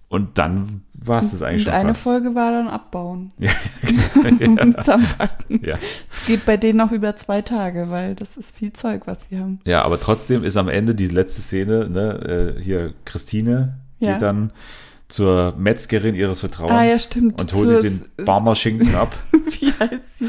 und 0.09 0.39
dann 0.39 0.83
war 0.93 1.21
es 1.23 1.33
das 1.33 1.43
eigentlich 1.43 1.67
Und 1.67 1.73
schon 1.73 1.81
eine 1.81 1.89
fast. 1.95 2.03
Folge 2.05 2.35
war 2.37 2.53
dann 2.53 2.69
abbauen. 2.69 3.33
Ja, 3.39 3.51
und 4.63 4.77
zusammenpacken. 4.79 5.61
ja. 5.65 5.77
Es 6.11 6.25
geht 6.27 6.47
bei 6.47 6.57
denen 6.57 6.79
noch 6.79 6.93
über 6.93 7.17
zwei 7.17 7.43
Tage, 7.43 7.91
weil 7.91 8.15
das 8.15 8.37
ist 8.37 8.57
viel 8.57 8.73
Zeug, 8.73 9.03
was 9.07 9.27
sie 9.29 9.39
haben. 9.41 9.59
Ja, 9.67 9.83
aber 9.83 9.99
trotzdem 9.99 10.45
ist 10.45 10.57
am 10.57 10.69
Ende 10.69 10.95
die 10.95 11.09
letzte 11.09 11.43
Szene, 11.43 11.91
ne, 11.91 12.55
äh, 12.59 12.63
hier 12.63 12.95
Christine 13.05 13.75
Ja. 13.99 14.13
geht 14.13 14.23
dann 14.23 14.53
zur 15.14 15.55
Metzgerin 15.57 16.14
ihres 16.14 16.40
Vertrauens 16.40 16.72
Ah, 16.72 16.85
ja, 16.85 16.98
stimmt. 16.98 17.40
und 17.40 17.53
holt 17.55 17.68
sich 17.81 18.03
den 18.16 18.24
Barmerschinken 18.24 18.94
ab. 18.94 19.14
Wie 19.61 19.72
heißt 19.72 20.18
sie? 20.18 20.27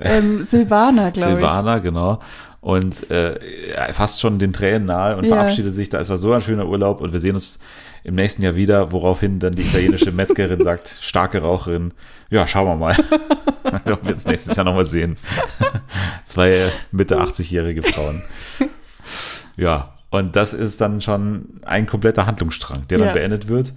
ähm, 0.00 0.44
Silvana, 0.48 1.10
glaube 1.10 1.30
ich. 1.30 1.36
Silvana, 1.36 1.78
genau. 1.78 2.20
Und 2.60 3.10
äh, 3.10 3.92
fast 3.92 4.20
schon 4.20 4.38
den 4.38 4.52
Tränen 4.52 4.86
nahe 4.86 5.16
und 5.16 5.24
Ja. 5.26 5.34
verabschiedet 5.36 5.74
sich 5.74 5.88
da. 5.88 5.98
Es 5.98 6.08
war 6.08 6.16
so 6.16 6.32
ein 6.32 6.40
schöner 6.40 6.66
Urlaub 6.66 7.00
und 7.00 7.12
wir 7.12 7.18
sehen 7.20 7.34
uns 7.34 7.58
im 8.04 8.14
nächsten 8.14 8.42
Jahr 8.42 8.54
wieder, 8.56 8.90
woraufhin 8.92 9.38
dann 9.38 9.52
die 9.54 9.62
italienische 9.62 10.12
Metzgerin 10.12 10.60
sagt, 10.60 10.96
starke 11.00 11.40
Raucherin, 11.42 11.92
ja, 12.30 12.46
schauen 12.46 12.66
wir 12.68 12.76
mal, 12.76 12.96
ob 13.92 14.04
wir 14.06 14.12
uns 14.14 14.24
nächstes 14.26 14.56
Jahr 14.56 14.64
nochmal 14.64 14.86
sehen. 14.86 15.16
Zwei 16.24 16.50
äh, 16.52 16.70
Mitte 16.90 17.20
80-jährige 17.20 17.82
Frauen. 17.82 18.22
Ja, 19.56 19.94
und 20.10 20.36
das 20.36 20.54
ist 20.54 20.80
dann 20.80 21.00
schon 21.00 21.60
ein 21.64 21.86
kompletter 21.86 22.26
Handlungsstrang, 22.26 22.86
der 22.88 22.98
dann 22.98 23.08
Ja. 23.08 23.12
beendet 23.12 23.48
wird. 23.48 23.72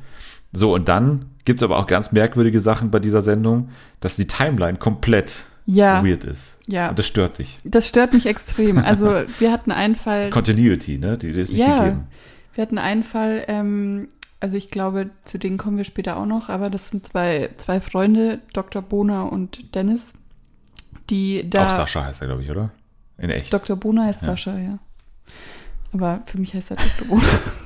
So, 0.56 0.74
und 0.74 0.88
dann 0.90 1.26
gibt 1.46 1.60
es 1.60 1.64
aber 1.64 1.78
auch 1.78 1.88
ganz 1.88 2.12
merkwürdige 2.12 2.60
Sachen 2.60 2.90
bei 2.92 3.00
dieser 3.00 3.22
Sendung, 3.22 3.70
dass 4.00 4.16
die 4.16 4.26
Timeline 4.28 4.78
komplett 4.78 5.46
Ja, 5.66 6.04
weird 6.04 6.24
ist. 6.24 6.58
ja. 6.68 6.90
Und 6.90 6.98
das 7.00 7.06
stört 7.08 7.38
dich. 7.40 7.58
Das 7.64 7.88
stört 7.88 8.14
mich 8.14 8.26
extrem. 8.26 8.78
Also 8.80 9.06
wir 9.40 9.52
hatten 9.52 9.72
einen 9.72 9.96
Fall, 9.96 10.30
Continuity, 10.30 10.98
ne? 10.98 11.18
Die, 11.18 11.32
die 11.34 11.40
ist 11.40 11.52
nicht 11.52 11.60
Ja. 11.60 11.84
gegeben. 11.84 12.08
wir 12.56 12.62
hatten 12.62 12.78
einen 12.78 13.04
Fall, 13.04 13.44
ähm, 13.48 14.08
also 14.40 14.58
ich 14.58 14.70
glaube, 14.72 15.10
zu 15.26 15.38
denen 15.38 15.58
kommen 15.58 15.78
wir 15.78 15.84
später 15.86 16.18
auch 16.18 16.26
noch, 16.26 16.50
aber 16.50 16.70
das 16.70 16.90
sind 16.90 17.06
zwei, 17.08 17.50
zwei 17.58 17.80
Freunde, 17.82 18.40
Dr. 18.54 18.82
Bohner 18.82 19.32
und 19.32 19.76
Dennis, 19.76 20.14
die 21.10 21.50
da. 21.50 21.68
Auch 21.68 21.72
Sascha 21.72 22.04
heißt 22.06 22.22
er, 22.22 22.28
glaube 22.28 22.44
ich, 22.44 22.50
oder? 22.52 22.72
In 23.18 23.30
echt. 23.30 23.54
Dr. 23.54 23.76
Bohner 23.76 24.06
heißt 24.06 24.22
Ja. 24.24 24.30
Sascha, 24.30 24.58
ja. 24.58 24.80
Aber 25.94 26.22
für 26.26 26.38
mich 26.40 26.54
heißt 26.54 26.72
er 26.72 26.78
Dr. 26.78 27.08
Bohner. 27.08 27.24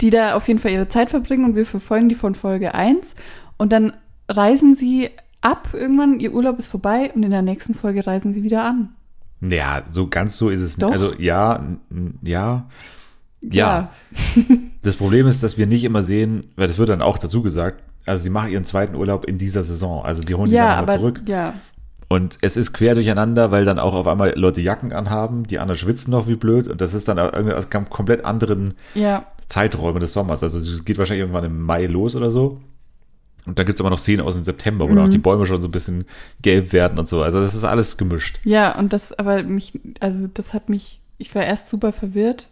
die 0.00 0.10
da 0.10 0.34
auf 0.34 0.48
jeden 0.48 0.58
Fall 0.60 0.72
ihre 0.72 0.88
Zeit 0.88 1.10
verbringen 1.10 1.44
und 1.44 1.56
wir 1.56 1.66
verfolgen 1.66 2.08
die 2.08 2.14
von 2.14 2.34
Folge 2.34 2.74
1 2.74 3.14
und 3.58 3.72
dann 3.72 3.92
reisen 4.28 4.74
sie 4.74 5.10
ab 5.40 5.68
irgendwann, 5.72 6.20
ihr 6.20 6.32
Urlaub 6.32 6.58
ist 6.58 6.66
vorbei 6.68 7.10
und 7.14 7.22
in 7.22 7.30
der 7.30 7.42
nächsten 7.42 7.74
Folge 7.74 8.06
reisen 8.06 8.32
sie 8.32 8.42
wieder 8.42 8.64
an. 8.64 8.90
Ja, 9.40 9.82
so 9.90 10.06
ganz 10.08 10.36
so 10.36 10.50
ist 10.50 10.60
es 10.60 10.76
Doch. 10.76 10.90
nicht. 10.90 11.00
Also 11.02 11.14
ja, 11.18 11.56
n- 11.90 12.18
ja. 12.22 12.68
Ja. 13.42 13.90
Das 14.82 14.96
Problem 14.96 15.28
ist, 15.28 15.44
dass 15.44 15.56
wir 15.58 15.68
nicht 15.68 15.84
immer 15.84 16.02
sehen, 16.02 16.48
weil 16.56 16.66
das 16.66 16.76
wird 16.76 16.88
dann 16.88 17.02
auch 17.02 17.16
dazu 17.16 17.40
gesagt, 17.40 17.84
also 18.04 18.20
sie 18.24 18.30
machen 18.30 18.50
ihren 18.50 18.64
zweiten 18.64 18.96
Urlaub 18.96 19.24
in 19.26 19.38
dieser 19.38 19.62
Saison. 19.62 20.04
Also 20.04 20.22
die 20.24 20.34
holen 20.34 20.50
Ja, 20.50 20.74
dann 20.74 20.80
nochmal 20.80 20.82
aber 20.82 20.98
zurück. 21.14 21.22
ja, 21.28 21.54
Und 22.08 22.38
es 22.40 22.56
ist 22.56 22.72
quer 22.72 22.94
durcheinander, 22.94 23.52
weil 23.52 23.64
dann 23.64 23.78
auch 23.78 23.94
auf 23.94 24.08
einmal 24.08 24.32
Leute 24.36 24.60
Jacken 24.60 24.92
anhaben, 24.92 25.44
die 25.46 25.60
anderen 25.60 25.78
schwitzen 25.78 26.10
noch 26.10 26.26
wie 26.26 26.34
blöd. 26.34 26.66
Und 26.66 26.80
das 26.80 26.94
ist 26.94 27.06
dann 27.06 27.18
irgendwie 27.18 27.52
aus 27.54 27.70
kam- 27.70 27.88
komplett 27.90 28.24
anderen 28.24 28.74
ja, 28.96 29.24
Zeiträumen 29.52 30.00
des 30.00 30.12
Sommers. 30.14 30.42
Also 30.42 30.58
es 30.58 30.84
geht 30.84 30.96
wahrscheinlich 30.98 31.20
irgendwann 31.22 31.44
im 31.44 31.60
Mai 31.60 31.86
los 31.86 32.16
oder 32.16 32.30
so. 32.30 32.60
Und 33.44 33.58
dann 33.58 33.66
gibt 33.66 33.76
es 33.78 33.80
aber 33.80 33.90
noch 33.90 33.98
Szenen 33.98 34.24
aus 34.24 34.34
dem 34.34 34.44
September, 34.44 34.88
wo 34.88 34.94
dann 34.94 35.06
auch 35.06 35.10
die 35.10 35.18
Bäume 35.18 35.46
schon 35.46 35.60
so 35.60 35.68
ein 35.68 35.72
bisschen 35.72 36.04
gelb 36.42 36.72
werden 36.72 36.98
und 36.98 37.08
so. 37.08 37.22
Also 37.22 37.40
das 37.40 37.54
ist 37.54 37.64
alles 37.64 37.96
gemischt. 37.96 38.38
ja, 38.44 38.78
und 38.78 38.92
das, 38.92 39.12
aber 39.18 39.42
mich, 39.42 39.72
also 40.00 40.28
das 40.32 40.54
hat 40.54 40.68
mich, 40.68 41.00
ich 41.18 41.34
war 41.34 41.44
erst 41.44 41.68
super 41.68 41.92
verwirrt 41.92 42.48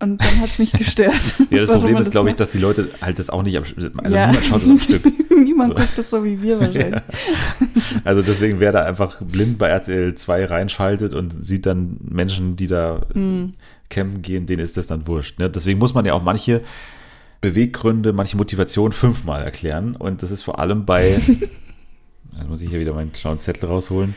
und 0.00 0.20
dann 0.22 0.40
hat 0.40 0.50
es 0.50 0.58
mich 0.58 0.72
gestört. 0.84 1.14
ja, 1.50 1.60
das 1.60 1.70
Problem 1.72 1.96
ist, 1.96 2.10
glaube 2.10 2.28
ich, 2.28 2.34
dass 2.34 2.52
die 2.52 2.58
Leute 2.58 2.90
halt 3.00 3.18
das 3.18 3.30
auch 3.30 3.42
nicht 3.42 3.56
am 3.56 3.64
also 3.64 4.14
Ja. 4.14 4.26
niemand 4.28 4.44
schaut 4.46 4.62
das 4.62 4.68
am 4.68 4.78
Stück. 4.78 5.02
Niemand 5.44 5.72
So. 5.72 5.80
guckt 5.80 5.98
das 5.98 6.10
so 6.10 6.24
wie 6.24 6.40
wir 6.42 6.60
wahrscheinlich. 6.60 7.00
Also 8.04 8.22
deswegen, 8.22 8.60
wer 8.60 8.70
da 8.72 8.84
einfach 8.84 9.20
blind 9.22 9.58
bei 9.58 9.68
RTL 9.68 10.14
2 10.14 10.44
reinschaltet 10.46 11.12
und 11.14 11.30
sieht 11.30 11.66
dann 11.66 11.96
Menschen, 12.02 12.56
die 12.56 12.66
da 12.66 13.00
Mhm. 13.14 13.54
Campen 13.90 14.22
gehen, 14.22 14.46
denen 14.46 14.62
ist 14.62 14.76
das 14.76 14.86
dann 14.86 15.06
wurscht. 15.06 15.38
Ne? 15.38 15.50
Deswegen 15.50 15.78
muss 15.78 15.94
man 15.94 16.04
ja 16.04 16.14
auch 16.14 16.22
manche 16.22 16.62
Beweggründe, 17.40 18.12
manche 18.12 18.36
Motivation 18.36 18.92
fünfmal 18.92 19.42
erklären. 19.42 19.96
Und 19.96 20.22
das 20.22 20.30
ist 20.30 20.42
vor 20.42 20.58
allem 20.58 20.84
bei, 20.84 21.20
also 22.36 22.48
muss 22.48 22.62
ich 22.62 22.70
hier 22.70 22.80
wieder 22.80 22.94
meinen 22.94 23.14
schlauen 23.14 23.38
Zettel 23.38 23.68
rausholen, 23.68 24.14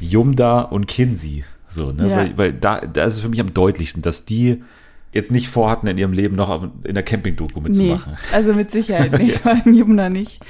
Jumda 0.00 0.62
und 0.62 0.86
Kinsey. 0.86 1.44
So, 1.68 1.92
ne? 1.92 2.08
Ja. 2.08 2.16
Weil, 2.18 2.38
weil 2.38 2.52
da, 2.52 2.80
da 2.80 3.04
ist 3.04 3.14
es 3.14 3.20
für 3.20 3.28
mich 3.28 3.40
am 3.40 3.52
deutlichsten, 3.52 4.02
dass 4.02 4.24
die 4.24 4.62
jetzt 5.12 5.30
nicht 5.30 5.48
vorhatten, 5.48 5.86
in 5.86 5.96
ihrem 5.96 6.12
Leben 6.12 6.34
noch 6.36 6.68
in 6.82 6.94
der 6.94 7.04
Camping-Doku 7.04 7.60
Nee, 7.60 7.68
mitzumachen. 7.68 8.14
also 8.32 8.52
mit 8.52 8.70
Sicherheit 8.72 9.12
nicht, 9.18 9.38
vor 9.38 9.52
allem 9.52 9.72
Jumna 9.72 10.08
nicht. 10.10 10.40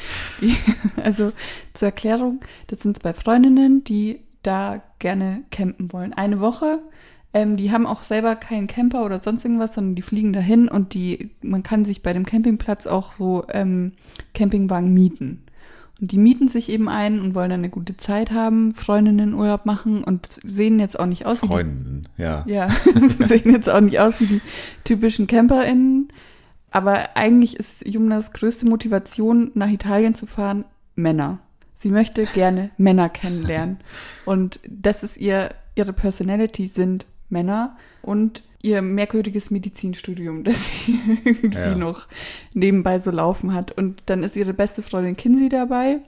Die, 0.40 0.56
also 1.02 1.32
zur 1.74 1.86
Erklärung, 1.86 2.40
das 2.66 2.80
sind 2.80 3.00
zwei 3.00 3.12
Freundinnen, 3.12 3.84
die 3.84 4.20
da 4.42 4.82
gerne 4.98 5.44
campen 5.50 5.92
wollen. 5.92 6.12
Eine 6.14 6.40
Woche, 6.40 6.80
ähm, 7.34 7.56
die 7.56 7.72
haben 7.72 7.86
auch 7.86 8.04
selber 8.04 8.36
keinen 8.36 8.68
Camper 8.68 9.04
oder 9.04 9.18
sonst 9.18 9.44
irgendwas, 9.44 9.74
sondern 9.74 9.96
die 9.96 10.02
fliegen 10.02 10.32
dahin 10.32 10.68
und 10.68 10.94
die, 10.94 11.30
man 11.42 11.64
kann 11.64 11.84
sich 11.84 12.02
bei 12.02 12.12
dem 12.12 12.24
Campingplatz 12.24 12.86
auch 12.86 13.12
so 13.12 13.44
ähm, 13.50 13.92
Campingwagen 14.34 14.94
mieten. 14.94 15.42
Und 16.00 16.12
die 16.12 16.18
mieten 16.18 16.48
sich 16.48 16.70
eben 16.70 16.88
ein 16.88 17.20
und 17.20 17.34
wollen 17.34 17.50
dann 17.50 17.60
eine 17.60 17.70
gute 17.70 17.96
Zeit 17.96 18.30
haben, 18.30 18.74
Freundinnen 18.74 19.34
Urlaub 19.34 19.66
machen 19.66 20.04
und 20.04 20.28
sehen 20.44 20.78
jetzt 20.78 20.98
auch 20.98 21.06
nicht 21.06 21.26
aus 21.26 21.42
wie 21.42 21.48
Freunden, 21.48 22.04
ja. 22.16 22.44
ja, 22.46 22.68
sehen 23.18 23.50
jetzt 23.50 23.68
auch 23.68 23.80
nicht 23.80 23.98
aus 23.98 24.20
wie 24.20 24.26
die 24.26 24.40
typischen 24.84 25.26
CamperInnen. 25.26 26.08
Aber 26.70 27.16
eigentlich 27.16 27.56
ist 27.56 27.86
Jumnas 27.86 28.32
größte 28.32 28.66
Motivation, 28.66 29.50
nach 29.54 29.70
Italien 29.70 30.14
zu 30.14 30.26
fahren, 30.26 30.64
Männer. 30.94 31.38
Sie 31.74 31.90
möchte 31.90 32.24
gerne 32.26 32.70
Männer 32.76 33.08
kennenlernen. 33.08 33.78
Und 34.24 34.60
das 34.68 35.02
ist 35.02 35.16
ihr, 35.16 35.50
ihre 35.74 35.92
Personality 35.92 36.66
sind 36.66 37.06
Männer 37.34 37.76
und 38.00 38.42
ihr 38.62 38.80
merkwürdiges 38.80 39.50
Medizinstudium, 39.50 40.42
das 40.48 40.56
sie 40.86 40.98
irgendwie 41.26 41.58
Ja. 41.58 41.74
noch 41.74 42.06
nebenbei 42.54 42.98
so 42.98 43.10
laufen 43.10 43.52
hat. 43.52 43.72
Und 43.72 44.02
dann 44.06 44.22
ist 44.22 44.36
ihre 44.36 44.54
beste 44.54 44.80
Freundin 44.80 45.16
Kinsey 45.18 45.50
dabei, 45.50 45.98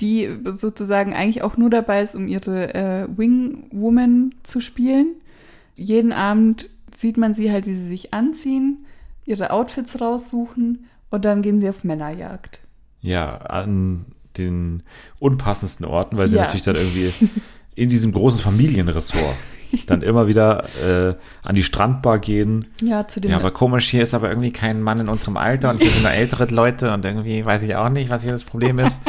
die 0.00 0.28
sozusagen 0.54 1.12
eigentlich 1.14 1.42
auch 1.42 1.56
nur 1.56 1.70
dabei 1.70 2.02
ist, 2.02 2.16
um 2.16 2.26
ihre 2.26 2.74
äh, 2.74 3.08
Wingwoman 3.16 4.34
zu 4.42 4.60
spielen. 4.60 5.14
Jeden 5.76 6.12
Abend 6.12 6.68
sieht 6.96 7.16
man 7.16 7.34
sie 7.34 7.52
halt, 7.52 7.66
wie 7.66 7.74
sie 7.74 7.86
sich 7.86 8.12
anziehen, 8.12 8.84
ihre 9.24 9.50
Outfits 9.50 10.00
raussuchen 10.00 10.86
und 11.10 11.24
dann 11.24 11.42
gehen 11.42 11.60
sie 11.60 11.68
auf 11.68 11.84
Männerjagd. 11.84 12.60
Ja, 13.00 13.36
an 13.36 14.04
den 14.36 14.82
unpassendsten 15.20 15.86
Orten, 15.86 16.16
weil 16.16 16.26
sie 16.28 16.36
Ja. 16.36 16.42
natürlich 16.42 16.62
dann 16.62 16.76
irgendwie 16.76 17.12
in 17.76 17.88
diesem 17.88 18.12
großen 18.12 18.40
Familienressort 18.40 19.36
dann 19.86 20.02
immer 20.02 20.26
wieder 20.26 20.64
äh, 20.84 21.14
an 21.42 21.54
die 21.54 21.62
Strandbar 21.62 22.18
gehen. 22.18 22.66
Ja, 22.82 23.06
zu 23.06 23.20
dem 23.20 23.30
Ja, 23.30 23.36
aber 23.38 23.50
komisch, 23.50 23.88
hier 23.88 24.02
ist 24.02 24.14
aber 24.14 24.28
irgendwie 24.28 24.52
kein 24.52 24.82
Mann 24.82 25.00
in 25.00 25.08
unserem 25.08 25.36
Alter 25.36 25.70
und 25.70 25.80
hier 25.80 25.90
sind 25.90 26.02
nur 26.02 26.12
ältere 26.12 26.46
Leute 26.46 26.92
und 26.92 27.04
irgendwie 27.04 27.44
weiß 27.44 27.62
ich 27.62 27.74
auch 27.76 27.88
nicht, 27.88 28.10
was 28.10 28.22
hier 28.22 28.32
das 28.32 28.44
Problem 28.44 28.78
ist. 28.78 29.00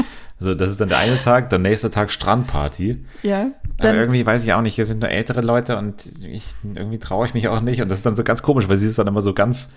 So, 0.42 0.56
das 0.56 0.70
ist 0.70 0.80
dann 0.80 0.88
der 0.88 1.00
eine 1.00 1.20
Tag, 1.20 1.50
der 1.50 1.60
nächste 1.60 1.90
Tag 1.90 2.10
Strandparty. 2.12 3.04
ja, 3.24 3.42
Aber 3.42 3.52
dann, 3.78 3.96
irgendwie 3.98 4.26
weiß 4.26 4.44
ich 4.46 4.54
auch 4.54 4.62
nicht, 4.62 4.76
hier 4.76 4.86
sind 4.86 5.02
nur 5.02 5.10
ältere 5.10 5.42
Leute 5.42 5.78
und 5.78 6.06
ich, 6.24 6.56
irgendwie 6.64 6.98
traue 6.98 7.26
ich 7.26 7.34
mich 7.34 7.50
auch 7.50 7.60
nicht. 7.60 7.82
Und 7.82 7.90
das 7.90 7.98
ist 7.98 8.06
dann 8.06 8.16
so 8.16 8.24
ganz 8.24 8.42
komisch, 8.42 8.70
weil 8.70 8.78
sie 8.78 8.88
ist 8.88 8.98
dann 8.98 9.08
immer 9.08 9.22
so 9.22 9.34
ganz 9.34 9.74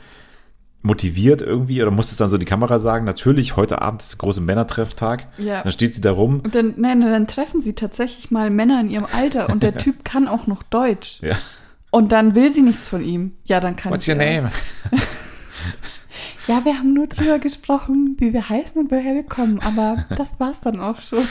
motiviert 0.82 1.42
irgendwie 1.42 1.80
oder 1.80 1.90
muss 1.90 2.10
es 2.10 2.18
dann 2.18 2.28
so 2.28 2.36
in 2.36 2.40
die 2.40 2.46
Kamera 2.46 2.78
sagen, 2.78 3.04
natürlich, 3.04 3.56
heute 3.56 3.80
Abend 3.80 4.02
ist 4.02 4.12
der 4.12 4.18
große 4.18 4.40
Männertrefftag. 4.40 5.24
Ja. 5.38 5.62
Dann 5.62 5.72
steht 5.72 5.94
sie 5.94 6.00
da 6.00 6.12
rum. 6.12 6.40
und 6.44 6.54
dann, 6.54 6.74
nein, 6.76 7.00
dann 7.00 7.26
treffen 7.26 7.62
sie 7.62 7.74
tatsächlich 7.74 8.30
mal 8.30 8.50
Männer 8.50 8.80
in 8.80 8.90
ihrem 8.90 9.06
Alter 9.12 9.48
und 9.50 9.62
der 9.62 9.76
Typ 9.78 10.04
kann 10.04 10.28
auch 10.28 10.46
noch 10.46 10.62
Deutsch. 10.62 11.20
Ja. 11.22 11.36
Und 11.90 12.10
dann 12.10 12.34
will 12.34 12.52
sie 12.52 12.62
nichts 12.62 12.88
von 12.88 13.04
ihm. 13.04 13.32
Ja, 13.44 13.60
dann 13.60 13.76
kann 13.76 13.92
What's 13.92 14.08
ich 14.08 14.14
your 14.14 14.20
ja. 14.20 14.42
name? 14.42 14.52
Ja, 16.48 16.64
wir 16.64 16.76
haben 16.76 16.92
nur 16.92 17.06
drüber 17.06 17.38
gesprochen, 17.38 18.16
wie 18.18 18.32
wir 18.32 18.48
heißen 18.48 18.80
und 18.80 18.90
woher 18.90 19.14
wir 19.14 19.22
kommen, 19.22 19.60
aber 19.60 20.04
das 20.16 20.40
war's 20.40 20.60
dann 20.60 20.80
auch 20.80 21.00
schon. 21.00 21.24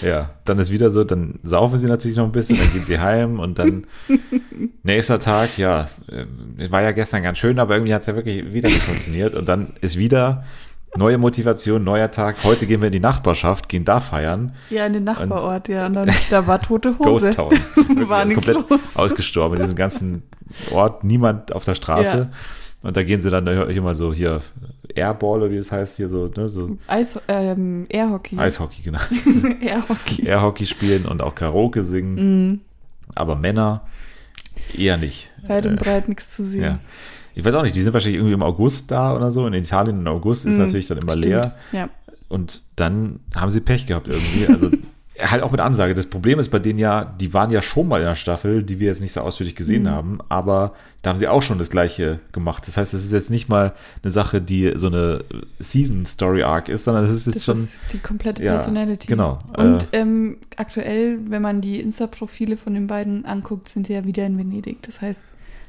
Ja, 0.00 0.30
dann 0.44 0.58
ist 0.58 0.70
wieder 0.70 0.90
so, 0.90 1.04
dann 1.04 1.40
saufen 1.42 1.78
sie 1.78 1.86
natürlich 1.86 2.16
noch 2.16 2.24
ein 2.24 2.32
bisschen, 2.32 2.58
dann 2.58 2.72
gehen 2.72 2.84
sie 2.84 3.00
heim 3.00 3.40
und 3.40 3.58
dann 3.58 3.86
nächster 4.82 5.18
Tag, 5.18 5.58
ja, 5.58 5.88
äh, 6.08 6.70
war 6.70 6.82
ja 6.82 6.92
gestern 6.92 7.22
ganz 7.22 7.38
schön, 7.38 7.58
aber 7.58 7.74
irgendwie 7.74 7.94
hat 7.94 8.02
es 8.02 8.06
ja 8.06 8.14
wirklich 8.14 8.52
wieder 8.52 8.68
nicht 8.68 8.82
funktioniert 8.82 9.34
und 9.34 9.48
dann 9.48 9.74
ist 9.80 9.98
wieder 9.98 10.44
neue 10.96 11.18
Motivation, 11.18 11.82
neuer 11.82 12.10
Tag. 12.10 12.44
Heute 12.44 12.66
gehen 12.66 12.80
wir 12.80 12.86
in 12.86 12.92
die 12.92 13.00
Nachbarschaft, 13.00 13.68
gehen 13.68 13.84
da 13.84 14.00
feiern. 14.00 14.54
Ja, 14.70 14.86
in 14.86 14.92
den 14.92 15.04
Nachbarort, 15.04 15.68
ja. 15.68 15.86
Und 15.86 15.94
dann, 15.94 16.10
da 16.30 16.46
war 16.46 16.60
tote 16.60 16.96
Hose. 16.98 17.26
Ghost 17.26 17.34
Town. 17.34 17.52
War 18.08 18.18
also 18.18 18.28
nichts 18.28 18.46
komplett 18.46 18.70
los. 18.70 18.96
ausgestorben 18.96 19.56
in 19.56 19.62
diesem 19.62 19.76
ganzen 19.76 20.22
Ort, 20.70 21.04
niemand 21.04 21.52
auf 21.52 21.64
der 21.64 21.74
Straße. 21.74 22.30
Und 22.84 22.96
da 22.96 23.02
gehen 23.02 23.20
sie 23.20 23.30
dann 23.30 23.44
mal 23.44 23.94
so 23.94 24.12
hier 24.12 24.42
Airball 24.94 25.40
oder 25.42 25.50
wie 25.50 25.56
das 25.56 25.72
heißt 25.72 25.96
hier 25.96 26.08
so, 26.10 26.30
ne, 26.36 26.48
so 26.50 26.76
Eis, 26.86 27.18
ähm, 27.28 27.86
Airhockey. 27.88 28.38
Eishockey, 28.38 28.82
genau. 28.82 28.98
Airhockey. 29.60 30.26
Airhockey 30.26 30.66
spielen 30.66 31.06
und 31.06 31.22
auch 31.22 31.34
Karaoke 31.34 31.82
singen. 31.82 32.14
Mhm. 32.50 32.60
Aber 33.14 33.36
Männer 33.36 33.82
eher 34.76 34.96
nicht. 34.98 35.30
Weit 35.46 35.66
und 35.66 35.78
Äh, 35.78 35.84
breit 35.84 36.08
nichts 36.08 36.30
zu 36.36 36.44
sehen. 36.44 36.62
ja. 36.62 36.78
Ich 37.34 37.44
weiß 37.44 37.54
auch 37.54 37.62
nicht, 37.62 37.74
die 37.74 37.82
sind 37.82 37.92
wahrscheinlich 37.94 38.18
irgendwie 38.18 38.34
im 38.34 38.42
August 38.44 38.90
da 38.92 39.16
oder 39.16 39.32
so. 39.32 39.46
In 39.46 39.54
Italien 39.54 39.98
im 40.00 40.06
August 40.06 40.46
ist 40.46 40.58
Mhm, 40.58 40.64
natürlich 40.66 40.86
dann 40.86 40.98
immer 40.98 41.12
stimmt. 41.12 41.24
leer. 41.24 41.56
Ja. 41.72 41.88
Und 42.28 42.62
dann 42.76 43.20
haben 43.34 43.50
sie 43.50 43.60
Pech 43.60 43.86
gehabt 43.86 44.06
irgendwie. 44.08 44.46
Also 44.46 44.70
halt 45.20 45.42
auch 45.42 45.52
mit 45.52 45.60
Ansage. 45.60 45.94
Das 45.94 46.06
Problem 46.06 46.38
ist 46.40 46.48
bei 46.50 46.58
denen 46.58 46.78
ja, 46.78 47.04
die 47.04 47.32
waren 47.32 47.50
ja 47.50 47.62
schon 47.62 47.86
mal 47.88 48.00
in 48.00 48.06
der 48.06 48.14
Staffel, 48.16 48.62
die 48.64 48.80
wir 48.80 48.88
jetzt 48.88 49.00
nicht 49.00 49.12
so 49.12 49.20
ausführlich 49.20 49.54
gesehen 49.54 49.84
Mhm. 49.84 49.90
haben, 49.90 50.18
aber 50.28 50.74
da 51.02 51.10
haben 51.10 51.18
sie 51.18 51.28
auch 51.28 51.42
schon 51.42 51.58
das 51.58 51.70
Gleiche 51.70 52.18
gemacht. 52.32 52.66
Das 52.66 52.76
heißt, 52.76 52.94
es 52.94 53.04
ist 53.04 53.12
jetzt 53.12 53.30
nicht 53.30 53.48
mal 53.48 53.74
eine 54.02 54.10
Sache, 54.10 54.40
die 54.40 54.72
so 54.74 54.88
eine 54.88 55.22
Season-Story-Arc 55.78 56.68
ist, 56.68 56.84
sondern 56.84 57.04
es 57.04 57.10
ist 57.10 57.26
jetzt 57.26 57.36
Das 57.36 57.44
schon. 57.44 57.64
ist 57.64 57.80
die 57.92 57.98
komplette 57.98 58.42
Ja, 58.42 58.54
Personality. 58.56 59.06
genau. 59.06 59.38
Und 59.56 59.82
Äh, 59.92 60.00
ähm, 60.00 60.38
aktuell, 60.56 61.18
wenn 61.28 61.42
man 61.42 61.60
die 61.60 61.80
Insta-Profile 61.80 62.56
von 62.56 62.74
den 62.74 62.86
beiden 62.86 63.24
anguckt, 63.24 63.68
sind 63.68 63.88
die 63.88 63.92
ja 63.92 64.04
wieder 64.04 64.24
in 64.26 64.38
Venedig. 64.38 64.82
Das 64.82 65.00
heißt, 65.00 65.20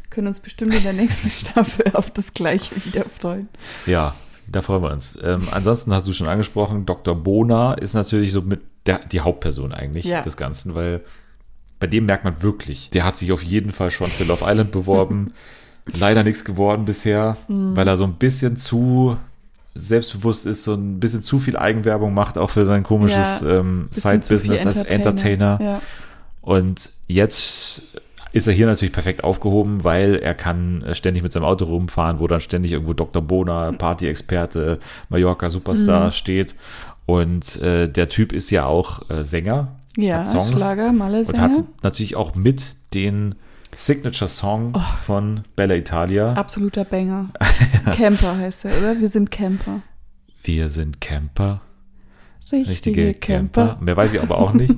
können 0.10 0.28
uns 0.28 0.40
bestimmt 0.40 0.74
in 0.76 0.84
der 0.84 0.94
nächsten 0.94 1.30
Staffel 1.30 1.86
auf 1.94 2.12
das 2.12 2.34
Gleiche 2.34 2.76
wieder 2.86 3.06
freuen. 3.20 3.50
Ja, 3.86 4.16
da 4.48 4.62
freuen 4.62 4.84
wir 4.84 4.92
uns. 4.92 5.18
Ähm, 5.24 5.42
ansonsten 5.52 5.94
hast 5.94 6.08
du 6.08 6.14
schon 6.14 6.28
angesprochen, 6.28 6.86
Dr. 6.86 7.16
Bona 7.16 7.74
ist 7.74 7.94
natürlich 7.96 8.32
so 8.32 8.42
mit 8.42 8.62
der, 8.86 9.00
die 9.12 9.22
Hauptperson 9.22 9.72
eigentlich 9.74 10.06
Ja. 10.06 10.22
des 10.22 10.38
Ganzen, 10.38 10.76
weil 10.76 11.02
bei 11.80 11.88
dem 11.88 12.06
merkt 12.06 12.24
man 12.24 12.42
wirklich, 12.42 12.90
der 12.92 13.04
hat 13.04 13.18
sich 13.18 13.32
auf 13.32 13.44
jeden 13.44 13.72
Fall 13.72 13.92
schon 13.92 14.10
für 14.10 14.24
Love 14.24 14.46
Island 14.48 14.72
beworben. 14.72 15.28
Leider 15.94 16.24
nichts 16.24 16.44
geworden 16.46 16.86
bisher, 16.86 17.38
Mhm. 17.48 17.76
weil 17.76 17.88
er 17.88 17.98
so 17.98 18.06
ein 18.06 18.14
bisschen 18.14 18.58
zu 18.58 19.18
selbstbewusst 19.76 20.46
ist, 20.46 20.64
so 20.64 20.74
ein 20.74 21.00
bisschen 21.00 21.22
zu 21.22 21.38
viel 21.38 21.58
Eigenwerbung 21.58 22.14
macht, 22.14 22.38
auch 22.38 22.50
für 22.50 22.66
sein 22.66 22.84
komisches 22.84 23.42
ähm, 23.42 23.88
zu 23.92 24.02
viel 24.02 24.22
Side-Business 24.24 24.66
als 24.66 24.82
Entertainer. 24.84 25.60
Ja. 25.62 25.82
Und 26.42 26.92
jetzt 27.08 27.84
ist 28.32 28.48
er 28.48 28.54
hier 28.54 28.68
natürlich 28.68 28.94
perfekt 28.94 29.24
aufgehoben, 29.24 29.84
weil 29.84 30.16
er 30.16 30.34
kann 30.34 30.86
ständig 30.94 31.24
mit 31.24 31.34
seinem 31.34 31.44
Auto 31.46 31.66
rumfahren, 31.66 32.20
wo 32.20 32.28
dann 32.28 32.40
ständig 32.40 32.72
irgendwo 32.72 32.94
Dr. 32.94 33.22
Bona, 33.22 33.72
Party-Experte, 33.74 34.80
Mallorca-Superstar 35.10 36.08
Mhm. 36.08 36.12
steht. 36.12 36.56
Und 37.06 37.62
äh, 37.62 37.88
der 37.88 38.10
Typ 38.10 38.34
ist 38.34 38.50
ja 38.50 38.66
auch 38.66 39.10
äh, 39.10 39.24
Sänger. 39.24 39.80
Ja, 39.98 40.24
Songs 40.24 40.52
Schlager, 40.52 40.92
Malle 40.92 41.20
Und 41.24 41.40
hat 41.40 41.52
natürlich 41.84 42.16
auch 42.16 42.36
mit 42.36 42.76
den 42.94 43.36
Signature-Song 43.76 44.74
Oh. 44.76 44.80
von 45.06 45.42
Bella 45.56 45.76
Italia. 45.76 46.34
Absoluter 46.34 46.84
Banger. 46.86 47.30
Camper 47.94 48.38
heißt 48.38 48.66
er, 48.66 48.78
oder? 48.78 49.00
Wir 49.00 49.10
sind 49.10 49.32
Camper. 49.32 49.82
Wir 50.44 50.70
sind 50.70 51.02
Camper, 51.02 51.62
Richtige, 52.52 52.70
richtige 52.72 53.14
Camper. 53.16 53.78
Mehr 53.82 53.98
weiß 53.98 54.14
ich 54.14 54.22
aber 54.22 54.38
auch 54.38 54.54
nicht. 54.54 54.76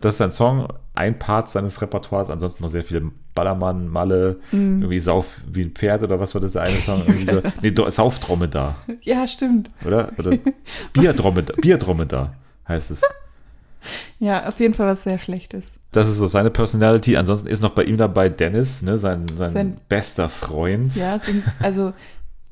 Das 0.00 0.14
ist 0.14 0.20
ein 0.20 0.32
Song, 0.32 0.68
ein 0.94 1.18
Part 1.18 1.50
seines 1.50 1.82
Repertoires, 1.82 2.30
ansonsten 2.30 2.62
noch 2.62 2.70
sehr 2.70 2.84
viele 2.84 3.10
Ballermann, 3.40 3.88
Malle, 3.88 4.36
Mhm. 4.52 4.82
irgendwie 4.82 4.98
Sauf 5.00 5.26
wie 5.50 5.62
ein 5.62 5.70
Pferd 5.70 6.02
oder 6.02 6.20
was 6.20 6.34
war 6.34 6.42
das 6.42 6.52
der 6.52 6.62
eine 6.62 6.76
Song? 6.76 7.02
So, 7.26 7.40
nee, 7.62 7.70
Do- 7.70 7.88
Saufdromedar, 7.88 8.76
Ja, 9.02 9.26
stimmt. 9.26 9.70
oder? 9.84 10.10
Oder 10.18 10.36
Bierdromedar, 10.92 11.56
Bierdromedar 11.56 12.34
heißt 12.68 12.90
es. 12.90 13.02
Ja, 14.18 14.46
auf 14.46 14.60
jeden 14.60 14.74
Fall 14.74 14.86
was 14.88 15.04
sehr 15.04 15.18
Schlechtes. 15.18 15.64
Das 15.92 16.06
ist 16.06 16.18
so 16.18 16.26
seine 16.26 16.50
Personality. 16.50 17.16
Ansonsten 17.16 17.48
ist 17.48 17.62
noch 17.62 17.70
bei 17.70 17.84
ihm 17.84 17.96
dabei 17.96 18.28
Dennis, 18.28 18.82
ne, 18.82 18.98
sein, 18.98 19.26
sein, 19.34 19.52
Sein- 19.52 19.76
bester 19.88 20.28
Freund. 20.28 20.94
Ja, 20.96 21.18
sind, 21.18 21.42
also 21.60 21.94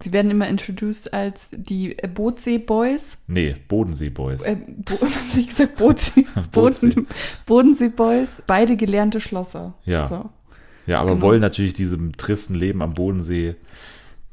sie 0.01 0.13
werden 0.13 0.31
immer 0.31 0.49
introduced 0.49 1.13
als 1.13 1.51
die 1.53 1.99
äh, 1.99 2.09
Bootsee-Boys. 2.09 3.19
Nee, 3.27 3.57
Bodensee 3.69 4.09
Boys. 4.09 4.43
Äh, 4.43 4.57
Bo 4.57 4.95
was 5.01 5.15
habe 5.17 5.39
ich 5.41 5.49
gesagt? 5.49 5.77
Bootsee. 5.77 6.25
Bootsee. 6.53 6.87
Boden, 6.89 7.07
Bodensee-Boys. 7.47 8.43
Beide 8.47 8.77
gelernte 8.77 9.21
Schlosser. 9.21 9.75
Ja. 9.85 10.07
So. 10.07 10.31
Ja, 10.89 11.01
aber 11.01 11.11
Genau. 11.11 11.23
wollen 11.23 11.41
natürlich 11.41 11.75
diesem 11.75 12.17
tristen 12.17 12.55
Leben 12.57 12.83
am 12.83 12.95
Bodensee 12.95 13.55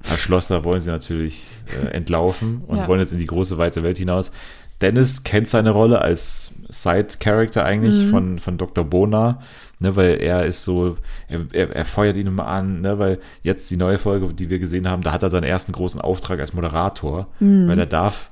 als 0.10 0.20
Schlosser 0.22 0.64
wollen 0.64 0.80
sie 0.80 0.90
natürlich 0.92 1.48
äh, 1.68 1.88
entlaufen 1.88 2.62
und 2.68 2.78
Ja. 2.78 2.88
wollen 2.88 3.00
jetzt 3.00 3.12
in 3.14 3.18
die 3.20 3.26
große, 3.28 3.58
weite 3.58 3.82
Welt 3.84 3.98
hinaus. 3.98 4.32
Dennis 4.82 5.24
kennt 5.24 5.48
seine 5.48 5.72
Rolle 5.72 6.00
als 6.02 6.54
Side-Character 6.70 7.64
eigentlich 7.66 8.06
Mhm. 8.06 8.10
von, 8.12 8.40
von 8.40 8.58
Dr. 8.58 8.84
Bona, 8.86 9.40
ne, 9.80 9.96
weil 9.96 10.16
er 10.22 10.46
ist 10.46 10.64
so, 10.64 10.98
er, 11.28 11.42
er, 11.54 11.76
er 11.76 11.86
feuert 11.86 12.18
ihn 12.18 12.28
immer 12.28 12.46
an, 12.48 12.82
ne, 12.82 13.00
weil 13.00 13.20
jetzt 13.42 13.70
die 13.72 13.78
neue 13.78 13.98
Folge, 13.98 14.34
die 14.34 14.50
wir 14.50 14.60
gesehen 14.60 14.88
haben, 14.88 15.02
da 15.02 15.12
hat 15.12 15.24
er 15.24 15.30
seinen 15.30 15.44
ersten 15.46 15.72
großen 15.72 16.00
Auftrag 16.02 16.40
als 16.40 16.54
Moderator, 16.54 17.28
Mhm. 17.40 17.68
weil 17.68 17.80
er 17.80 17.86
darf 17.88 18.32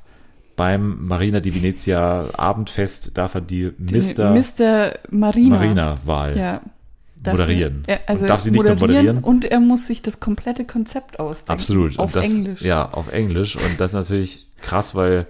beim 0.55 1.07
Marina 1.07 1.39
di 1.39 1.55
Venezia 1.55 2.29
Abendfest, 2.37 3.17
darf 3.17 3.33
er 3.35 3.41
die 3.41 3.71
Die 3.79 3.95
Mr. 3.97 4.31
Mr. 4.31 4.93
Marina. 5.09 5.55
Marina-Wahl 5.55 6.37
Ja. 6.37 6.61
Darf 7.23 7.33
moderieren. 7.33 7.83
Er, 7.87 8.01
also 8.07 8.21
und 8.21 8.29
darf 8.29 8.41
sie 8.41 8.51
nicht 8.51 8.63
nur 8.63 8.75
moderieren? 8.75 9.19
Und 9.19 9.45
er 9.45 9.59
muss 9.59 9.87
sich 9.87 10.01
das 10.01 10.19
komplette 10.19 10.65
Konzept 10.65 11.19
ausdenken. 11.19 11.59
Absolut. 11.59 11.99
Auf 11.99 12.11
das, 12.11 12.25
Englisch. 12.25 12.61
Ja, 12.61 12.89
auf 12.89 13.11
Englisch. 13.11 13.55
Und 13.55 13.79
das 13.79 13.91
ist 13.91 13.95
natürlich 13.95 14.45
krass, 14.61 14.93
weil 14.93 15.27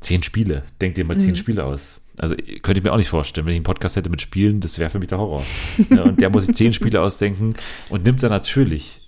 zehn 0.00 0.22
Spiele. 0.22 0.62
Denkt 0.80 0.96
dir 0.96 1.04
mal 1.04 1.18
zehn 1.18 1.30
Mhm. 1.30 1.36
Spiele 1.36 1.64
aus. 1.64 2.00
Also 2.16 2.36
könnte 2.62 2.78
ich 2.78 2.84
mir 2.84 2.92
auch 2.92 2.96
nicht 2.96 3.08
vorstellen, 3.08 3.46
wenn 3.46 3.52
ich 3.52 3.58
einen 3.58 3.64
Podcast 3.64 3.96
hätte 3.96 4.08
mit 4.08 4.20
Spielen, 4.20 4.60
das 4.60 4.78
wäre 4.78 4.88
für 4.88 4.98
mich 5.00 5.08
der 5.08 5.18
Horror. 5.18 5.44
und 5.90 6.20
der 6.20 6.30
muss 6.30 6.46
sich 6.46 6.54
zehn 6.54 6.72
Spiele 6.72 7.00
ausdenken 7.00 7.54
und 7.88 8.04
nimmt 8.04 8.22
dann 8.22 8.30
natürlich 8.30 9.03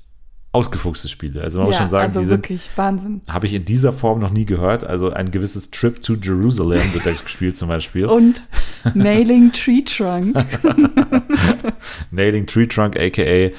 ausgefuchste 0.56 1.08
Spiele. 1.08 1.42
Also 1.42 1.58
man 1.58 1.66
muss 1.66 1.74
ja, 1.76 1.82
schon 1.82 1.90
sagen, 1.90 2.06
also 2.08 2.20
die 2.20 2.26
sind, 2.26 2.36
wirklich 2.36 2.70
Wahnsinn. 2.76 3.20
habe 3.28 3.46
ich 3.46 3.52
in 3.52 3.64
dieser 3.66 3.92
Form 3.92 4.20
noch 4.20 4.30
nie 4.30 4.46
gehört. 4.46 4.84
Also 4.84 5.10
ein 5.10 5.30
gewisses 5.30 5.70
Trip 5.70 6.00
to 6.02 6.14
Jerusalem 6.14 6.82
wird 6.94 7.04
da 7.04 7.12
gespielt 7.22 7.56
zum 7.56 7.68
Beispiel. 7.68 8.06
Und 8.06 8.42
Nailing 8.94 9.52
Tree 9.52 9.82
Trunk. 9.82 10.34
Nailing 12.10 12.46
Tree 12.46 12.66
Trunk, 12.66 12.98
aka 12.98 13.50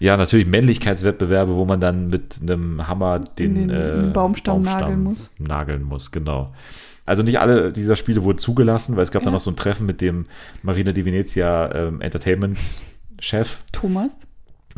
ja, 0.00 0.16
natürlich 0.16 0.46
Männlichkeitswettbewerbe, 0.46 1.56
wo 1.56 1.64
man 1.64 1.80
dann 1.80 2.06
mit 2.06 2.36
einem 2.40 2.86
Hammer 2.86 3.18
den, 3.18 3.68
den 3.68 3.70
äh, 3.70 4.10
Baumstamm 4.12 4.62
nageln 4.62 5.02
muss. 5.02 5.28
Nageln 5.38 5.82
muss, 5.82 6.12
genau. 6.12 6.52
Also 7.04 7.24
nicht 7.24 7.40
alle 7.40 7.72
dieser 7.72 7.96
Spiele 7.96 8.22
wurden 8.22 8.38
zugelassen, 8.38 8.94
weil 8.94 9.02
es 9.02 9.10
gab 9.10 9.22
dann 9.24 9.32
Ja. 9.32 9.36
noch 9.38 9.40
so 9.40 9.50
ein 9.50 9.56
Treffen 9.56 9.86
mit 9.86 10.00
dem 10.00 10.26
Marina 10.62 10.92
di 10.92 11.04
Venezia 11.04 11.74
ähm, 11.74 12.00
Entertainment 12.00 12.58
Chef, 13.18 13.58
Thomas. 13.72 14.27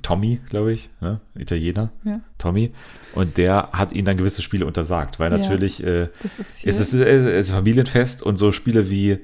Tommy, 0.03 0.41
glaube 0.49 0.73
ich, 0.73 0.91
ne? 1.01 1.21
Italiener, 1.39 1.91
Ja. 2.05 2.21
Tommy. 2.39 2.73
Und 3.15 3.37
der 3.39 3.71
hat 3.73 3.93
ihnen 3.93 4.05
dann 4.07 4.17
gewisse 4.17 4.43
Spiele 4.43 4.67
untersagt, 4.67 5.19
weil 5.19 5.31
Ja. 5.33 5.39
natürlich 5.39 5.85
äh, 5.85 6.09
Das 6.23 6.39
ist 6.39 6.65
es 6.67 6.81
ist, 6.81 6.95
äh, 6.95 7.33
es 7.33 7.49
ist 7.49 7.55
Familienfest 7.55 8.23
und 8.23 8.37
so 8.37 8.53
Spiele 8.53 8.91
wie 8.91 9.19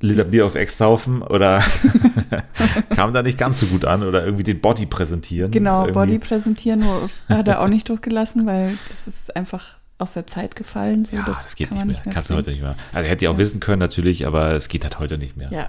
Liter 0.00 0.24
Bier 0.24 0.46
auf 0.46 0.54
Ex 0.54 0.78
saufen 0.78 1.22
oder 1.22 1.60
kam 2.94 3.12
da 3.12 3.22
nicht 3.22 3.36
ganz 3.38 3.60
so 3.60 3.66
gut 3.66 3.84
an 3.84 4.02
oder 4.04 4.24
irgendwie 4.24 4.44
den 4.44 4.60
Body 4.60 4.86
präsentieren. 4.86 5.50
genau, 5.50 5.80
irgendwie. 5.86 5.92
Body 5.94 6.18
präsentieren 6.18 6.84
hat 7.28 7.48
er 7.48 7.60
auch 7.60 7.68
nicht 7.68 7.88
durchgelassen, 7.88 8.46
weil 8.46 8.78
das 8.88 9.06
ist 9.12 9.34
einfach 9.36 9.76
aus 9.98 10.12
der 10.12 10.26
Zeit 10.28 10.54
gefallen. 10.54 11.04
So, 11.04 11.16
Ja, 11.16 11.24
das 11.26 11.42
das, 11.42 11.56
geht 11.56 11.72
nicht 11.72 11.78
man 11.84 11.88
mehr. 11.88 12.00
Kannst 12.12 12.30
du 12.30 12.36
heute 12.36 12.50
nicht 12.50 12.62
mehr. 12.62 12.76
Also 12.92 13.04
er 13.04 13.10
hätte 13.10 13.24
ja 13.24 13.30
auch 13.30 13.34
Ja. 13.34 13.38
wissen 13.40 13.58
können 13.58 13.80
natürlich, 13.80 14.26
aber 14.26 14.52
es 14.52 14.68
geht 14.68 14.84
halt 14.84 15.00
heute 15.00 15.18
nicht 15.18 15.36
mehr. 15.36 15.50
Ja, 15.52 15.68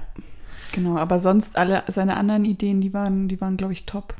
genau. 0.71 0.97
Aber 0.97 1.19
sonst 1.19 1.57
alle 1.57 1.83
seine 1.87 2.17
anderen 2.17 2.45
Ideen, 2.45 2.81
die 2.81 2.93
waren, 2.93 3.27
die 3.27 3.39
waren, 3.41 3.57
glaube 3.57 3.73
ich, 3.73 3.85
top. 3.85 4.13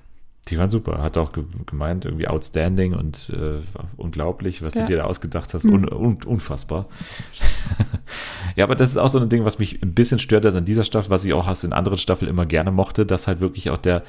Die 0.48 0.58
waren 0.58 0.70
super. 0.70 1.04
Hat 1.04 1.18
auch 1.18 1.32
ge 1.32 1.44
gemeint, 1.68 2.06
irgendwie 2.06 2.28
outstanding 2.28 2.94
und 2.96 3.32
äh, 3.36 3.60
unglaublich, 3.98 4.64
was 4.64 4.74
Ja. 4.74 4.82
du 4.82 4.88
dir 4.88 4.98
da 4.98 5.04
ausgedacht 5.04 5.54
hast. 5.54 5.66
Mhm. 5.66 5.74
Un 5.74 5.90
un 5.94 6.18
unfassbar. 6.26 6.88
ja, 8.56 8.64
aber 8.66 8.76
das 8.76 8.90
ist 8.90 8.98
auch 8.98 9.10
so 9.10 9.20
ein 9.20 9.30
Ding, 9.30 9.46
was 9.46 9.60
mich 9.60 9.82
ein 9.84 9.94
bisschen 9.94 10.18
stört 10.20 10.46
hat 10.46 10.56
an 10.56 10.66
dieser 10.66 10.84
Staffel, 10.84 11.10
was 11.10 11.26
ich 11.26 11.34
auch 11.34 11.48
aus 11.48 11.62
den 11.62 11.74
anderen 11.74 11.98
Staffeln 12.00 12.30
immer 12.30 12.46
gerne 12.46 12.72
mochte, 12.72 13.06
dass 13.06 13.28
halt 13.28 13.40
wirklich 13.42 13.70
auch 13.70 13.78
der, 13.78 14.04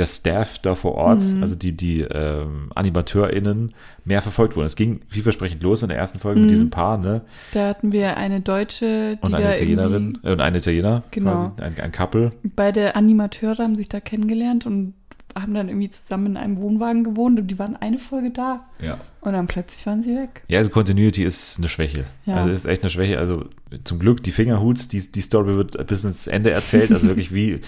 der 0.00 0.06
Staff 0.06 0.58
da 0.58 0.74
vor 0.74 0.94
Ort, 0.96 1.22
Mhm. 1.22 1.42
also 1.42 1.54
die, 1.54 1.76
die 1.76 2.00
ähm, 2.00 2.70
AnimateurInnen, 2.74 3.72
mehr 4.04 4.20
verfolgt 4.22 4.56
wurden. 4.56 4.66
Es 4.66 4.74
ging 4.76 5.00
vielversprechend 5.08 5.62
los 5.62 5.82
in 5.82 5.88
der 5.90 5.98
ersten 5.98 6.18
Folge 6.18 6.40
Mhm. 6.40 6.46
mit 6.46 6.50
diesem 6.50 6.70
Paar, 6.70 6.98
ne? 6.98 7.20
Da 7.52 7.68
hatten 7.68 7.92
wir 7.92 8.16
eine 8.16 8.40
Deutsche, 8.40 9.16
die 9.16 9.24
Und 9.26 9.34
eine 9.34 9.54
Italienerin 9.54 10.18
äh, 10.24 10.32
und 10.32 10.40
eine 10.40 10.58
Italiener, 10.58 11.02
Genau. 11.10 11.32
quasi, 11.32 11.50
ein, 11.62 11.78
ein 11.80 11.92
Couple. 11.92 12.32
beide 12.56 12.96
Animateure 12.96 13.58
haben 13.58 13.76
sich 13.76 13.88
da 13.88 14.00
kennengelernt 14.00 14.66
und 14.66 14.94
haben 15.38 15.54
dann 15.54 15.68
irgendwie 15.68 15.90
zusammen 15.90 16.26
in 16.26 16.36
einem 16.36 16.58
Wohnwagen 16.58 17.04
gewohnt 17.04 17.38
und 17.38 17.46
die 17.48 17.58
waren 17.58 17.76
eine 17.76 17.98
Folge 17.98 18.30
da 18.30 18.64
Ja. 18.80 18.98
und 19.20 19.32
dann 19.32 19.46
plötzlich 19.46 19.84
waren 19.86 20.02
sie 20.02 20.14
weg. 20.16 20.42
Ja, 20.48 20.58
also 20.58 20.70
Continuity 20.70 21.22
ist 21.24 21.58
eine 21.58 21.68
Schwäche. 21.68 22.04
Ja. 22.26 22.36
Also 22.36 22.50
ist 22.50 22.66
echt 22.66 22.82
eine 22.82 22.90
Schwäche. 22.90 23.18
Also 23.18 23.44
zum 23.84 23.98
Glück 23.98 24.22
die 24.22 24.32
Fingerhuts, 24.32 24.88
die, 24.88 25.10
die 25.12 25.20
Story 25.20 25.56
wird 25.56 25.86
bis 25.86 26.04
ins 26.04 26.26
Ende 26.26 26.50
erzählt. 26.50 26.92
Also 26.92 27.06
wirklich 27.06 27.32
wie, 27.32 27.60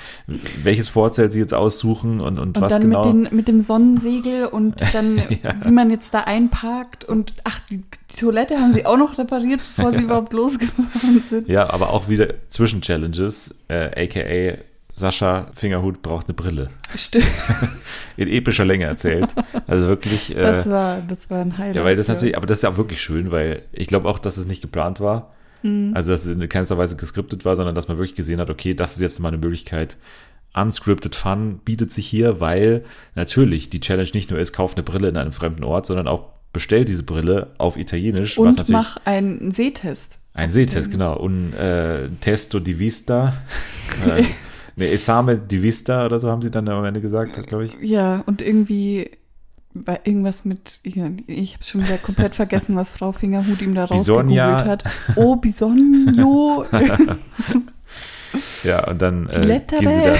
welches 0.62 0.88
Vorzelt 0.88 1.32
sie 1.32 1.38
jetzt 1.40 1.54
aussuchen 1.54 2.20
und, 2.20 2.38
und, 2.38 2.56
Und 2.56 2.60
was 2.60 2.72
dann 2.72 2.82
genau. 2.82 3.04
mit, 3.12 3.30
den, 3.30 3.36
mit 3.36 3.48
dem 3.48 3.60
Sonnensegel 3.60 4.46
und 4.46 4.80
dann, 4.94 5.16
Ja. 5.42 5.54
wie 5.64 5.70
man 5.72 5.90
jetzt 5.90 6.12
da 6.14 6.20
einparkt 6.20 7.04
und 7.04 7.34
ach, 7.44 7.60
die, 7.70 7.78
die 7.78 8.16
Toilette 8.20 8.58
haben 8.58 8.74
sie 8.74 8.84
auch 8.86 8.96
noch 8.98 9.16
repariert, 9.18 9.60
bevor 9.76 9.92
sie 9.96 10.02
überhaupt 10.04 10.32
losgefahren 10.32 11.20
sind. 11.20 11.48
ja, 11.48 11.70
aber 11.72 11.90
auch 11.90 12.08
wieder 12.08 12.28
Zwischenchallenges, 12.48 13.54
äh, 13.68 14.04
aka 14.04 14.58
Sascha 14.94 15.48
Fingerhut 15.54 16.02
braucht 16.02 16.28
eine 16.28 16.34
Brille. 16.34 16.70
Stimmt, 16.94 17.26
In 18.16 18.28
epischer 18.28 18.64
Länge 18.64 18.84
erzählt. 18.84 19.34
Also 19.66 19.86
wirklich. 19.86 20.36
Äh, 20.36 20.40
das 20.40 20.68
war, 20.68 21.00
das 21.00 21.30
war 21.30 21.40
ein 21.40 21.56
Highlight. 21.56 21.76
Ja, 21.76 21.84
weil 21.84 21.96
das 21.96 22.08
ja. 22.08 22.14
natürlich, 22.14 22.36
aber 22.36 22.46
das 22.46 22.58
ist 22.58 22.62
ja 22.62 22.70
auch 22.70 22.76
wirklich 22.76 23.00
schön, 23.00 23.30
weil 23.30 23.62
ich 23.72 23.88
glaube 23.88 24.08
auch, 24.08 24.18
dass 24.18 24.36
es 24.36 24.46
nicht 24.46 24.60
geplant 24.60 25.00
war. 25.00 25.32
Mhm. 25.62 25.92
Also, 25.94 26.10
dass 26.10 26.26
es 26.26 26.34
in 26.34 26.48
keinster 26.48 26.78
Weise 26.78 26.96
geskriptet 26.96 27.44
war, 27.44 27.56
sondern 27.56 27.74
dass 27.74 27.88
man 27.88 27.96
wirklich 27.96 28.14
gesehen 28.14 28.40
hat, 28.40 28.50
okay, 28.50 28.74
das 28.74 28.94
ist 28.94 29.00
jetzt 29.00 29.20
mal 29.20 29.28
eine 29.28 29.38
Möglichkeit. 29.38 29.96
Unscripted 30.54 31.14
Fun 31.14 31.60
bietet 31.64 31.92
sich 31.92 32.06
hier, 32.06 32.40
weil 32.40 32.84
natürlich 33.14 33.70
die 33.70 33.80
Challenge 33.80 34.10
nicht 34.12 34.30
nur 34.30 34.38
ist, 34.38 34.52
kauf 34.52 34.74
eine 34.74 34.82
Brille 34.82 35.08
in 35.08 35.16
einem 35.16 35.32
fremden 35.32 35.64
Ort, 35.64 35.86
sondern 35.86 36.08
auch 36.08 36.24
bestell 36.52 36.84
diese 36.84 37.02
Brille 37.02 37.48
auf 37.56 37.76
Italienisch, 37.76 38.36
was 38.36 38.38
Und 38.38 38.56
natürlich 38.56 38.70
mach 38.70 38.96
einen 39.06 39.50
Sehtest. 39.50 40.18
ein 40.34 40.50
Sehtest, 40.50 40.90
genau, 40.90 41.18
un 41.18 41.54
äh, 41.54 42.08
testo 42.20 42.60
di 42.60 42.78
vista, 42.78 43.32
äh, 44.06 44.24
ne, 44.76 44.88
esame 44.90 45.38
di 45.38 45.62
vista 45.62 46.04
oder 46.06 46.18
so 46.18 46.30
haben 46.30 46.42
sie 46.42 46.50
dann 46.50 46.68
am 46.68 46.84
Ende 46.84 47.00
gesagt, 47.00 47.46
glaube 47.46 47.64
ich. 47.64 47.76
Ja, 47.80 48.22
und 48.26 48.42
irgendwie 48.42 49.10
war 49.74 50.00
irgendwas 50.04 50.44
mit, 50.44 50.80
ich 50.82 50.98
habe 50.98 51.16
schon 51.62 51.82
wieder 51.84 51.96
komplett 51.98 52.34
vergessen, 52.34 52.76
was 52.76 52.90
Frau 52.90 53.12
Fingerhut 53.12 53.62
ihm 53.62 53.74
da 53.74 53.84
rausgegoogelt 53.86 54.64
hat. 54.64 54.84
Oh, 55.16 55.36
Bisogno. 55.36 56.64
Ja, 58.64 58.88
und 58.88 59.02
dann 59.02 59.28
äh, 59.28 59.60
gehen 59.78 59.90
sie 59.90 60.02
da 60.02 60.14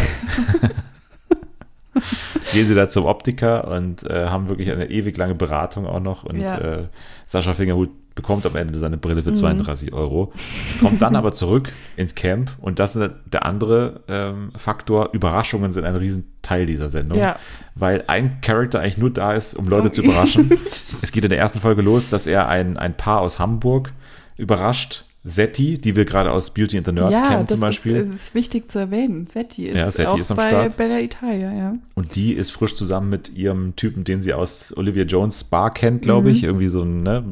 gehen 2.53 2.66
sie 2.68 2.74
da 2.74 2.88
zum 2.88 3.05
Optiker 3.05 3.68
und 3.68 4.05
äh, 4.05 4.26
haben 4.26 4.48
wirklich 4.48 4.70
eine 4.70 4.90
ewig 4.90 5.16
lange 5.16 5.34
Beratung 5.34 5.86
auch 5.86 6.00
noch. 6.00 6.24
Und 6.24 6.40
Ja. 6.40 6.59
äh, 6.59 6.88
Sascha 7.26 7.55
Fingerhut 7.55 7.90
bekommt 8.15 8.45
am 8.47 8.57
Ende 8.57 8.79
seine 8.79 8.97
Brille 8.97 9.23
für 9.23 9.31
Mhm. 9.31 9.37
32 9.37 9.93
Euro, 9.93 10.33
kommt 10.81 11.01
dann 11.03 11.17
aber 11.17 11.33
zurück 11.33 11.73
ins 11.97 12.15
Camp 12.15 12.51
und 12.61 12.79
das 12.79 12.97
ist 12.97 13.11
der 13.27 13.45
andere 13.47 14.01
ähm, 14.09 14.53
Faktor. 14.57 15.11
Überraschungen 15.13 15.73
sind 15.73 15.85
ein 15.85 15.97
Riesenteil 15.97 16.67
dieser 16.67 16.89
Sendung, 16.89 17.19
Ja. 17.19 17.37
weil 17.75 18.05
ein 18.09 18.41
Charakter 18.41 18.81
eigentlich 18.81 18.99
nur 18.99 19.11
da 19.11 19.33
ist, 19.35 19.55
um 19.55 19.67
Leute 19.69 19.89
Um- 19.89 19.93
zu 19.95 20.03
überraschen. 20.03 20.51
es 21.03 21.13
geht 21.13 21.25
in 21.25 21.31
der 21.31 21.39
ersten 21.39 21.61
Folge 21.61 21.83
los, 21.83 22.11
dass 22.11 22.27
er 22.27 22.49
ein, 22.49 22.77
ein 22.77 22.97
Paar 22.97 23.21
aus 23.21 23.39
Hamburg 23.39 23.93
überrascht. 24.37 25.05
Setti, 25.25 25.79
die 25.81 25.95
wir 25.95 26.05
gerade 26.05 26.33
aus 26.33 26.53
Beauty 26.53 26.79
and 26.79 26.87
the 26.87 26.93
Nerd 26.93 27.12
ja, 27.12 27.29
kennen 27.29 27.41
das 27.43 27.51
zum 27.51 27.61
Beispiel. 27.61 27.95
Ist, 27.97 28.09
es 28.09 28.14
ist 28.14 28.35
wichtig 28.35 28.70
zu 28.70 28.81
erwähnen. 28.81 29.29
Setti 29.29 29.66
ist 29.68 29.77
Ja, 29.77 29.89
Setti 29.91 30.09
auch 30.09 30.18
ist 30.18 30.31
am 30.33 30.37
bei 30.37 30.49
Start. 30.49 30.77
Bella 30.77 30.99
Italia, 31.01 31.53
ja. 31.53 31.75
Und 31.95 32.16
die 32.16 32.33
ist 32.33 32.51
frisch 32.51 32.75
zusammen 32.75 33.09
mit 33.09 33.33
ihrem 33.37 33.77
Typen, 33.77 34.03
den 34.03 34.20
sie 34.20 34.35
aus 34.35 34.77
Olivia 34.77 35.05
Jones 35.05 35.45
Bar 35.45 35.73
kennt, 35.73 36.03
glaube 36.03 36.25
Mhm. 36.29 36.33
ich. 36.35 36.43
Irgendwie 36.45 36.66
so 36.66 36.83
ein 36.83 37.05
ne, 37.05 37.23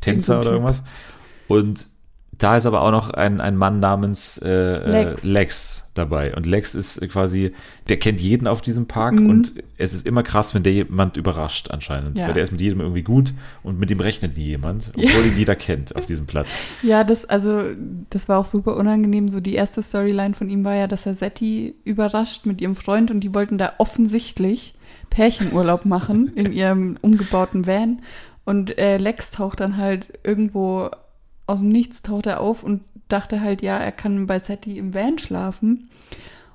Tänzer 0.00 0.10
Irgend 0.10 0.24
so 0.24 0.32
oder 0.34 0.42
Typ. 0.42 0.52
irgendwas. 0.52 0.82
Und 1.48 1.88
da 2.38 2.56
ist 2.56 2.66
aber 2.66 2.82
auch 2.82 2.90
noch 2.90 3.10
ein, 3.10 3.40
ein 3.40 3.56
Mann 3.56 3.80
namens 3.80 4.38
äh, 4.38 4.72
Lex. 4.72 5.22
Lex. 5.22 5.24
Lex 5.24 5.82
dabei. 5.94 6.34
Und 6.36 6.44
Lex 6.44 6.74
ist 6.74 7.00
quasi, 7.08 7.52
der 7.88 7.98
kennt 7.98 8.20
jeden 8.20 8.46
auf 8.46 8.60
diesem 8.60 8.86
Park 8.86 9.14
Mhm. 9.14 9.30
und 9.30 9.52
es 9.78 9.94
ist 9.94 10.06
immer 10.06 10.22
krass, 10.22 10.54
wenn 10.54 10.62
der 10.62 10.74
jemand 10.74 11.16
überrascht 11.16 11.70
anscheinend. 11.70 12.18
Ja. 12.18 12.26
Weil 12.26 12.34
der 12.34 12.42
ist 12.42 12.52
mit 12.52 12.60
jedem 12.60 12.80
irgendwie 12.80 13.02
gut 13.02 13.32
und 13.62 13.78
mit 13.78 13.88
dem 13.88 14.00
rechnet 14.00 14.36
nie 14.36 14.44
jemand, 14.44 14.90
obwohl 14.94 15.04
Ja. 15.10 15.20
ihn 15.22 15.36
jeder 15.38 15.56
kennt 15.56 15.96
auf 15.96 16.04
diesem 16.04 16.26
Platz. 16.26 16.48
Ja, 16.82 17.04
das, 17.04 17.24
also, 17.24 17.62
das 18.10 18.28
war 18.28 18.38
auch 18.38 18.44
super 18.44 18.76
unangenehm. 18.76 19.28
So 19.30 19.40
die 19.40 19.54
erste 19.54 19.82
Storyline 19.82 20.34
von 20.34 20.50
ihm 20.50 20.62
war 20.64 20.74
ja, 20.74 20.86
dass 20.86 21.06
er 21.06 21.14
Setti 21.14 21.74
überrascht 21.84 22.44
mit 22.44 22.60
ihrem 22.60 22.74
Freund 22.76 23.10
und 23.10 23.20
die 23.20 23.34
wollten 23.34 23.56
da 23.56 23.72
offensichtlich 23.78 24.74
Pärchenurlaub 25.08 25.86
machen 25.86 26.32
in 26.34 26.52
ihrem 26.52 26.98
umgebauten 27.00 27.66
Van. 27.66 28.02
Und 28.44 28.76
äh, 28.78 28.98
Lex 28.98 29.30
taucht 29.30 29.60
dann 29.60 29.76
halt 29.78 30.18
irgendwo 30.22 30.90
aus 31.46 31.60
dem 31.60 31.68
Nichts 31.68 32.02
taucht 32.02 32.26
er 32.26 32.40
auf 32.40 32.62
und 32.62 32.82
dachte 33.08 33.40
halt, 33.40 33.62
ja, 33.62 33.76
er 33.78 33.92
kann 33.92 34.26
bei 34.26 34.38
Setti 34.38 34.78
im 34.78 34.94
Van 34.94 35.18
schlafen. 35.18 35.88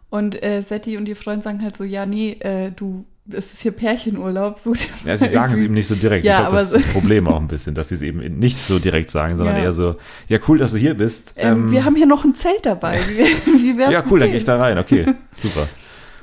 Und 0.09 0.41
äh, 0.43 0.61
Setti 0.61 0.97
und 0.97 1.07
ihr 1.07 1.15
Freund 1.15 1.43
sagen 1.43 1.61
halt 1.61 1.77
so, 1.77 1.85
ja, 1.85 2.05
nee, 2.05 2.31
äh, 2.41 2.71
du, 2.71 3.05
das 3.25 3.45
ist 3.53 3.61
hier 3.61 3.71
Pärchenurlaub. 3.71 4.59
So, 4.59 4.73
Ja, 5.05 5.15
sie 5.15 5.29
sagen 5.29 5.53
es 5.53 5.61
eben 5.61 5.73
nicht 5.73 5.87
so 5.87 5.95
direkt. 5.95 6.25
Ja, 6.25 6.33
ich 6.33 6.39
glaube, 6.41 6.55
das 6.57 6.73
ist 6.73 6.85
das 6.85 6.91
Problem 6.93 7.27
auch 7.29 7.39
ein 7.39 7.47
bisschen, 7.47 7.75
dass 7.75 7.89
sie 7.89 7.95
es 7.95 8.01
eben 8.01 8.19
nicht 8.37 8.57
so 8.59 8.79
direkt 8.79 9.09
sagen, 9.09 9.37
sondern 9.37 9.55
Ja. 9.55 9.63
eher 9.63 9.73
so, 9.73 9.95
ja, 10.27 10.39
cool, 10.49 10.57
dass 10.57 10.71
du 10.71 10.77
hier 10.77 10.95
bist. 10.95 11.35
Ähm, 11.37 11.67
Ähm, 11.67 11.71
wir 11.71 11.85
haben 11.85 11.95
hier 11.95 12.07
noch 12.07 12.25
ein 12.25 12.35
Zelt 12.35 12.65
dabei. 12.65 12.99
Wie, 13.45 13.77
wie 13.77 13.91
Ja, 13.91 14.03
cool, 14.11 14.19
dann 14.19 14.29
gehe 14.29 14.37
ich 14.37 14.43
da 14.43 14.57
rein. 14.57 14.77
Okay, 14.77 15.05
super. 15.31 15.69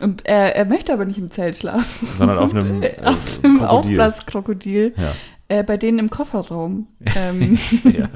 Und 0.00 0.26
er, 0.26 0.54
er 0.54 0.64
möchte 0.66 0.92
aber 0.92 1.06
nicht 1.06 1.18
im 1.18 1.30
Zelt 1.30 1.56
schlafen. 1.56 2.08
Sondern 2.18 2.36
auf 2.38 2.54
einem, 2.54 2.82
äh, 2.82 2.92
auf 3.02 3.42
einem 3.42 3.62
Aufblaskrokodil. 3.62 4.92
Ja. 4.96 5.14
Äh, 5.48 5.64
bei 5.64 5.78
denen 5.78 5.98
im 5.98 6.10
Kofferraum. 6.10 6.88
Ähm. 7.16 7.58
ja. 7.84 8.08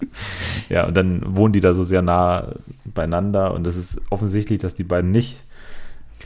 ja, 0.68 0.86
und 0.86 0.96
dann 0.96 1.22
wohnen 1.36 1.52
die 1.52 1.60
da 1.60 1.74
so 1.74 1.84
sehr 1.84 2.02
nah 2.02 2.52
beieinander 2.84 3.54
und 3.54 3.66
es 3.66 3.76
ist 3.76 4.00
offensichtlich, 4.10 4.58
dass 4.58 4.74
die 4.74 4.84
beiden 4.84 5.10
nicht, 5.10 5.36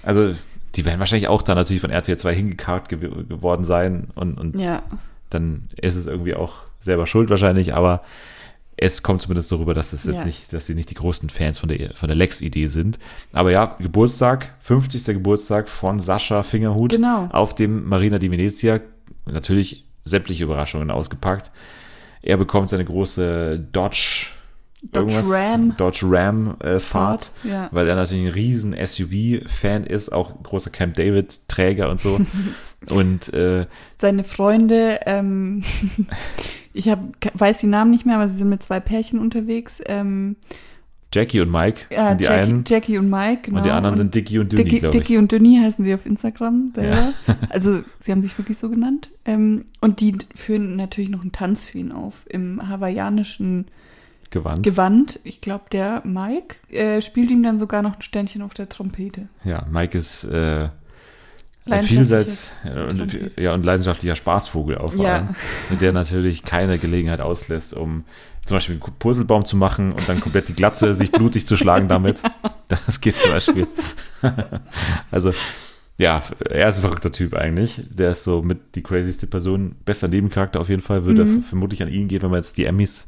also 0.02 0.32
die 0.74 0.84
werden 0.84 1.00
wahrscheinlich 1.00 1.28
auch 1.28 1.42
da 1.42 1.54
natürlich 1.54 1.80
von 1.80 1.90
RTL 1.90 2.16
2 2.16 2.34
hingekarrt 2.34 2.88
gew 2.88 3.24
geworden 3.28 3.64
sein 3.64 4.08
und, 4.14 4.38
und 4.38 4.58
ja. 4.58 4.82
dann 5.30 5.68
ist 5.76 5.96
es 5.96 6.06
irgendwie 6.06 6.34
auch 6.34 6.54
selber 6.80 7.06
schuld 7.06 7.30
wahrscheinlich, 7.30 7.74
aber 7.74 8.02
es 8.82 9.02
kommt 9.02 9.20
zumindest 9.20 9.52
darüber, 9.52 9.74
dass 9.74 9.92
es 9.92 10.04
jetzt 10.04 10.24
nicht, 10.24 10.54
dass 10.54 10.64
sie 10.64 10.74
nicht 10.74 10.88
die 10.88 10.94
größten 10.94 11.28
Fans 11.28 11.58
von 11.58 11.68
der, 11.68 11.94
von 11.94 12.08
der 12.08 12.16
Lex-Idee 12.16 12.66
sind. 12.66 12.98
Aber 13.30 13.50
ja, 13.50 13.76
Geburtstag, 13.78 14.54
50. 14.60 15.04
Geburtstag 15.16 15.68
von 15.68 16.00
Sascha 16.00 16.42
Fingerhut 16.42 16.92
genau. 16.92 17.28
auf 17.30 17.54
dem 17.54 17.86
Marina 17.86 18.18
di 18.18 18.30
Venezia. 18.30 18.80
Natürlich 19.26 19.84
sämtliche 20.04 20.44
Überraschungen 20.44 20.90
ausgepackt. 20.90 21.50
Er 22.22 22.36
bekommt 22.36 22.70
seine 22.70 22.84
große 22.84 23.58
Dodge 23.72 24.26
Dodge 24.82 25.22
Ram. 25.26 25.74
Dodge 25.76 26.06
Ram 26.08 26.56
äh, 26.60 26.78
Fahrt, 26.78 27.32
ja. 27.44 27.68
weil 27.70 27.86
er 27.86 27.96
natürlich 27.96 28.26
ein 28.26 28.32
riesen 28.32 28.74
SUV-Fan 28.74 29.84
ist, 29.84 30.10
auch 30.10 30.42
großer 30.42 30.70
Camp 30.70 30.96
David-Träger 30.96 31.90
und 31.90 32.00
so. 32.00 32.20
und 32.88 33.32
äh, 33.34 33.66
seine 33.98 34.24
Freunde, 34.24 35.00
ähm, 35.04 35.62
ich 36.72 36.88
hab, 36.88 37.00
weiß 37.34 37.58
die 37.58 37.66
Namen 37.66 37.90
nicht 37.90 38.06
mehr, 38.06 38.16
aber 38.16 38.28
sie 38.28 38.38
sind 38.38 38.48
mit 38.48 38.62
zwei 38.62 38.80
Pärchen 38.80 39.18
unterwegs. 39.18 39.82
Ähm, 39.84 40.36
Jackie 41.12 41.40
und 41.40 41.50
Mike 41.50 41.82
ja, 41.90 42.10
sind 42.10 42.20
die 42.20 42.24
Jackie, 42.24 42.40
einen. 42.40 42.64
Jackie 42.66 42.98
und 42.98 43.10
Mike, 43.10 43.42
genau. 43.42 43.56
Und 43.58 43.66
die 43.66 43.70
anderen 43.70 43.94
und 43.94 43.96
sind 43.96 44.14
Dicky 44.14 44.38
und 44.38 44.52
Dünni, 44.52 44.64
Dicky, 44.64 44.78
glaube 44.80 44.96
ich. 44.96 45.02
Dicky 45.02 45.18
und 45.18 45.32
Dünni 45.32 45.58
heißen 45.60 45.84
sie 45.84 45.92
auf 45.92 46.06
Instagram. 46.06 46.72
Ja. 46.76 47.12
also 47.50 47.82
sie 47.98 48.12
haben 48.12 48.22
sich 48.22 48.36
wirklich 48.38 48.58
so 48.58 48.70
genannt. 48.70 49.10
Ähm, 49.24 49.64
und 49.80 50.00
die 50.00 50.16
führen 50.34 50.76
natürlich 50.76 51.10
noch 51.10 51.22
einen 51.22 51.32
Tanz 51.32 51.64
für 51.64 51.78
ihn 51.78 51.90
auf 51.90 52.14
im 52.28 52.68
hawaiianischen 52.68 53.66
Gewand. 54.30 54.62
Gewand. 54.62 55.18
Ich 55.24 55.40
glaube, 55.40 55.64
der 55.72 56.02
Mike 56.04 56.56
äh, 56.72 57.02
spielt 57.02 57.32
ihm 57.32 57.42
dann 57.42 57.58
sogar 57.58 57.82
noch 57.82 57.96
ein 57.96 58.02
Sternchen 58.02 58.42
auf 58.42 58.54
der 58.54 58.68
Trompete. 58.68 59.28
Ja, 59.44 59.66
Mike 59.68 59.98
ist 59.98 60.22
äh, 60.22 60.68
vielseits 61.82 62.50
und, 62.64 62.98
Trompete. 62.98 63.42
ja, 63.42 63.52
und 63.52 63.64
leidenschaftlicher 63.64 64.14
Spaßvogel 64.14 64.78
auch 64.78 64.92
vor 64.92 65.04
allem, 65.08 65.34
mit 65.68 65.82
der 65.82 65.92
natürlich 65.92 66.44
keine 66.44 66.78
Gelegenheit 66.78 67.20
auslässt, 67.20 67.74
um 67.74 68.04
zum 68.44 68.56
Beispiel 68.56 68.80
einen 68.82 68.94
Purzelbaum 68.98 69.44
zu 69.44 69.56
machen 69.56 69.92
und 69.92 70.08
dann 70.08 70.20
komplett 70.20 70.48
die 70.48 70.54
Glatze 70.54 70.94
sich 70.94 71.12
blutig 71.12 71.46
zu 71.46 71.56
schlagen 71.56 71.88
damit. 71.88 72.22
Das 72.68 73.00
geht 73.00 73.18
zum 73.18 73.32
Beispiel. 73.32 73.66
also, 75.10 75.32
ja, 75.98 76.22
er 76.48 76.68
ist 76.68 76.76
ein 76.76 76.82
verrückter 76.82 77.10
Typ 77.12 77.34
eigentlich. 77.34 77.82
Der 77.90 78.12
ist 78.12 78.22
so 78.24 78.42
mit 78.42 78.76
die 78.76 78.82
crazyste 78.82 79.26
Person. 79.26 79.74
Bester 79.84 80.06
Nebencharakter 80.06 80.60
auf 80.60 80.68
jeden 80.68 80.82
Fall. 80.82 81.04
Würde 81.04 81.24
Mhm. 81.24 81.42
vermutlich 81.42 81.82
an 81.82 81.88
ihn 81.88 82.06
gehen, 82.06 82.22
wenn 82.22 82.30
man 82.30 82.38
jetzt 82.38 82.56
die 82.58 82.64
Emmys 82.66 83.06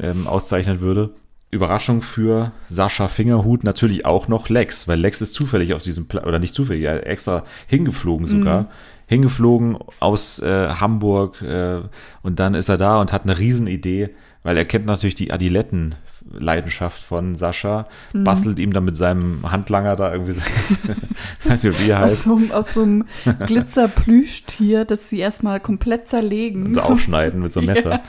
ähm, 0.00 0.26
auszeichnen 0.26 0.80
würde. 0.80 1.10
Überraschung 1.50 2.02
für 2.02 2.50
Sascha 2.68 3.06
Fingerhut 3.08 3.62
natürlich 3.62 4.04
auch 4.06 4.26
noch 4.26 4.48
Lex, 4.48 4.88
weil 4.88 4.98
Lex 4.98 5.20
ist 5.20 5.34
zufällig 5.34 5.72
auf 5.74 5.84
diesem 5.84 6.06
Pla 6.08 6.24
oder 6.24 6.40
nicht 6.40 6.54
zufällig, 6.54 6.84
er 6.84 7.00
ist 7.00 7.06
extra 7.06 7.44
hingeflogen 7.68 8.26
sogar. 8.26 8.62
Mhm. 8.62 8.66
Hingeflogen 9.06 9.76
aus 10.00 10.40
äh, 10.40 10.68
Hamburg 10.80 11.42
äh, 11.42 11.82
und 12.22 12.40
dann 12.40 12.54
ist 12.54 12.70
er 12.70 12.78
da 12.78 13.00
und 13.00 13.12
hat 13.12 13.22
eine 13.24 13.38
Riesenidee, 13.38 14.10
weil 14.44 14.56
er 14.56 14.64
kennt 14.64 14.86
natürlich 14.86 15.16
die 15.16 15.32
Adiletten-Leidenschaft 15.32 17.02
von 17.02 17.34
Sascha, 17.34 17.88
Mhm. 18.12 18.24
bastelt 18.24 18.58
ihm 18.60 18.72
dann 18.72 18.84
mit 18.84 18.96
seinem 18.96 19.50
Handlanger 19.50 19.96
da 19.96 20.12
irgendwie, 20.12 20.36
weiß 21.44 21.64
nicht, 21.64 21.84
wie 21.84 21.90
er 21.90 22.00
Aus 22.04 22.04
heißt, 22.12 22.22
so, 22.24 22.36
einem- 22.36 22.52
aus 22.52 22.74
so 22.74 22.82
einem 22.82 23.04
Glitzer-Plüschtier, 23.46 24.84
das 24.84 25.08
sie 25.10 25.18
erstmal 25.18 25.60
komplett 25.60 26.08
zerlegen. 26.08 26.72
so 26.72 26.80
aufschneiden 26.82 27.40
mit 27.42 27.52
so 27.52 27.60
einem 27.60 27.66
Messer. 27.74 27.90
Ja. 27.90 28.00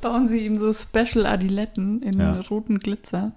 Bauen 0.00 0.28
sie 0.28 0.38
ihm 0.40 0.56
so 0.58 0.72
Special 0.72 1.24
Adiletten 1.26 2.02
in 2.02 2.18
Ja. 2.20 2.38
roten 2.50 2.78
Glitzer. 2.78 3.32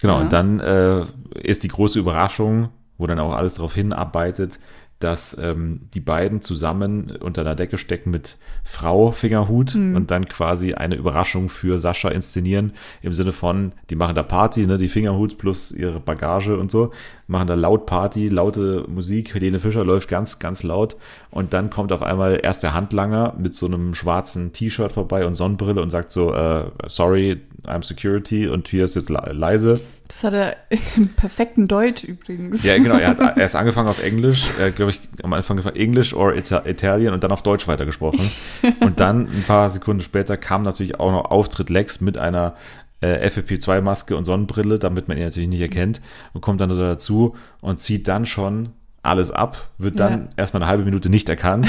Genau, 0.00 0.16
Ja. 0.16 0.20
und 0.22 0.32
dann 0.32 0.60
äh, 0.60 1.04
ist 1.42 1.62
die 1.62 1.68
große 1.68 1.98
Überraschung, 1.98 2.70
wo 2.98 3.06
dann 3.06 3.18
auch 3.18 3.32
alles 3.34 3.54
darauf 3.54 3.74
hinarbeitet, 3.74 4.58
dass 4.98 5.36
ähm, 5.38 5.82
die 5.92 6.00
beiden 6.00 6.40
zusammen 6.40 7.12
unter 7.20 7.42
einer 7.42 7.54
Decke 7.54 7.76
stecken 7.76 8.10
mit 8.10 8.38
Frau 8.64 9.12
Fingerhut 9.12 9.74
Mhm. 9.74 9.94
und 9.94 10.10
dann 10.10 10.26
quasi 10.26 10.72
eine 10.74 10.94
Überraschung 10.94 11.48
für 11.48 11.78
Sascha 11.78 12.08
inszenieren, 12.08 12.72
im 13.02 13.12
Sinne 13.12 13.32
von, 13.32 13.72
die 13.90 13.96
machen 13.96 14.14
da 14.14 14.22
Party, 14.22 14.66
ne, 14.66 14.78
die 14.78 14.88
Fingerhut 14.88 15.36
plus 15.38 15.70
ihre 15.70 16.00
Bagage 16.00 16.56
und 16.56 16.70
so, 16.70 16.92
machen 17.26 17.46
da 17.46 17.54
laut 17.54 17.84
Party, 17.86 18.28
laute 18.28 18.84
Musik, 18.88 19.34
Helene 19.34 19.58
Fischer 19.58 19.84
läuft 19.84 20.08
ganz, 20.08 20.38
ganz 20.38 20.62
laut 20.62 20.96
und 21.30 21.52
dann 21.52 21.68
kommt 21.68 21.92
auf 21.92 22.02
einmal 22.02 22.40
erst 22.42 22.62
der 22.62 22.72
Handlanger 22.72 23.34
mit 23.38 23.54
so 23.54 23.66
einem 23.66 23.94
schwarzen 23.94 24.52
T-Shirt 24.52 24.92
vorbei 24.92 25.26
und 25.26 25.34
Sonnenbrille 25.34 25.82
und 25.82 25.90
sagt 25.90 26.10
so, 26.10 26.32
äh, 26.32 26.64
sorry, 26.86 27.42
I'm 27.64 27.82
security 27.82 28.48
und 28.48 28.68
hier 28.68 28.84
ist 28.84 28.94
jetzt 28.94 29.10
le 29.10 29.20
leise. 29.32 29.80
Das 30.08 30.24
hat 30.24 30.34
er 30.34 30.56
im 30.96 31.08
perfekten 31.08 31.68
Deutsch 31.68 32.04
übrigens. 32.04 32.62
Ja, 32.62 32.76
genau. 32.76 32.96
Er 32.96 33.08
hat 33.10 33.20
erst 33.38 33.56
angefangen 33.56 33.88
auf 33.88 34.02
Englisch, 34.02 34.48
äh, 34.60 34.70
glaube 34.70 34.90
ich, 34.92 35.00
am 35.22 35.32
Anfang 35.32 35.56
gefragt 35.56 35.76
English 35.76 36.14
or 36.14 36.34
Ita 36.34 36.64
Italian 36.66 37.12
und 37.12 37.24
dann 37.24 37.32
auf 37.32 37.42
Deutsch 37.42 37.66
weitergesprochen. 37.68 38.30
und 38.80 39.00
dann 39.00 39.28
ein 39.28 39.44
paar 39.46 39.70
Sekunden 39.70 40.02
später 40.02 40.36
kam 40.36 40.62
natürlich 40.62 41.00
auch 41.00 41.10
noch 41.10 41.26
Auftritt 41.30 41.70
Lex 41.70 42.00
mit 42.00 42.18
einer 42.18 42.54
äh, 43.00 43.26
FFP2-Maske 43.28 44.16
und 44.16 44.24
Sonnenbrille, 44.24 44.78
damit 44.78 45.08
man 45.08 45.16
ihn 45.18 45.24
natürlich 45.24 45.48
nicht 45.48 45.60
erkennt 45.60 46.00
und 46.32 46.40
kommt 46.40 46.60
dann 46.60 46.70
dazu 46.70 47.36
und 47.60 47.78
zieht 47.78 48.08
dann 48.08 48.26
schon 48.26 48.70
alles 49.02 49.30
ab, 49.30 49.68
wird 49.78 50.00
dann 50.00 50.12
Ja. 50.12 50.28
erstmal 50.36 50.62
eine 50.62 50.70
halbe 50.70 50.84
Minute 50.84 51.08
nicht 51.08 51.28
erkannt 51.28 51.68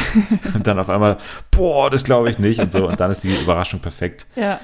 und 0.56 0.66
dann 0.66 0.80
auf 0.80 0.90
einmal, 0.90 1.18
boah, 1.52 1.90
das 1.92 2.04
glaube 2.04 2.30
ich 2.32 2.40
nicht 2.40 2.60
und 2.60 2.72
so 2.72 2.88
und 2.88 3.00
dann 3.00 3.12
ist 3.12 3.24
die 3.24 3.30
Überraschung 3.30 3.80
perfekt. 3.80 4.26
Ja. 4.36 4.60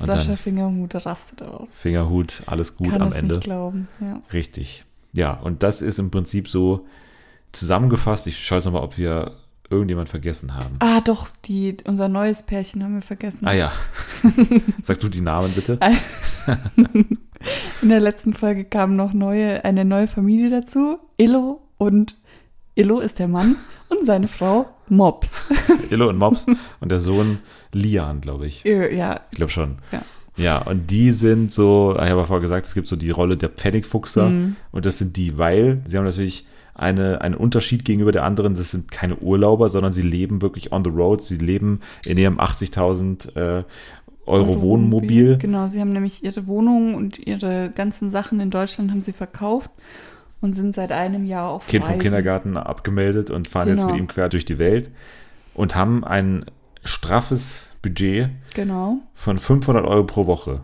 Und 0.00 0.06
Sascha 0.06 0.28
dann 0.28 0.36
Fingerhut 0.36 0.94
rastet 1.06 1.42
aus. 1.42 1.70
Fingerhut, 1.72 2.42
alles 2.46 2.76
gut 2.76 2.90
Kann 2.90 3.02
am 3.02 3.08
es 3.08 3.16
Ende. 3.16 3.34
nicht 3.34 3.44
glauben. 3.44 3.88
Ja. 4.00 4.22
Richtig. 4.32 4.84
Ja, 5.12 5.34
und 5.34 5.62
das 5.62 5.82
ist 5.82 5.98
im 5.98 6.10
Prinzip 6.10 6.48
so 6.48 6.86
zusammengefasst. 7.52 8.26
Ich 8.26 8.44
schaue 8.44 8.58
jetzt 8.58 8.64
nochmal, 8.64 8.82
ob 8.82 8.96
wir 8.96 9.36
irgendjemand 9.68 10.08
vergessen 10.08 10.54
haben. 10.54 10.76
Ah, 10.80 11.00
doch, 11.00 11.28
die, 11.44 11.76
unser 11.84 12.08
neues 12.08 12.42
Pärchen 12.42 12.82
haben 12.82 12.94
wir 12.94 13.02
vergessen. 13.02 13.46
Ah 13.46 13.52
ja. 13.52 13.72
Sag 14.82 15.00
du 15.00 15.08
die 15.08 15.20
Namen 15.20 15.52
bitte. 15.52 15.78
In 17.82 17.88
der 17.88 18.00
letzten 18.00 18.34
Folge 18.34 18.64
kam 18.64 18.96
noch 18.96 19.12
neue, 19.12 19.64
eine 19.64 19.84
neue 19.84 20.06
Familie 20.08 20.50
dazu. 20.50 20.98
Illo 21.16 21.60
und 21.78 22.16
Illo 22.74 23.00
ist 23.00 23.18
der 23.18 23.28
Mann 23.28 23.56
und 23.90 24.04
seine 24.04 24.28
Frau 24.28 24.68
Mops. 24.88 25.46
Illo 25.90 26.08
und 26.08 26.18
Mops 26.18 26.46
und 26.80 26.90
der 26.90 26.98
Sohn 26.98 27.38
Lian, 27.72 28.20
glaube 28.20 28.46
ich. 28.46 28.64
Äh, 28.64 28.96
ja, 28.96 29.20
Ich 29.30 29.36
glaube 29.36 29.52
schon. 29.52 29.78
Ja. 29.92 30.02
Ja, 30.36 30.58
und 30.58 30.90
die 30.90 31.12
sind 31.12 31.52
so, 31.52 31.92
ich 31.94 32.00
habe 32.00 32.20
ja 32.20 32.24
vorher 32.24 32.40
gesagt, 32.40 32.64
es 32.64 32.74
gibt 32.74 32.86
so 32.86 32.96
die 32.96 33.10
Rolle 33.10 33.36
der 33.36 33.50
Pfennigfuchser. 33.50 34.30
Mhm. 34.30 34.56
Und 34.72 34.86
das 34.86 34.98
sind 34.98 35.16
die, 35.16 35.36
weil 35.36 35.82
sie 35.84 35.98
haben 35.98 36.04
natürlich 36.04 36.46
eine, 36.72 37.20
einen 37.20 37.34
Unterschied 37.34 37.84
gegenüber 37.84 38.12
der 38.12 38.24
anderen. 38.24 38.54
Das 38.54 38.70
sind 38.70 38.90
keine 38.90 39.16
Urlauber, 39.16 39.68
sondern 39.68 39.92
sie 39.92 40.02
leben 40.02 40.40
wirklich 40.40 40.72
on 40.72 40.82
the 40.82 40.90
road. 40.90 41.20
Sie 41.20 41.36
leben 41.36 41.80
in 42.06 42.16
ihrem 42.16 42.40
80.000 42.40 43.36
äh, 43.36 43.64
Euro 44.24 44.60
Wohnmobil. 44.62 45.36
Genau, 45.38 45.68
sie 45.68 45.80
haben 45.80 45.90
nämlich 45.90 46.24
ihre 46.24 46.46
Wohnung 46.46 46.94
und 46.94 47.18
ihre 47.18 47.70
ganzen 47.74 48.10
Sachen 48.10 48.40
in 48.40 48.50
Deutschland 48.50 48.90
haben 48.90 49.02
sie 49.02 49.12
verkauft 49.12 49.70
und 50.40 50.54
sind 50.54 50.74
seit 50.74 50.92
einem 50.92 51.24
Jahr 51.26 51.50
auf 51.50 51.66
Kind 51.66 51.84
vom 51.84 51.92
Reisen. 51.92 52.02
Kindergarten 52.02 52.56
abgemeldet 52.56 53.30
und 53.30 53.48
fahren 53.48 53.68
jetzt 53.68 53.80
Genau. 53.80 53.92
mit 53.92 54.00
ihm 54.00 54.08
quer 54.08 54.28
durch 54.28 54.44
die 54.44 54.58
Welt 54.58 54.90
und 55.54 55.74
haben 55.76 56.04
ein 56.04 56.46
straffes 56.84 57.76
Budget 57.82 58.30
Genau. 58.54 58.98
von 59.14 59.38
500 59.38 59.84
Euro 59.86 60.04
pro 60.04 60.26
Woche. 60.26 60.62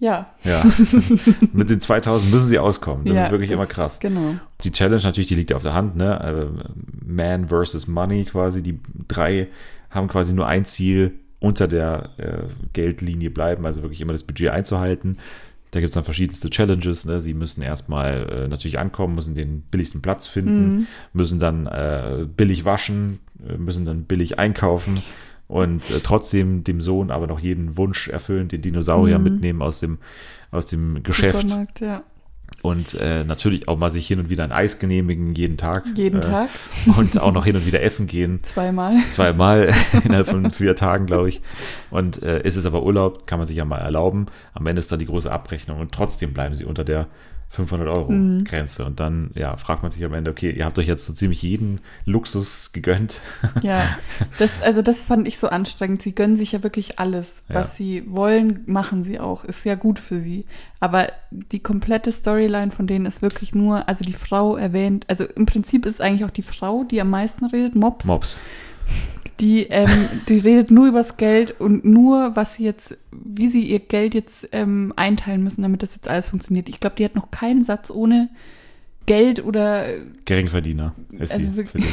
Ja. 0.00 0.32
Ja, 0.44 0.64
mit 1.52 1.70
den 1.70 1.80
2000 1.80 2.32
müssen 2.32 2.46
sie 2.46 2.58
auskommen. 2.60 3.04
Das 3.04 3.16
ja, 3.16 3.24
ist 3.24 3.30
wirklich 3.32 3.50
immer 3.50 3.66
krass. 3.66 3.98
Genau. 3.98 4.36
Die 4.62 4.70
Challenge 4.70 5.02
natürlich, 5.02 5.26
die 5.26 5.34
liegt 5.34 5.52
auf 5.52 5.64
der 5.64 5.74
Hand, 5.74 5.96
ne? 5.96 6.20
Also, 6.20 6.52
Man 7.04 7.48
versus 7.48 7.88
Money 7.88 8.24
quasi. 8.24 8.62
Die 8.62 8.78
drei 9.08 9.48
haben 9.90 10.06
quasi 10.06 10.34
nur 10.34 10.46
ein 10.46 10.64
Ziel, 10.64 11.14
unter 11.40 11.66
der 11.66 12.10
äh, 12.18 12.42
Geldlinie 12.74 13.30
bleiben, 13.30 13.66
also 13.66 13.82
wirklich 13.82 14.00
immer 14.00 14.12
das 14.12 14.22
Budget 14.22 14.50
einzuhalten. 14.50 15.18
Da 15.70 15.80
gibt 15.80 15.90
es 15.90 15.94
dann 15.94 16.04
verschiedenste 16.04 16.48
Challenges. 16.50 17.04
Ne? 17.04 17.20
Sie 17.20 17.34
müssen 17.34 17.62
erstmal 17.62 18.28
äh, 18.30 18.48
natürlich 18.48 18.78
ankommen, 18.78 19.14
müssen 19.14 19.34
den 19.34 19.62
billigsten 19.62 20.00
Platz 20.02 20.26
finden, 20.26 20.64
Mhm. 20.64 20.86
müssen 21.12 21.38
dann 21.38 21.66
äh, 21.66 22.26
billig 22.36 22.64
waschen, 22.64 23.20
äh, 23.46 23.56
müssen 23.56 23.84
dann 23.84 24.04
billig 24.04 24.38
einkaufen 24.38 25.02
und 25.46 25.90
äh, 25.90 26.00
trotzdem 26.02 26.64
dem 26.64 26.80
Sohn 26.80 27.10
aber 27.10 27.26
noch 27.26 27.40
jeden 27.40 27.76
Wunsch 27.76 28.08
erfüllen, 28.08 28.48
den 28.48 28.62
Dinosaurier 28.62 29.18
Mhm. 29.18 29.24
mitnehmen 29.24 29.62
aus 29.62 29.80
dem, 29.80 29.98
aus 30.50 30.66
dem 30.66 31.02
Geschäft 31.02 31.40
Supermarkt, 31.40 31.80
ja. 31.80 32.02
Und 32.60 32.94
äh, 32.94 33.24
natürlich 33.24 33.68
auch 33.68 33.78
mal 33.78 33.90
sich 33.90 34.06
hin 34.06 34.18
und 34.18 34.30
wieder 34.30 34.42
ein 34.42 34.52
Eis 34.52 34.78
genehmigen, 34.78 35.34
jeden 35.34 35.56
Tag. 35.56 35.84
Jeden 35.94 36.18
äh, 36.18 36.22
Tag, 36.22 36.48
Und 36.96 37.20
auch 37.20 37.32
noch 37.32 37.44
hin 37.44 37.56
und 37.56 37.66
wieder 37.66 37.82
essen 37.82 38.06
gehen. 38.06 38.40
zweimal. 38.42 38.96
Zweimal 39.12 39.72
innerhalb 40.04 40.28
von 40.28 40.50
vier 40.50 40.74
Tagen, 40.74 41.06
glaube 41.06 41.28
ich. 41.28 41.40
Und 41.90 42.22
äh, 42.22 42.42
ist 42.42 42.56
es 42.56 42.66
aber 42.66 42.82
Urlaub, 42.82 43.26
kann 43.26 43.38
man 43.38 43.46
sich 43.46 43.56
ja 43.56 43.64
mal 43.64 43.78
erlauben. 43.78 44.26
Am 44.54 44.66
Ende 44.66 44.80
ist 44.80 44.90
dann 44.90 44.98
die 44.98 45.06
große 45.06 45.30
Abrechnung 45.30 45.80
und 45.80 45.92
trotzdem 45.92 46.34
bleiben 46.34 46.54
sie 46.54 46.64
unter 46.64 46.84
der 46.84 47.06
500 47.50 47.88
Euro 47.88 48.12
Mhm. 48.12 48.44
Grenze. 48.44 48.84
Und 48.84 49.00
dann, 49.00 49.30
ja, 49.34 49.56
fragt 49.56 49.82
man 49.82 49.90
sich 49.90 50.04
am 50.04 50.12
Ende, 50.14 50.30
okay, 50.30 50.50
ihr 50.50 50.64
habt 50.64 50.78
euch 50.78 50.86
jetzt 50.86 51.06
so 51.06 51.12
ziemlich 51.12 51.42
jeden 51.42 51.80
Luxus 52.04 52.72
gegönnt. 52.72 53.20
Ja, 53.62 53.98
das, 54.38 54.50
also 54.62 54.82
das 54.82 55.00
fand 55.02 55.26
ich 55.26 55.38
so 55.38 55.48
anstrengend. 55.48 56.02
Sie 56.02 56.14
gönnen 56.14 56.36
sich 56.36 56.52
ja 56.52 56.62
wirklich 56.62 56.98
alles. 56.98 57.42
Ja. 57.48 57.56
Was 57.56 57.76
sie 57.76 58.04
wollen, 58.06 58.60
machen 58.66 59.02
sie 59.04 59.18
auch. 59.18 59.44
Ist 59.44 59.64
ja 59.64 59.74
gut 59.74 59.98
für 59.98 60.18
sie. 60.18 60.44
Aber 60.80 61.08
die 61.30 61.60
komplette 61.60 62.12
Storyline 62.12 62.70
von 62.70 62.86
denen 62.86 63.06
ist 63.06 63.20
wirklich 63.22 63.54
nur, 63.54 63.88
also 63.88 64.04
die 64.04 64.12
Frau 64.12 64.56
erwähnt, 64.56 65.04
also 65.08 65.24
im 65.24 65.46
Prinzip 65.46 65.86
ist 65.86 66.00
eigentlich 66.00 66.24
auch 66.24 66.30
die 66.30 66.42
Frau, 66.42 66.84
die 66.84 67.00
am 67.00 67.10
meisten 67.10 67.46
redet, 67.46 67.74
Mops. 67.74 68.04
Mops. 68.04 68.42
Die, 69.40 69.64
ähm, 69.64 69.88
die 70.28 70.38
redet 70.38 70.70
nur 70.70 70.88
übers 70.88 71.16
Geld 71.16 71.60
und 71.60 71.84
nur, 71.84 72.34
was 72.34 72.54
sie 72.54 72.64
jetzt, 72.64 72.98
wie 73.12 73.48
sie 73.48 73.62
ihr 73.62 73.78
Geld 73.78 74.14
jetzt 74.14 74.48
ähm, 74.52 74.92
einteilen 74.96 75.42
müssen, 75.42 75.62
damit 75.62 75.82
das 75.82 75.94
jetzt 75.94 76.08
alles 76.08 76.28
funktioniert. 76.28 76.68
Ich 76.68 76.80
glaube, 76.80 76.96
die 76.96 77.04
hat 77.04 77.14
noch 77.14 77.30
keinen 77.30 77.62
Satz 77.62 77.90
ohne 77.90 78.30
Geld 79.08 79.42
oder 79.42 79.86
Geringverdiener 80.26 80.94
ist 81.12 81.32
Also 81.32 81.46
sie, 81.46 81.56
wirklich-. 81.56 81.86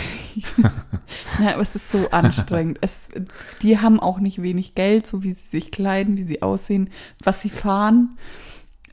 Na, 1.40 1.54
aber 1.54 1.62
es 1.62 1.74
ist 1.74 1.90
so 1.90 2.10
anstrengend. 2.12 2.78
Es, 2.82 3.08
die 3.62 3.80
haben 3.80 4.02
auch 4.02 4.20
nicht 4.20 4.42
wenig 4.42 4.76
Geld, 4.76 5.08
so 5.08 5.24
wie 5.24 5.32
sie 5.32 5.48
sich 5.48 5.72
kleiden, 5.72 6.18
wie 6.18 6.24
sie 6.24 6.42
aussehen, 6.42 6.90
was 7.24 7.42
sie 7.42 7.50
fahren. 7.50 8.18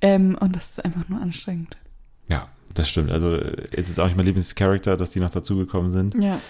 Ähm, 0.00 0.36
und 0.38 0.54
das 0.54 0.70
ist 0.70 0.84
einfach 0.84 1.08
nur 1.08 1.20
anstrengend. 1.20 1.78
Ja, 2.28 2.48
das 2.74 2.88
stimmt. 2.88 3.10
Also 3.10 3.34
äh, 3.34 3.66
es 3.72 3.88
ist 3.88 3.98
auch 3.98 4.06
nicht 4.06 4.16
mein 4.16 4.26
Lieblingscharakter, 4.26 4.96
dass 4.96 5.10
die 5.10 5.20
noch 5.20 5.30
dazugekommen 5.30 5.90
sind. 5.90 6.14
Ja. 6.14 6.40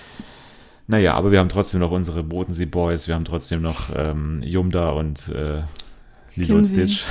Naja, 0.86 1.14
aber 1.14 1.30
wir 1.32 1.38
haben 1.38 1.48
trotzdem 1.48 1.80
noch 1.80 1.90
unsere 1.90 2.22
Bodensee 2.22 2.66
Boys, 2.66 3.08
wir 3.08 3.14
haben 3.14 3.24
trotzdem 3.24 3.62
noch 3.62 3.90
ähm, 3.94 4.40
Yumda 4.42 4.90
und 4.90 5.28
äh, 5.28 5.62
Lilo 6.34 6.56
und. 6.56 6.64
Stitch. 6.64 7.04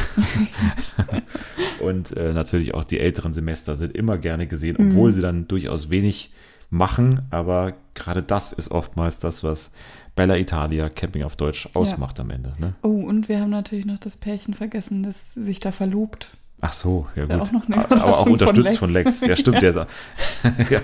und 1.80 2.16
äh, 2.18 2.34
natürlich 2.34 2.74
auch 2.74 2.84
die 2.84 3.00
älteren 3.00 3.34
Semester 3.34 3.76
sind 3.76 3.96
immer 3.96 4.18
gerne 4.18 4.48
gesehen, 4.48 4.76
Mhm. 4.80 4.88
obwohl 4.88 5.12
sie 5.12 5.22
dann 5.22 5.48
durchaus 5.48 5.90
wenig 5.90 6.32
machen. 6.70 7.22
Aber 7.30 7.74
gerade 7.94 8.24
das 8.24 8.54
ist 8.54 8.72
oftmals 8.72 9.20
das, 9.20 9.44
was 9.44 9.72
Bella 10.16 10.38
Italia 10.38 10.90
Camping 10.90 11.24
auf 11.24 11.36
Deutsch 11.36 11.70
ausmacht 11.74 12.20
am 12.20 12.30
Ende. 12.32 12.54
Ne? 12.60 12.74
Oh, 12.82 12.90
und 12.90 13.30
wir 13.30 13.40
haben 13.40 13.50
natürlich 13.50 13.86
noch 13.86 13.98
das 14.00 14.18
Pärchen 14.18 14.54
vergessen, 14.54 15.04
das 15.04 15.34
sich 15.34 15.60
da 15.60 15.72
verlobt. 15.72 16.32
Ach 16.64 16.74
so, 16.74 17.08
ja 17.16 17.26
ja 17.26 17.38
gut. 17.40 17.50
auch 17.56 17.90
aber 17.90 18.18
auch 18.20 18.26
unterstützt 18.28 18.78
von 18.78 18.90
von 18.90 18.94
Lex. 18.94 19.22
Lex. 19.22 19.28
Ja, 19.30 19.36
stimmt. 19.36 19.62
Der, 19.64 19.70
ist, 19.72 19.78
ja, 20.70 20.80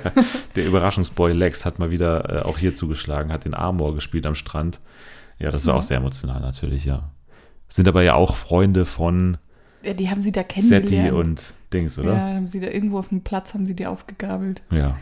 der 0.55 0.65
Überraschungsboy 0.65 1.33
Lex 1.33 1.65
hat 1.65 1.77
mal 1.79 1.91
wieder 1.91 2.41
äh, 2.41 2.41
auch 2.41 2.57
hier 2.57 2.73
zugeschlagen, 2.75 3.31
hat 3.31 3.45
den 3.45 3.53
Amor 3.53 3.93
gespielt 3.93 4.25
am 4.25 4.35
Strand. 4.35 4.79
Ja, 5.39 5.51
das 5.51 5.65
war 5.67 5.73
Ja. 5.75 5.79
auch 5.79 5.83
sehr 5.83 5.97
emotional 5.97 6.41
natürlich, 6.41 6.85
ja. 6.85 7.11
Sind 7.67 7.87
aber 7.87 8.01
ja 8.01 8.15
auch 8.15 8.35
Freunde 8.37 8.85
von 8.85 9.37
Ja, 9.83 9.93
die 9.93 10.09
haben 10.09 10.21
sie 10.23 10.31
da 10.31 10.43
kennengelernt. 10.43 10.89
Setti 10.89 11.11
und 11.11 11.53
Dings, 11.71 11.99
oder? 11.99 12.13
Ja, 12.13 12.19
haben 12.35 12.47
sie 12.47 12.59
da 12.59 12.67
irgendwo 12.67 12.97
auf 12.97 13.09
dem 13.09 13.21
Platz, 13.21 13.53
haben 13.53 13.65
sie 13.67 13.75
die 13.75 13.85
aufgegabelt. 13.85 14.63
Ja. 14.71 14.97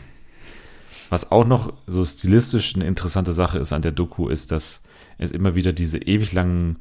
Was 1.08 1.30
auch 1.32 1.46
noch 1.46 1.72
so 1.86 2.04
stilistisch 2.04 2.74
eine 2.74 2.84
interessante 2.84 3.32
Sache 3.32 3.58
ist 3.58 3.72
an 3.72 3.82
der 3.82 3.92
Doku, 3.92 4.28
ist, 4.28 4.50
dass 4.52 4.82
es 5.18 5.32
immer 5.32 5.54
wieder 5.54 5.72
diese 5.72 5.98
ewig 5.98 6.32
langen 6.32 6.76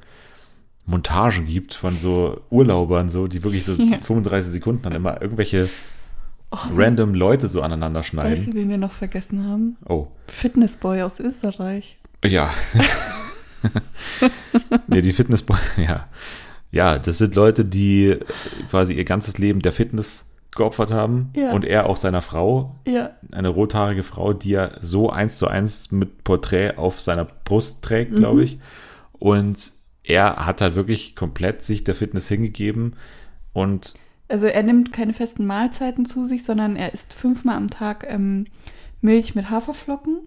Montagen 0.85 1.45
gibt 1.47 1.73
von 1.73 1.97
so 1.97 2.35
Urlaubern, 2.49 3.09
so, 3.09 3.27
die 3.27 3.43
wirklich 3.43 3.65
so 3.65 3.73
Ja. 3.77 3.99
35 4.01 4.51
Sekunden 4.51 4.81
dann 4.83 4.93
immer 4.93 5.21
irgendwelche 5.21 5.67
Oh, 6.51 6.57
random 6.75 7.15
Leute 7.15 7.49
so 7.49 7.61
aneinander 7.63 7.99
Weißt 8.01 8.09
du, 8.13 8.17
schneiden. 8.17 8.53
wen 8.55 8.69
wir 8.69 8.77
noch 8.77 8.93
vergessen 8.93 9.45
haben? 9.47 9.77
Oh, 9.87 10.07
Fitnessboy 10.27 11.01
aus 11.01 11.19
Österreich. 11.19 11.97
ja. 12.23 12.49
nee, 14.87 15.01
die 15.01 15.13
Fitnessboy, 15.13 15.57
ja. 15.77 16.07
Ja, 16.71 16.99
das 16.99 17.17
sind 17.19 17.35
Leute, 17.35 17.63
die 17.65 18.17
quasi 18.69 18.93
ihr 18.93 19.05
ganzes 19.05 19.37
Leben 19.37 19.61
der 19.61 19.71
Fitness 19.71 20.29
geopfert 20.55 20.91
haben 20.91 21.31
Ja. 21.35 21.51
und 21.51 21.65
er 21.65 21.89
auch 21.89 21.97
seiner 21.97 22.21
Frau 22.21 22.75
Ja, 22.85 23.11
eine 23.31 23.49
rothaarige 23.49 24.03
Frau, 24.03 24.33
die 24.33 24.53
er 24.53 24.77
so 24.81 25.09
eins 25.09 25.37
zu 25.37 25.47
eins 25.47 25.91
mit 25.91 26.23
Porträt 26.23 26.77
auf 26.77 27.01
seiner 27.01 27.25
Brust 27.25 27.83
trägt, 27.83 28.15
glaube 28.15 28.37
Mhm. 28.37 28.43
ich. 28.43 28.59
Und 29.13 29.71
er 30.07 30.45
hat 30.45 30.61
halt 30.61 30.75
wirklich 30.75 31.15
komplett 31.15 31.61
sich 31.61 31.83
der 31.83 31.95
Fitness 31.95 32.27
hingegeben 32.27 32.95
und 33.53 33.95
Also 34.27 34.47
er 34.47 34.63
nimmt 34.63 34.93
keine 34.93 35.13
festen 35.13 35.45
Mahlzeiten 35.45 36.05
zu 36.05 36.25
sich, 36.25 36.43
sondern 36.43 36.75
er 36.75 36.93
isst 36.93 37.13
fünfmal 37.13 37.57
am 37.57 37.69
Tag 37.69 38.05
ähm, 38.09 38.45
Milch 39.01 39.35
mit 39.35 39.49
Haferflocken. 39.49 40.19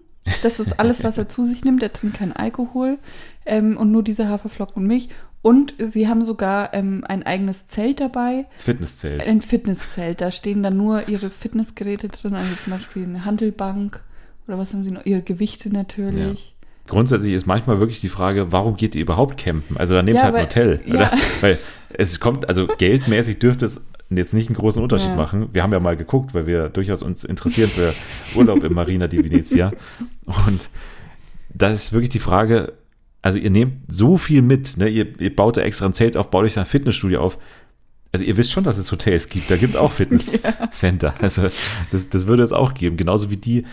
Das 0.43 0.59
ist 0.59 0.79
alles, 0.79 1.03
was 1.03 1.17
er 1.17 1.27
zu 1.29 1.43
sich 1.43 1.63
nimmt. 1.63 1.81
Er 1.81 1.93
trinkt 1.93 2.17
keinen 2.17 2.33
Alkohol 2.33 2.99
ähm, 3.45 3.77
und 3.77 3.91
nur 3.91 4.03
diese 4.03 4.27
Haferflocken 4.27 4.75
und 4.75 4.87
Milch. 4.87 5.09
Und 5.41 5.73
sie 5.79 6.07
haben 6.07 6.25
sogar 6.25 6.73
ähm, 6.73 7.03
ein 7.07 7.23
eigenes 7.23 7.67
Zelt 7.67 8.01
dabei, 8.01 8.45
Fitnesszelt. 8.57 9.25
ein 9.25 9.41
Fitnesszelt. 9.41 10.19
Da 10.19 10.31
stehen 10.31 10.63
dann 10.63 10.75
nur 10.75 11.07
ihre 11.07 11.29
Fitnessgeräte 11.29 12.09
drin, 12.09 12.35
also 12.35 12.53
zum 12.63 12.73
Beispiel 12.73 13.03
eine 13.03 13.23
Handelbank 13.23 14.03
oder 14.47 14.57
was 14.57 14.73
haben 14.73 14.83
sie 14.83 14.91
noch? 14.91 15.05
Ihre 15.05 15.21
Gewichte 15.21 15.71
natürlich. 15.71 16.55
Grundsätzlich 16.89 17.33
ist 17.33 17.47
manchmal 17.47 17.79
wirklich 17.79 18.01
die 18.01 18.09
Frage, 18.09 18.51
warum 18.51 18.75
geht 18.75 18.95
ihr 18.95 19.01
überhaupt 19.01 19.37
campen? 19.41 19.77
Also 19.77 19.93
dann 19.93 20.05
nehmt 20.05 20.17
Ja, 20.17 20.23
halt 20.23 20.33
ein 20.35 20.37
weil- 20.39 20.45
Hotel, 20.45 20.79
ja. 20.85 20.93
oder? 20.95 21.11
Weil 21.41 21.57
es 21.93 22.19
kommt, 22.19 22.47
also 22.49 22.67
geldmäßig 22.67 23.39
dürfte 23.39 23.65
es 23.65 23.85
jetzt 24.09 24.33
nicht 24.33 24.49
einen 24.49 24.55
großen 24.57 24.81
Unterschied 24.81 25.09
Ja. 25.09 25.15
machen. 25.15 25.49
Wir 25.53 25.63
haben 25.63 25.71
ja 25.71 25.79
mal 25.79 25.95
geguckt, 25.95 26.33
weil 26.33 26.47
wir 26.47 26.69
durchaus 26.69 27.03
uns 27.03 27.23
interessieren 27.23 27.69
für 27.69 27.93
Urlaub 28.35 28.63
im 28.63 28.73
Marina 28.73 29.07
di 29.07 29.23
Venezia. 29.23 29.71
Und 30.47 30.69
da 31.53 31.69
ist 31.69 31.93
wirklich 31.93 32.09
die 32.09 32.19
Frage, 32.19 32.73
also 33.21 33.37
ihr 33.37 33.51
nehmt 33.51 33.73
so 33.87 34.17
viel 34.17 34.41
mit, 34.41 34.77
ne? 34.77 34.87
ihr, 34.89 35.19
ihr 35.19 35.35
baut 35.35 35.57
da 35.57 35.61
extra 35.61 35.85
ein 35.85 35.93
Zelt 35.93 36.17
auf, 36.17 36.31
baut 36.31 36.43
euch 36.43 36.55
da 36.55 36.61
ein 36.61 36.67
Fitnessstudio 36.67 37.21
auf. 37.21 37.37
Also 38.11 38.25
ihr 38.25 38.37
wisst 38.37 38.51
schon, 38.51 38.63
dass 38.63 38.79
es 38.79 38.91
Hotels 38.91 39.29
gibt, 39.29 39.51
da 39.51 39.57
gibt 39.57 39.75
es 39.75 39.79
auch 39.79 39.91
Fitnesscenter. 40.43 41.13
Also 41.21 41.49
das, 41.91 42.09
das 42.09 42.25
würde 42.27 42.41
es 42.41 42.51
auch 42.51 42.73
geben. 42.73 42.97
Genauso 42.97 43.29
wie 43.29 43.37
die, 43.37 43.65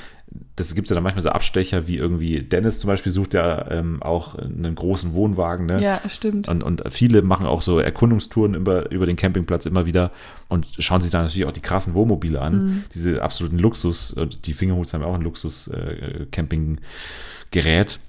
das 0.57 0.74
gibt 0.74 0.87
es 0.87 0.91
ja 0.91 0.95
dann 0.95 1.05
manchmal 1.05 1.22
so 1.22 1.31
Abstecher, 1.31 1.87
wie 1.87 1.97
irgendwie 1.97 2.43
Dennis 2.43 2.81
zum 2.81 2.89
Beispiel 2.89 3.12
sucht 3.12 3.33
ja 3.35 3.70
ähm, 3.70 4.03
auch 4.03 4.35
einen 4.35 4.74
großen 4.74 5.12
Wohnwagen, 5.12 5.66
ne? 5.66 5.81
Ja, 5.83 6.01
stimmt. 6.09 6.49
Und, 6.49 6.64
und 6.64 6.83
viele 6.91 7.22
machen 7.22 7.47
auch 7.47 7.62
so 7.62 7.79
Erkundungstouren 7.79 8.55
über, 8.55 8.91
über 8.91 9.07
den 9.07 9.14
Campingplatz 9.16 9.66
immer 9.66 9.87
wieder 9.87 10.11
und 10.49 10.66
schauen 10.79 11.01
sich 11.01 11.12
dann 11.12 11.24
natürlich 11.24 11.47
auch 11.47 11.53
die 11.53 11.61
krassen 11.61 11.95
Wohnmobile 11.95 12.41
an. 12.41 12.64
Mhm. 12.64 12.85
Diese 12.93 13.22
absoluten 13.22 13.59
Luxus, 13.59 14.12
und 14.12 14.47
die 14.47 14.55
Fingerhuts 14.55 14.95
haben 14.95 15.03
ja 15.03 15.07
auch 15.07 15.14
ein 15.14 15.22
Luxus-Campinggerät. 15.22 18.01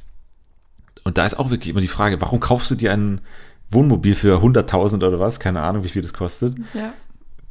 und 1.03 1.17
da 1.17 1.25
ist 1.25 1.37
auch 1.37 1.49
wirklich 1.49 1.69
immer 1.69 1.81
die 1.81 1.87
Frage, 1.87 2.21
warum 2.21 2.39
kaufst 2.39 2.71
du 2.71 2.75
dir 2.75 2.93
ein 2.93 3.19
Wohnmobil 3.69 4.15
für 4.15 4.41
100.000 4.41 5.05
oder 5.05 5.19
was? 5.19 5.39
Keine 5.39 5.61
Ahnung, 5.61 5.83
wie 5.83 5.89
viel 5.89 6.01
das 6.01 6.13
kostet. 6.13 6.55
Ja. 6.73 6.93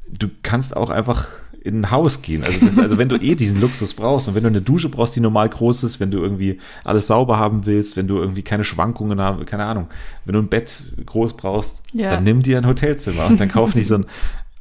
Du 0.09 0.29
kannst 0.43 0.77
auch 0.77 0.91
einfach 0.91 1.29
in 1.67 1.81
ein 1.83 1.91
Haus 1.91 2.23
gehen. 2.23 2.45
Also, 2.45 2.59
das, 2.65 2.79
also 2.79 2.97
wenn 2.99 3.09
du 3.09 3.17
eh 3.17 3.35
diesen 3.35 3.61
Luxus 3.61 3.93
brauchst 3.93 4.29
und 4.29 4.35
wenn 4.35 4.43
du 4.45 4.49
eine 4.49 4.63
Dusche 4.63 4.89
brauchst, 4.89 5.17
die 5.17 5.21
normal 5.21 5.49
groß 5.49 5.83
ist, 5.85 6.01
wenn 6.01 6.11
du 6.11 6.19
irgendwie 6.19 6.59
alles 6.85 7.07
sauber 7.09 7.39
haben 7.39 7.67
willst, 7.67 7.97
wenn 7.97 8.07
du 8.07 8.19
irgendwie 8.19 8.43
keine 8.43 8.65
Schwankungen 8.65 9.21
haben, 9.21 9.45
keine 9.45 9.65
Ahnung, 9.65 9.89
wenn 10.25 10.35
du 10.35 10.39
ein 10.41 10.49
Bett 10.49 10.85
groß 11.05 11.35
brauchst, 11.37 11.83
Ja. 11.93 12.11
dann 12.11 12.25
nimm 12.25 12.43
dir 12.43 12.59
ein 12.59 12.67
Hotelzimmer 12.67 13.27
und 13.27 13.41
dann 13.41 13.49
kauf 13.51 13.75
nicht 13.75 13.89
so 13.89 13.97
ein 13.97 14.07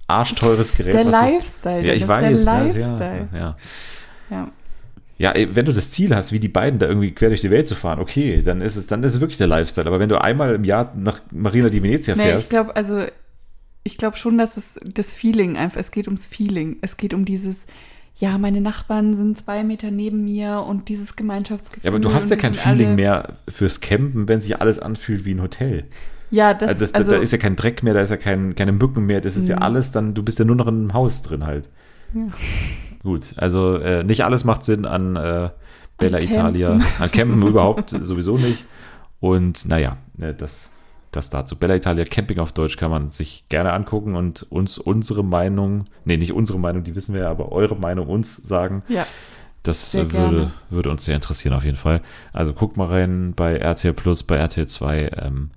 arschteures 0.08 0.76
Gerät. 0.76 0.94
Der 0.94 1.06
was 1.06 1.20
du- 1.20 1.26
Lifestyle. 1.26 1.86
Ja, 1.86 1.94
ich 1.94 2.08
weiß. 2.08 2.22
Der 2.22 2.32
das- 2.32 2.46
Lifestyle. 2.46 3.28
Ja, 3.34 3.40
ja. 3.40 3.58
Ja. 4.30 4.48
ja, 5.18 5.34
wenn 5.56 5.66
du 5.66 5.72
das 5.72 5.90
Ziel 5.92 6.16
hast, 6.16 6.32
wie 6.32 6.40
die 6.40 6.48
beiden 6.48 6.80
da 6.80 6.88
irgendwie 6.88 7.12
quer 7.12 7.30
durch 7.30 7.42
die 7.42 7.52
Welt 7.52 7.68
zu 7.68 7.76
fahren, 7.76 8.00
okay, 8.00 8.42
dann 8.42 8.62
ist 8.62 8.76
es, 8.76 8.88
dann 8.88 9.04
ist 9.04 9.14
es 9.16 9.20
wirklich 9.22 9.38
der 9.38 9.48
Lifestyle. 9.48 9.88
Aber 9.88 10.00
wenn 10.00 10.10
du 10.10 10.20
einmal 10.20 10.56
im 10.56 10.64
Jahr 10.64 10.92
nach 10.96 11.22
Marina 11.32 11.70
di 11.70 11.82
Venezia 11.82 12.16
Nee, 12.16 12.24
ich 12.24 12.28
fährst, 12.30 12.50
glaube, 12.50 12.76
also 12.76 13.04
ich 13.86 13.98
glaube 13.98 14.18
schon, 14.18 14.38
dass 14.38 14.58
es 14.58 14.78
das 14.84 15.14
Feeling 15.14 15.56
einfach, 15.56 15.80
es 15.80 15.92
geht 15.92 16.08
ums 16.08 16.26
Feeling. 16.26 16.78
Es 16.82 16.98
geht 16.98 17.14
um 17.14 17.24
dieses, 17.24 17.66
ja, 18.18 18.38
meine 18.38 18.60
Nachbarn 18.60 19.16
sind 19.16 19.38
zwei 19.40 19.64
Meter 19.64 19.92
neben 19.92 20.26
mir 20.26 20.66
und 20.68 20.90
dieses 20.90 21.16
Gemeinschaftsgefühl. 21.16 21.84
ja, 21.86 21.92
aber 21.92 22.00
du 22.00 22.14
hast 22.14 22.30
ja 22.30 22.36
kein 22.36 22.54
Feeling 22.56 22.96
mehr 22.96 23.36
fürs 23.48 23.80
Campen, 23.82 24.28
wenn 24.28 24.42
sich 24.42 24.60
alles 24.60 24.80
anfühlt 24.80 25.24
wie 25.24 25.34
ein 25.36 25.42
Hotel. 25.42 25.86
Ja, 26.32 26.54
das, 26.56 26.68
Also 26.70 26.80
das, 26.80 26.94
also, 26.96 27.12
da 27.12 27.18
ist 27.20 27.32
ja 27.32 27.38
kein 27.38 27.56
Dreck 27.56 27.84
mehr, 27.84 27.94
da 27.94 28.02
ist 28.02 28.10
ja 28.10 28.18
kein, 28.18 28.56
keine 28.56 28.72
Mücken 28.72 29.06
mehr, 29.06 29.22
das 29.22 29.38
ist 29.38 29.48
ja 29.48 29.58
Mhm. 29.58 29.62
alles 29.62 29.92
dann, 29.92 30.14
du 30.16 30.24
bist 30.24 30.40
ja 30.40 30.46
nur 30.46 30.56
noch 30.56 30.68
in 30.68 30.74
einem 30.76 30.94
Haus 30.94 31.22
drin 31.22 31.46
halt. 31.46 31.70
Ja. 32.14 32.28
Gut, 33.04 33.36
also 33.38 33.76
äh, 33.78 34.04
nicht 34.04 34.26
alles 34.26 34.44
macht 34.44 34.64
Sinn 34.64 34.86
an 34.86 35.16
äh, 35.16 35.50
Bella 35.98 36.18
Campen. 36.20 36.32
Italia, 36.34 36.80
an 37.00 37.12
Campen 37.12 37.46
überhaupt 37.46 37.92
sowieso 37.92 38.38
nicht. 38.38 38.66
Und 39.20 39.66
naja, 39.68 39.98
äh, 40.20 40.34
das, 40.34 40.72
das 41.16 41.30
dazu. 41.30 41.56
Bella 41.56 41.76
Italia 41.76 42.06
Camping 42.06 42.40
auf 42.40 42.52
Deutsch 42.52 42.78
kann 42.78 42.92
man 42.92 43.10
sich 43.10 43.46
gerne 43.50 43.74
angucken 43.74 44.16
und 44.16 44.44
uns 44.52 44.78
unsere 44.78 45.24
Meinung, 45.24 45.86
nee, 46.06 46.18
nicht 46.18 46.34
unsere 46.34 46.60
Meinung, 46.60 46.84
die 46.84 46.96
wissen 46.96 47.14
wir 47.14 47.22
ja, 47.22 47.32
aber 47.32 47.52
eure 47.52 47.76
Meinung 47.76 48.08
uns 48.08 48.36
sagen. 48.38 48.84
ja, 48.88 49.06
Das 49.64 49.92
Sehr 49.92 50.12
würde, 50.12 50.36
gerne. 50.38 50.52
würde 50.70 50.90
uns 50.92 51.06
sehr 51.06 51.16
interessieren 51.16 51.54
auf 51.56 51.66
jeden 51.66 51.78
Fall. 51.78 52.02
Also 52.34 52.54
guckt 52.54 52.78
mal 52.78 52.88
rein 52.88 53.34
bei 53.36 53.56
RTL 53.58 53.94
Plus, 53.94 54.24
bei 54.24 54.36
RTL 54.38 54.68
2. 54.68 55.10
Ähm, 55.18 55.52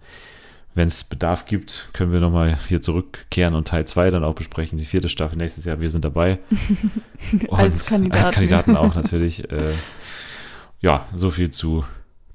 Wenn 0.75 0.89
es 0.89 1.03
Bedarf 1.05 1.45
gibt, 1.47 1.89
können 1.93 2.13
wir 2.13 2.21
nochmal 2.21 2.57
hier 2.69 2.81
zurückkehren 2.81 3.55
und 3.55 3.67
Teil 3.69 3.85
2 3.85 4.11
dann 4.11 4.23
auch 4.25 4.35
besprechen. 4.35 4.79
Die 4.79 4.85
vierte 4.85 5.09
Staffel 5.09 5.37
nächstes 5.37 5.65
Jahr. 5.65 5.81
Wir 5.81 5.91
sind 5.91 6.05
dabei. 6.05 6.39
Als 7.51 7.87
Kandidaten. 7.87 8.25
Als 8.25 8.35
Kandidaten 8.35 8.77
auch 8.77 8.95
natürlich. 8.95 9.51
Äh, 9.51 9.73
ja, 10.81 11.05
so 11.15 11.31
viel 11.31 11.51
zu 11.51 11.85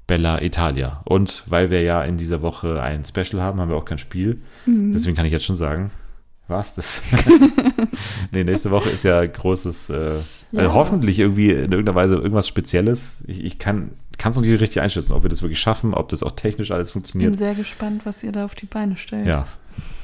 Bella 0.06 0.42
Italia. 0.42 1.00
Und 1.04 1.42
weil 1.46 1.70
wir 1.70 1.80
ja 1.82 2.02
in 2.04 2.16
dieser 2.18 2.42
Woche 2.42 2.82
ein 2.82 3.04
Special 3.04 3.40
haben, 3.42 3.60
haben 3.60 3.70
wir 3.70 3.76
auch 3.76 3.84
kein 3.86 3.98
Spiel. 3.98 4.42
Mhm. 4.66 4.92
Deswegen 4.92 5.16
kann 5.16 5.26
ich 5.26 5.32
jetzt 5.32 5.44
schon 5.46 5.56
sagen, 5.56 5.90
War's 6.46 6.74
das? 6.74 7.00
nee, 8.30 8.44
nächste 8.44 8.70
Woche 8.70 8.90
ist 8.90 9.02
ja 9.02 9.24
großes, 9.24 9.88
äh, 9.88 10.16
Ja. 10.52 10.60
also 10.60 10.74
hoffentlich 10.74 11.18
irgendwie 11.18 11.48
in 11.50 11.72
irgendeiner 11.72 11.94
Weise 11.94 12.16
irgendwas 12.16 12.46
Spezielles. 12.46 13.24
Ich, 13.26 13.42
ich 13.42 13.58
kann 13.58 13.92
es 14.18 14.36
noch 14.36 14.42
nicht 14.42 14.60
richtig 14.60 14.82
einschätzen, 14.82 15.14
ob 15.14 15.22
wir 15.22 15.30
das 15.30 15.40
wirklich 15.40 15.58
schaffen, 15.58 15.94
ob 15.94 16.10
das 16.10 16.22
auch 16.22 16.32
technisch 16.32 16.70
alles 16.70 16.88
Ich 16.88 16.92
bin 16.94 17.00
funktioniert. 17.00 17.36
sehr 17.36 17.54
gespannt, 17.54 18.02
was 18.04 18.22
ihr 18.22 18.30
da 18.30 18.44
auf 18.44 18.54
die 18.54 18.66
Beine 18.66 18.98
stellt. 18.98 19.26
Ja, 19.26 19.46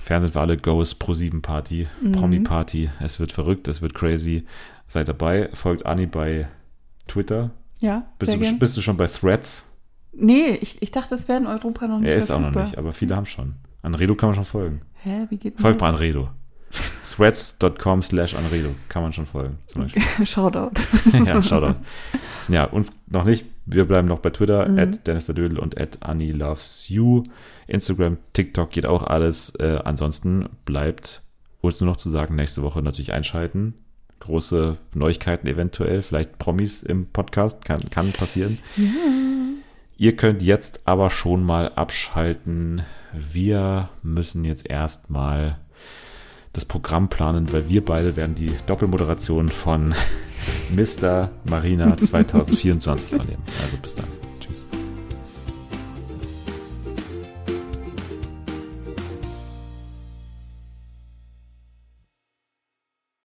Fernsehen 0.03 0.33
für 0.33 0.41
alle, 0.41 0.57
Goes 0.57 0.95
Pro 0.95 1.13
7 1.13 1.43
Party, 1.43 1.89
Mhm. 2.01 2.13
Promi 2.13 2.41
Party. 2.41 2.89
Es 3.01 3.21
wird 3.21 3.33
verrückt, 3.33 3.69
es 3.69 3.83
wird 3.83 3.93
crazy. 3.93 4.47
Seid 4.89 5.09
dabei. 5.09 5.51
Folgt 5.53 5.85
Anni 5.85 6.07
bei 6.07 6.49
Twitter. 7.07 7.51
Ja, 7.81 8.07
Bist, 8.19 8.31
sehr 8.31 8.39
du, 8.39 8.45
gern. 8.45 8.59
bist 8.59 8.77
du 8.77 8.81
schon 8.81 8.97
bei 8.97 9.07
Threads? 9.07 9.70
Nee, 10.13 10.59
ich, 10.61 10.83
ich 10.83 10.91
dachte, 10.91 11.11
das 11.11 11.29
wäre 11.29 11.39
in 11.41 11.47
Europa 11.47 11.87
noch 11.87 11.99
nicht 12.01 12.09
Er 12.11 12.17
ist 12.17 12.31
auch 12.31 12.41
noch 12.41 12.55
nicht, 12.55 12.77
aber 12.79 12.93
viele 12.93 13.17
haben 13.17 13.27
schon. 13.27 13.55
Anredo 13.83 14.15
kann 14.15 14.29
man 14.31 14.37
schon 14.37 14.45
folgen. 14.45 14.83
Hä, 15.03 15.27
wie 15.31 15.37
geht 15.39 15.61
Folgt 15.61 15.81
mal 15.81 15.87
das? 15.93 15.95
Anredo. 16.01 16.29
Threads.com 17.17 18.03
slash 18.03 18.35
Anredo 18.35 18.71
kann 18.89 19.03
man 19.03 19.13
schon 19.13 19.27
folgen. 19.27 19.59
Zum 19.67 19.83
Beispiel. 19.83 20.03
Shoutout. 20.27 20.71
ja, 21.27 21.43
Shoutout. 21.43 21.75
Ja, 22.49 22.65
uns 22.65 22.93
noch 23.09 23.25
nicht. 23.25 23.47
Wir 23.67 23.85
bleiben 23.85 24.09
noch 24.09 24.21
bei 24.21 24.31
Twitter, 24.31 24.69
Mhm. 24.69 24.79
at 24.79 25.07
Dennis 25.07 25.27
der 25.27 25.35
Dödel 25.35 25.59
und 25.59 25.81
at 25.81 25.99
Annie 26.03 26.33
Loves 26.33 26.89
You. 26.89 27.23
Instagram, 27.67 28.19
TikTok 28.33 28.71
geht 28.71 28.87
auch 28.87 29.03
alles. 29.05 29.55
Äh, 29.57 29.81
ansonsten 29.85 30.49
bleibt 30.65 31.23
uns 31.61 31.81
nur 31.81 31.91
noch 31.91 31.97
zu 31.97 32.11
sagen, 32.11 32.35
nächste 32.35 32.63
Woche 32.63 32.83
natürlich 32.83 33.13
einschalten. 33.13 33.75
Große 34.21 34.77
Neuigkeiten 34.95 35.47
eventuell, 35.47 36.03
vielleicht 36.03 36.39
Promis 36.39 36.83
im 36.83 37.07
Podcast, 37.07 37.65
kann, 37.65 37.81
kann 37.91 38.13
passieren. 38.13 38.59
Ihr 40.01 40.17
könnt 40.17 40.41
jetzt 40.41 40.81
aber 40.87 41.11
schon 41.11 41.45
mal 41.45 41.73
abschalten. 41.75 42.85
Wir 43.13 43.91
müssen 44.03 44.47
jetzt 44.47 44.67
erstmal 44.67 45.59
das 46.55 46.65
Programm 46.65 47.11
planen, 47.11 47.53
weil 47.53 47.69
wir 47.69 47.85
beide 47.85 48.17
werden 48.17 48.35
die 48.35 48.51
Doppelmoderation 48.65 49.51
von 49.51 49.95
Mr. 50.75 51.31
Marina 51.45 51.95
2024 51.99 53.13
übernehmen. 53.13 53.43
Also 53.63 53.77
bis 53.77 53.95
dann. 53.95 54.07